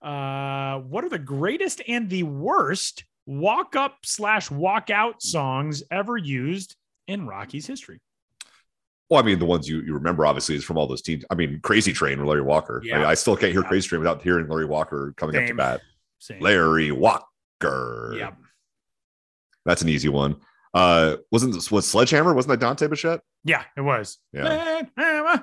[0.02, 6.16] Uh, what are the greatest and the worst walk up slash walk out songs ever
[6.16, 6.74] used
[7.06, 8.01] in Rocky's history?
[9.10, 11.24] Well, I mean, the ones you, you remember obviously is from all those teams.
[11.30, 12.80] I mean, Crazy Train with Larry Walker.
[12.82, 13.09] I, mean, Yeah.
[13.09, 15.80] I still can't hear Crazy Train without hearing Larry Walker coming up to bat.
[16.19, 16.40] Same.
[16.40, 18.15] Larry Walker.
[18.16, 18.36] Yep.
[19.65, 20.36] That's an easy one.
[20.74, 22.35] Uh, wasn't this was Sledgehammer?
[22.35, 23.20] Wasn't that Dante Bichette?
[23.45, 24.19] Yeah, it was.
[24.32, 24.82] Yeah.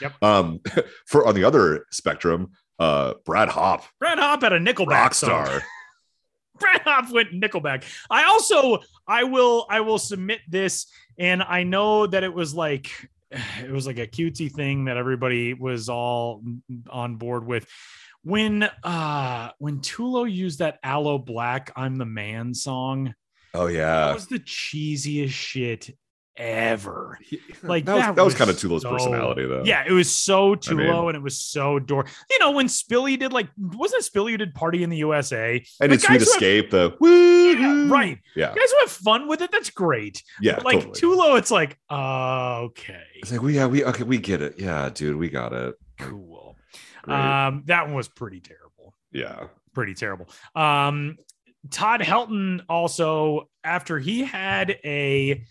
[0.00, 0.22] Yep.
[0.22, 0.60] Um,
[1.06, 5.62] for on the other spectrum, uh, Brad Hawpe, Brad Hawpe had a Nickelback star.
[6.58, 7.84] Brad Hawpe went Nickelback.
[8.08, 10.86] I also I will I will submit this,
[11.18, 12.90] and I know that it was like
[13.62, 16.42] it was like a cutesy thing that everybody was all
[16.90, 17.66] on board with.
[18.22, 23.14] When uh when Tulo used that Aloe Blacc I'm the Man song,
[23.54, 24.06] Oh yeah.
[24.06, 25.90] that was the cheesiest shit
[26.38, 27.18] ever.
[27.60, 29.64] Like that was, that was was kind of Tulo's so- personality though.
[29.64, 32.06] Yeah, it was so Tulo mean- and it was so door.
[32.30, 35.60] You know, when Spilly did like wasn't it Spilly who did Party in the USA?
[35.80, 36.70] and it's Sweet who have- Escape.
[36.70, 36.96] The
[37.58, 38.18] Yeah, right.
[38.36, 40.22] yeah, Guys who have fun with it, that's great.
[40.40, 41.16] yeah, But, like totally.
[41.16, 44.54] Tulo, it's like, uh, okay, It's like we yeah we okay we get it.
[44.58, 45.74] Yeah, dude, we got it.
[45.98, 46.56] cool.
[47.02, 47.16] Great.
[47.16, 48.94] Um, that one was pretty terrible.
[49.10, 50.28] yeah, Pretty terrible.
[50.54, 51.16] Um,
[51.70, 55.42] Todd Helton also, after he had a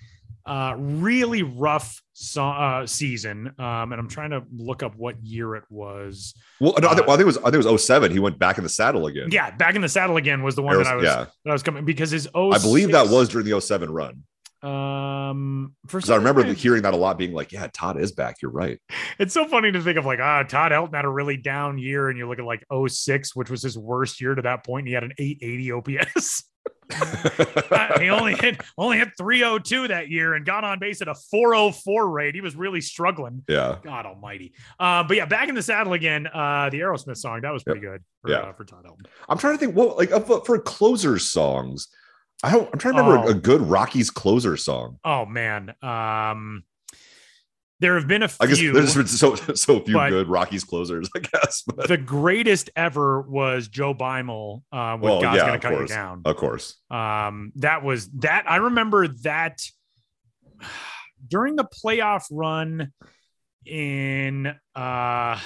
[0.48, 5.56] uh, really rough so- uh, season, um, and I'm trying to look up what year
[5.56, 6.34] it was.
[6.60, 8.12] well, no, I, think, Uh, I think it was I think it was 07.
[8.12, 9.30] He went back in the saddle again.
[9.32, 11.26] Yeah, back in the saddle again was the one that I was yeah.
[11.44, 14.24] that I was coming because his oh I believe that was during the 07 run.
[14.64, 18.38] Um, Because I remember reason, hearing that a lot, being like, "Yeah, Todd is back.
[18.42, 18.80] You're right."
[19.20, 22.10] it's so funny to think of like ah Todd Helton had a really down year,
[22.10, 24.82] and you look at like 06, which was his worst year to that point.
[24.82, 26.44] And he had an 880 OPS.
[27.70, 31.14] Uh, he only hit only hit 302 that year and got on base at a
[31.16, 32.34] 404 rate.
[32.34, 33.44] He was really struggling.
[33.48, 33.78] Yeah.
[33.84, 34.54] God Almighty.
[34.80, 36.28] Uh, but yeah, back in the saddle again.
[36.28, 38.04] Uh, the Aerosmith song that was pretty good.
[38.22, 38.38] For, Yeah.
[38.38, 39.06] uh, for Todd Helton.
[39.28, 39.76] I'm trying to think.
[39.76, 40.10] What like
[40.46, 41.88] for closers songs?
[42.44, 42.70] I don't.
[42.72, 43.32] I'm trying to remember Oh.
[43.32, 44.98] a good Rockies closer song.
[45.04, 45.74] Oh man.
[45.82, 46.64] Um,
[47.80, 48.74] there have been a I guess few.
[48.74, 51.10] there's been so so few good Rockies closers.
[51.16, 51.64] I guess.
[51.64, 55.72] But, the greatest ever was Joe Beimel uh, with well, God's yeah, Gonna of Cut
[55.72, 56.22] You course, Down.
[56.26, 56.76] of course.
[56.90, 58.46] Um, that was that.
[58.50, 59.60] I remember that
[61.28, 62.92] during the playoff run
[63.66, 65.40] in uh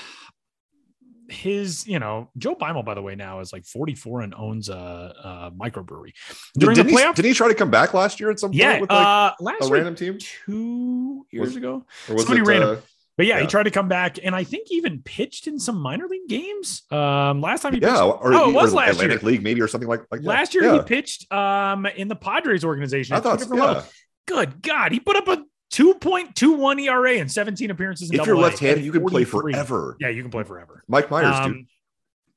[1.32, 4.74] his, you know, Joe Beimel, by the way, now is like 44 and owns a,
[4.74, 6.14] a microbrewery.
[6.58, 8.60] During did, the playoff, did he try to come back last year at some point?
[8.60, 10.18] yeah, with like uh, last a year, random team.
[10.20, 12.70] two years Was- ago, somebody it, random.
[12.78, 12.82] uh,
[13.18, 16.08] But yeah, he tried to come back, and I think even pitched in some minor
[16.08, 16.84] league games.
[16.92, 19.32] Um, last time he yeah, pitched, or, oh, it was last Atlantic year.
[19.32, 20.28] League, maybe, or something like like that.
[20.28, 20.74] Last year yeah.
[20.74, 23.16] he pitched um in the Padres organization.
[23.16, 23.48] I thought, yeah.
[23.48, 23.92] levels.
[24.28, 28.12] Good God, he put up a 2.21 ERA and 17 appearances.
[28.12, 29.96] In If you're left-handed, you can play forever.
[30.00, 30.84] Yeah, you can play forever.
[30.88, 31.56] Mike Myers, dude.
[31.56, 31.68] Um,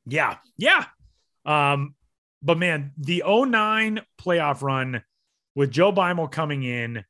[0.06, 0.84] Yeah, yeah.
[1.44, 1.94] Um,
[2.42, 5.02] but man, the 09 playoff run
[5.54, 7.04] with Joe Beimel coming in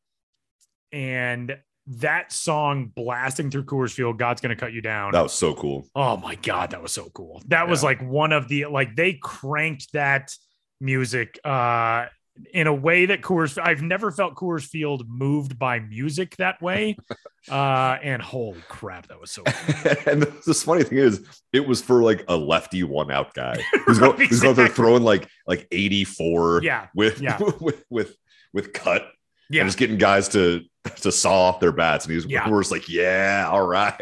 [0.93, 5.13] and that song blasting through Coors Field, God's gonna cut you down.
[5.13, 5.87] That was so cool.
[5.95, 7.43] Oh my god, that was so cool.
[7.49, 10.33] That was like one of the like they cranked that
[10.81, 12.07] music uh
[12.53, 16.97] in a way that Coors I've never felt Coors Field moved by music that way.
[17.51, 19.43] uh and holy crap, that was so
[20.11, 23.57] and the, the funny thing is, it was for like a lefty one out guy
[23.87, 24.85] who's, Right, who's going there exactly.
[24.85, 27.39] throwing like like 84 Yeah, with yeah.
[27.61, 28.17] with with
[28.53, 29.07] with cut
[29.51, 29.61] Yeah.
[29.63, 30.63] and just getting guys to
[31.03, 32.49] to saw off their bats and he's Yeah.
[32.49, 33.95] we're like yeah all right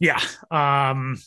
[0.00, 0.20] Yeah.
[0.50, 1.18] Um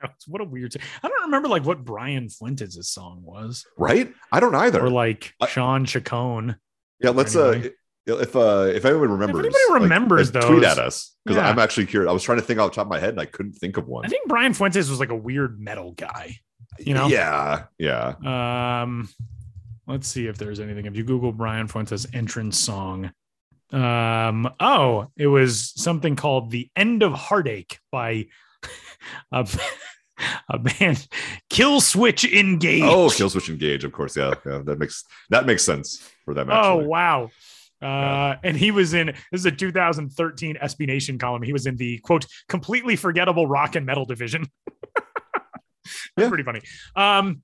[0.26, 3.64] what a weird I don't remember like what Brian Fuentes' song was.
[3.78, 6.56] right I don't either Or like Shawn Chacon.
[7.00, 7.68] yeah let's anyway.
[8.08, 11.48] uh if uh if anyone remembers anybody like, remembers uh, tweet at us because Yeah.
[11.48, 13.20] I'm actually curious I was trying to think off the top of my head and
[13.20, 16.36] I couldn't think of one I think Brian Fuentes was like a weird metal guy.
[16.78, 17.06] You know?
[17.08, 19.08] yeah yeah Um,
[19.86, 20.84] let's see if there's anything.
[20.86, 23.12] If you Google Brian Fuentes entrance song,
[23.72, 28.26] um, oh, it was something called "The End of Heartache" by
[29.32, 29.48] a,
[30.50, 31.06] a band,
[31.50, 32.82] Killswitch Engage.
[32.82, 36.76] oh killswitch engage of course yeah, yeah that makes that makes sense for them Oh
[36.76, 37.30] wow.
[37.82, 41.42] Uh, and he was in this is a 2013 SB Nation column.
[41.42, 44.46] He was in the quote completely forgettable rock and metal division.
[44.96, 45.04] That's
[46.16, 46.28] Yeah.
[46.30, 46.62] pretty funny.
[46.96, 47.42] Um,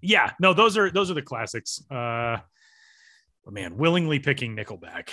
[0.00, 1.82] yeah, no, those are those are the classics.
[1.90, 2.38] Uh,
[3.44, 5.10] but man, willingly picking Nickelback.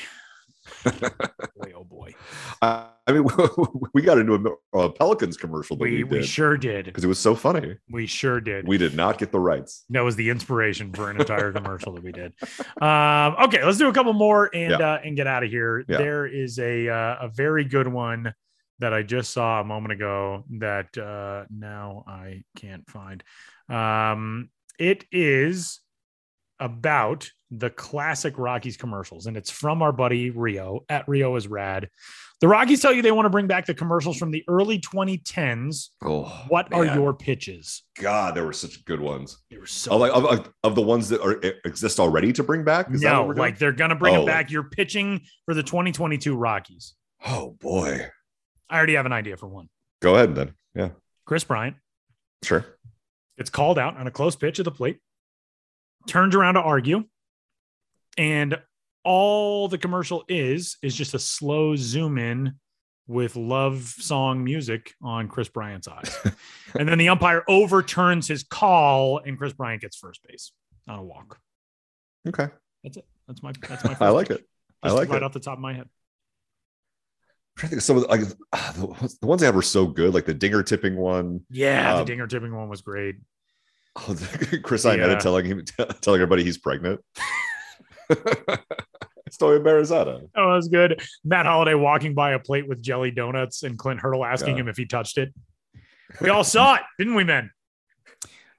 [0.83, 2.13] Boy, oh boy,
[2.61, 3.25] I I mean,
[3.93, 6.85] we got into a, a Pelicans commercial that we we, we sure did.
[6.85, 7.75] because it was so funny.
[7.91, 8.65] We sure did.
[8.67, 9.83] We did not get the rights.
[9.89, 12.33] that was the inspiration for an entire commercial that we did.
[12.81, 14.93] Um, okay, let's do a couple more and Yeah.
[14.93, 15.83] uh, and get out of here.
[15.87, 15.97] Yeah.
[15.97, 18.33] There is a uh, a very good one
[18.79, 23.21] that I just saw a moment ago that uh, now I can't find.
[23.69, 24.49] Um,
[24.79, 25.79] it is
[26.63, 31.89] about the classic Rockies commercials, and it's from our buddy Rio at Rio is rad.
[32.41, 35.89] The Rockies tell you they want to bring back the commercials from the early 2010s.
[36.03, 37.83] Oh, What are your pitches?
[37.99, 39.37] God, there were such good ones.
[39.51, 42.43] They were so Of, like of, of, of the ones that are exist already to
[42.43, 42.91] bring back.
[42.91, 43.45] Is no, what we're doing?
[43.49, 44.49] like they're gonna bring Oh, them back.
[44.51, 46.95] You're pitching for the 2022 Rockies.
[47.25, 48.07] oh boy,
[48.69, 49.69] I already have an idea for one.
[50.01, 50.53] go ahead then.
[50.75, 50.89] Yeah,
[51.25, 51.75] Kris Bryant
[52.43, 52.65] sure.
[53.37, 54.99] It's called out on a close pitch at the plate,
[56.07, 57.03] turns around to argue,
[58.17, 58.59] and
[59.03, 62.53] all the commercial is is just a slow zoom in
[63.07, 66.17] with love song music on Kris Bryant's eyes.
[66.79, 70.53] and then the umpire overturns his call and Kris Bryant gets first base
[70.87, 71.37] on a walk.
[72.27, 72.47] Okay,
[72.83, 73.05] That's it.
[73.27, 74.39] That's my that's my I like pitch.
[74.39, 74.45] it.
[74.81, 75.23] I Just like right it.
[75.23, 75.89] off the top of my head.
[77.55, 78.21] I'm trying to think of some of the, like
[78.53, 81.41] ah, the, ones- the they had were so good, like the dinger tipping one.
[81.49, 83.15] Yeah, the Um, dinger tipping one was great.
[83.95, 84.15] Oh,
[84.63, 85.15] Chris Yeah.
[85.19, 85.63] telling him
[86.01, 87.01] telling everybody he's pregnant.
[88.11, 90.27] Estoy embarazada.
[90.35, 91.01] Oh, that was good.
[91.23, 94.61] Matt Holliday walking by a plate with jelly donuts and Clint Hurdle asking Yeah.
[94.63, 95.33] him if he touched it.
[96.21, 97.49] We all saw it, didn't we, men?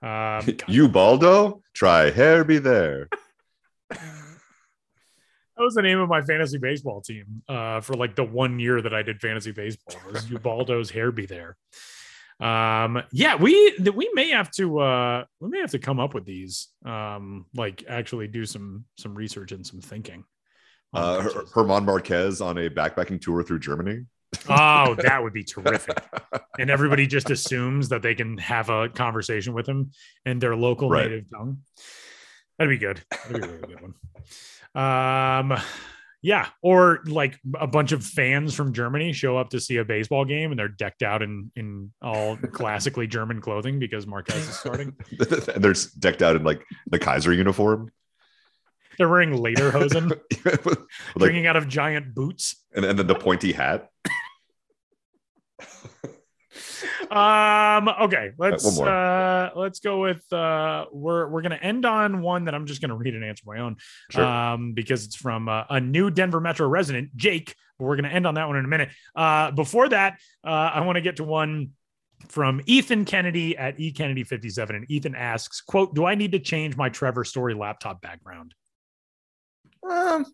[0.03, 3.09] Um, Ubaldo, try hair be there.
[3.91, 3.99] that
[5.59, 8.93] was the name of my fantasy baseball team uh, for like the one year that
[8.93, 9.97] I did fantasy baseball.
[10.13, 11.57] Was Ubaldo's hair be there?
[12.41, 16.25] Um, yeah, we we may have to uh, we may have to come up with
[16.25, 16.69] these.
[16.85, 20.25] Um, like actually do some some research and some thinking
[20.93, 24.05] Uh, Her- German Marquez on a backpacking tour through Germany.
[24.49, 25.97] Oh, that would be terrific.
[26.59, 29.93] and everybody just assumes that they can have a conversation with him
[30.27, 31.09] in their local Right.
[31.11, 31.59] native tongue.
[32.59, 33.01] That'd be good.
[33.11, 33.95] That'd be a really good one.
[34.75, 35.59] Um,
[36.25, 40.25] yeah, or like a bunch of fans from Germany show up to see a baseball
[40.25, 44.97] game and they're decked out in in all classically German clothing because Marquez is starting.
[45.11, 45.21] and
[45.63, 47.93] they're decked out in like the Kaiser uniform,
[48.97, 50.79] They're wearing lederhosen, like,
[51.19, 52.57] drinking out of giant boots.
[52.75, 53.91] and, and then the pointy hat.
[57.11, 57.89] Um.
[57.89, 58.33] Okay.
[58.39, 62.81] Let's uh let's go with uh we're we're gonna end on one that I'm just
[62.81, 63.77] gonna read and answer my own.
[64.11, 64.25] Sure.
[64.25, 67.55] Um, because it's from uh, a new Denver Metro resident, Jake.
[67.79, 68.91] But we're gonna end on that one in a minute.
[69.15, 71.71] Uh, before that, uh, I want to get to one
[72.29, 74.77] from Ethan Kennedy at E Kennedy 57.
[74.77, 78.55] And Ethan asks, quote, do I need to change my Trevor story laptop background?
[79.89, 80.27] Um,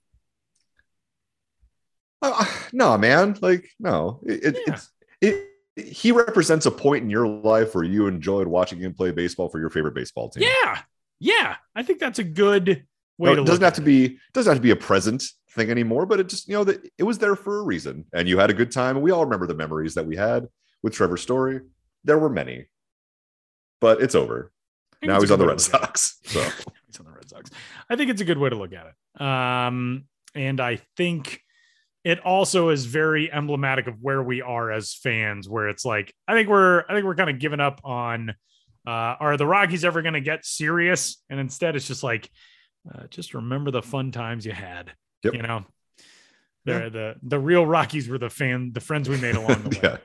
[2.22, 3.36] uh, no, man.
[3.40, 4.20] Like, no.
[4.24, 4.90] It, it, it's
[5.20, 5.49] it.
[5.76, 9.58] He represents a point in your life where you enjoyed watching him play baseball for
[9.60, 10.42] your favorite baseball team.
[10.44, 10.80] Yeah.
[11.20, 11.56] Yeah.
[11.74, 12.84] I think that's a good
[13.18, 15.22] way No, to it doesn't look have to be doesn't have to be a present
[15.54, 18.28] thing anymore, but it just you know that it was there for a reason, and
[18.28, 20.48] you had a good time, and we all remember the memories that we had
[20.82, 21.60] with Trevor Story.
[22.04, 22.66] There were many,
[23.80, 24.52] but it's over.
[25.02, 25.96] Now he's on the Red way to look at it.
[25.96, 26.18] Sox.
[26.24, 26.40] So
[26.86, 27.50] He's on the Red Sox.
[27.88, 29.20] I think it's a good way to look at it.
[29.22, 31.42] Um, and I think
[32.04, 36.34] it also is very emblematic of where we are as fans, where it's like, I
[36.34, 38.30] think we're, I think we're kind of giving up on,
[38.86, 41.22] uh, are the Rockies ever going to get serious?
[41.28, 42.30] And instead it's just like,
[42.94, 44.92] uh, just remember the fun times you had,
[45.24, 45.34] Yep.
[45.34, 45.64] you know,
[46.64, 49.98] the, the, the real Rockies were the fan, the friends we made along the way.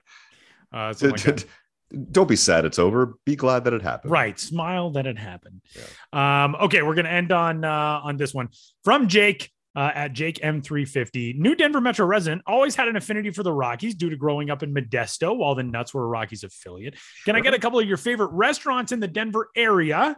[0.74, 1.48] yeah, Uh, something like
[2.12, 3.14] don't be sad it's over.
[3.26, 4.12] Be glad that it happened.
[4.12, 4.38] Right.
[4.40, 5.62] Smile that it happened.
[6.12, 8.50] Um, okay, we're gonna end on uh on this one
[8.84, 9.52] from Jake.
[9.76, 13.94] Uh, at Jake M350, new Denver Metro resident, always had an affinity for the Rockies
[13.94, 16.96] due to growing up in Modesto while the Nuts were a Rockies affiliate.
[17.26, 20.16] Can I get a couple of your favorite restaurants in the Denver area?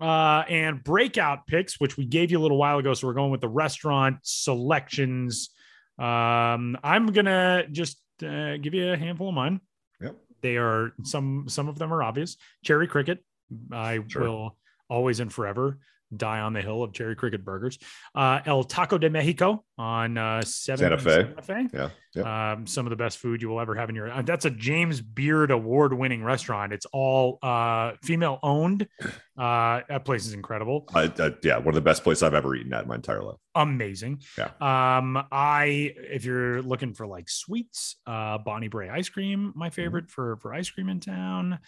[0.00, 2.92] Uh, and breakout picks, which we gave you a little while ago.
[2.94, 5.50] So we're going with the restaurant selections.
[5.98, 9.60] Um, I'm gonna just uh, give you a handful of mine.
[10.00, 10.16] Yep.
[10.42, 12.36] They are some some of them are obvious.
[12.64, 13.24] Cherry Cricket.
[13.72, 14.22] I Sure.
[14.22, 14.56] will
[14.88, 15.78] always and forever
[16.16, 17.78] die on the hill of Cherry Cricket burgers.
[18.14, 21.10] Uh, El Taco de Mexico on uh, seven Santa Fe.
[21.10, 21.68] Santa Fe.
[21.72, 21.90] Yeah.
[22.14, 22.52] yeah.
[22.52, 24.10] Um, some of the best food you will ever have in your.
[24.10, 26.72] Uh, that's a James Beard award winning restaurant.
[26.72, 28.88] It's all uh, female owned.
[29.38, 30.88] Uh, that place is incredible.
[30.94, 33.22] I, I, yeah, one of the best places I've ever eaten at in my entire
[33.22, 33.36] life.
[33.54, 34.22] Amazing.
[34.36, 34.50] Yeah.
[34.60, 40.10] Um, I if you're looking for like sweets, uh, Bonnie Brae ice cream, my favorite
[40.10, 41.58] for for ice cream in town.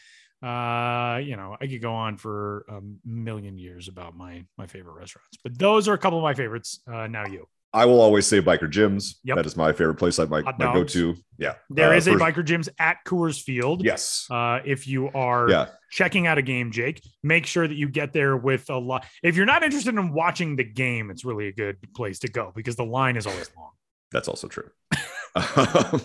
[0.42, 4.94] Uh, you know, I could go on for a million years about my my favorite
[4.94, 6.80] restaurants, but those are a couple of my favorites.
[6.90, 7.46] Uh, now you.
[7.72, 9.20] I will always say Biker Jim's.
[9.22, 9.36] Yep.
[9.36, 10.18] That is my favorite place.
[10.18, 11.14] I might, might go to.
[11.38, 11.54] Yeah.
[11.68, 13.84] There Uh, is a first- biker jim's at Coors Field.
[13.84, 14.26] Yes.
[14.28, 15.66] Uh, if you are Yeah.
[15.88, 19.06] checking out a game, Jake, make sure that you get there with a lot.
[19.22, 22.52] If you're not interested in watching the game, it's really a good place to go
[22.56, 23.70] because the line is always long.
[24.10, 24.70] That's also true.
[25.36, 26.02] um,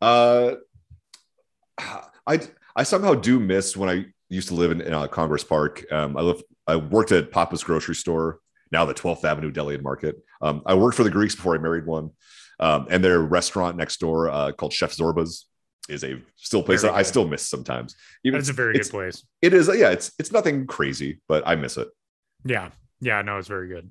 [0.00, 0.54] uh,
[2.26, 2.40] I
[2.80, 5.84] I somehow do miss when I used to live in, in uh, Congress Park.
[5.92, 8.40] Um, I lived, I worked at Papa's grocery store,
[8.72, 10.16] now the 12th Avenue Deli and Market.
[10.40, 12.12] Um, I worked for the Greeks before I married one,
[12.58, 15.44] um, and their restaurant next door uh, called Chef Zorba's
[15.90, 17.96] is a still place that I still miss sometimes.
[18.24, 19.26] Even it's a very good place.
[19.42, 19.90] It is, yeah.
[19.90, 21.88] It's it's nothing crazy, but I miss it.
[22.46, 22.70] Yeah.
[23.00, 23.20] Yeah.
[23.20, 23.90] No, it's very good.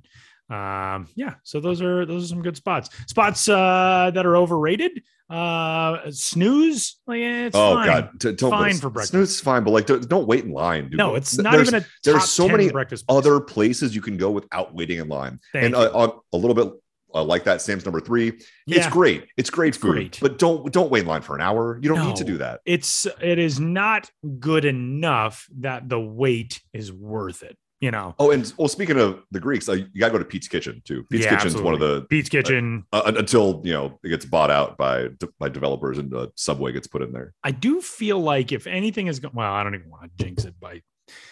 [0.50, 1.36] Um, yeah.
[1.44, 2.90] So those are those are some good spots.
[3.08, 5.04] Spots uh that are overrated.
[5.30, 7.00] Uh snooze.
[7.06, 7.86] Like eh, it's oh fine.
[7.88, 9.12] god, D- don't fine for breakfast.
[9.12, 10.90] Snooze is fine, but like don't, don't wait in line.
[10.90, 10.98] dude.
[10.98, 14.18] No, it's not there's- even a There's so 10 many breakfast other places you can
[14.18, 16.74] go without waiting in line, Thank and uh, a little bit
[17.14, 17.62] uh, like that.
[17.62, 18.40] Sam's number three.
[18.68, 19.28] It's great.
[19.38, 20.20] It's great food, great.
[20.22, 21.80] but don't don't wait in line for an hour.
[21.82, 22.62] You don't need to do that.
[22.66, 27.58] It's it is not good enough that the wait is worth it.
[27.82, 28.14] You know.
[28.20, 31.04] Oh, and well, speaking of the Greeks, uh, you gotta go to Pete's Kitchen too.
[31.10, 32.84] Pete's Yeah, Kitchen's one of the Pete's Kitchen.
[32.92, 35.08] uh, uh, until you know it gets bought out by
[35.40, 37.34] by developers and uh, Subway gets put in there.
[37.44, 40.44] I do feel like if anything is go- well, I don't even want to jinx
[40.44, 40.82] it by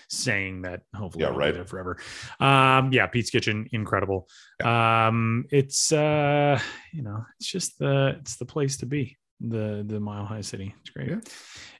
[0.09, 0.83] saying that.
[0.95, 1.53] Hopefully, Yeah, I'll right.
[1.53, 1.97] it forever.
[2.39, 4.29] Um, yeah, Pete's Kitchen, incredible.
[4.63, 6.59] Um, it's uh,
[6.93, 9.17] you know, it's just the it's the place to be.
[9.41, 10.73] The the Mile High City.
[10.81, 11.11] It's great.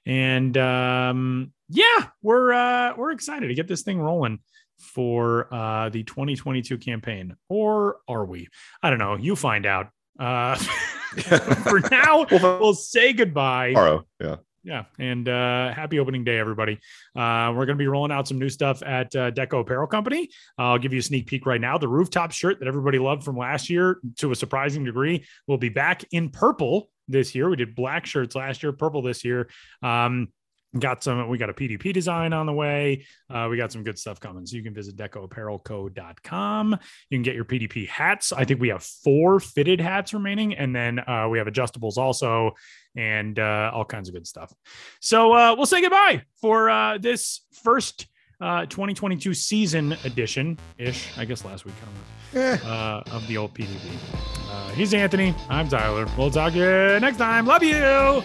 [0.06, 4.40] And um, yeah, we're uh we're excited to get this thing rolling
[4.80, 8.48] for uh the 2022 campaign, or are we?
[8.82, 9.16] I don't know.
[9.16, 9.90] You find out.
[10.20, 10.56] Uh,
[11.64, 13.70] for now, we'll say goodbye.
[13.70, 14.36] Tomorrow, yeah.
[14.68, 16.74] Yeah, and uh, happy opening day, everybody.
[17.16, 20.30] Uh, we're going to be rolling out some new stuff at uh, Deco Apparel Company.
[20.58, 21.78] I'll give you a sneak peek right now.
[21.78, 25.70] The rooftop shirt that everybody loved from last year, to a surprising degree, will be
[25.70, 27.50] back in purple this year.
[27.50, 29.48] We did black shirts last year, purple this year.
[29.82, 30.34] Um,
[30.78, 33.06] got some we got a pdp design on the way.
[33.30, 34.46] Uh, we got some good stuff coming.
[34.46, 36.80] So you can visit decoapparelco.com
[37.10, 38.32] you can get your pdp hats.
[38.32, 42.52] I think we have four fitted hats remaining and then uh, we have adjustables also
[42.96, 44.54] and uh, all kinds of good stuff.
[45.02, 48.08] So uh, we'll say goodbye for uh, this first
[48.40, 53.52] uh, 2022 season edition ish i guess last week kind of, uh, of the old
[53.52, 55.36] pdp uh, he's anthony.
[55.50, 56.08] I'm tyler.
[56.18, 57.46] We'll talk to you next time.
[57.46, 58.24] Love you.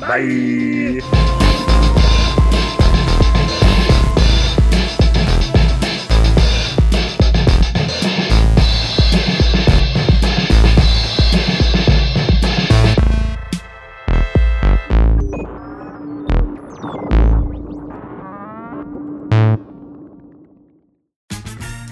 [0.00, 1.46] Bye.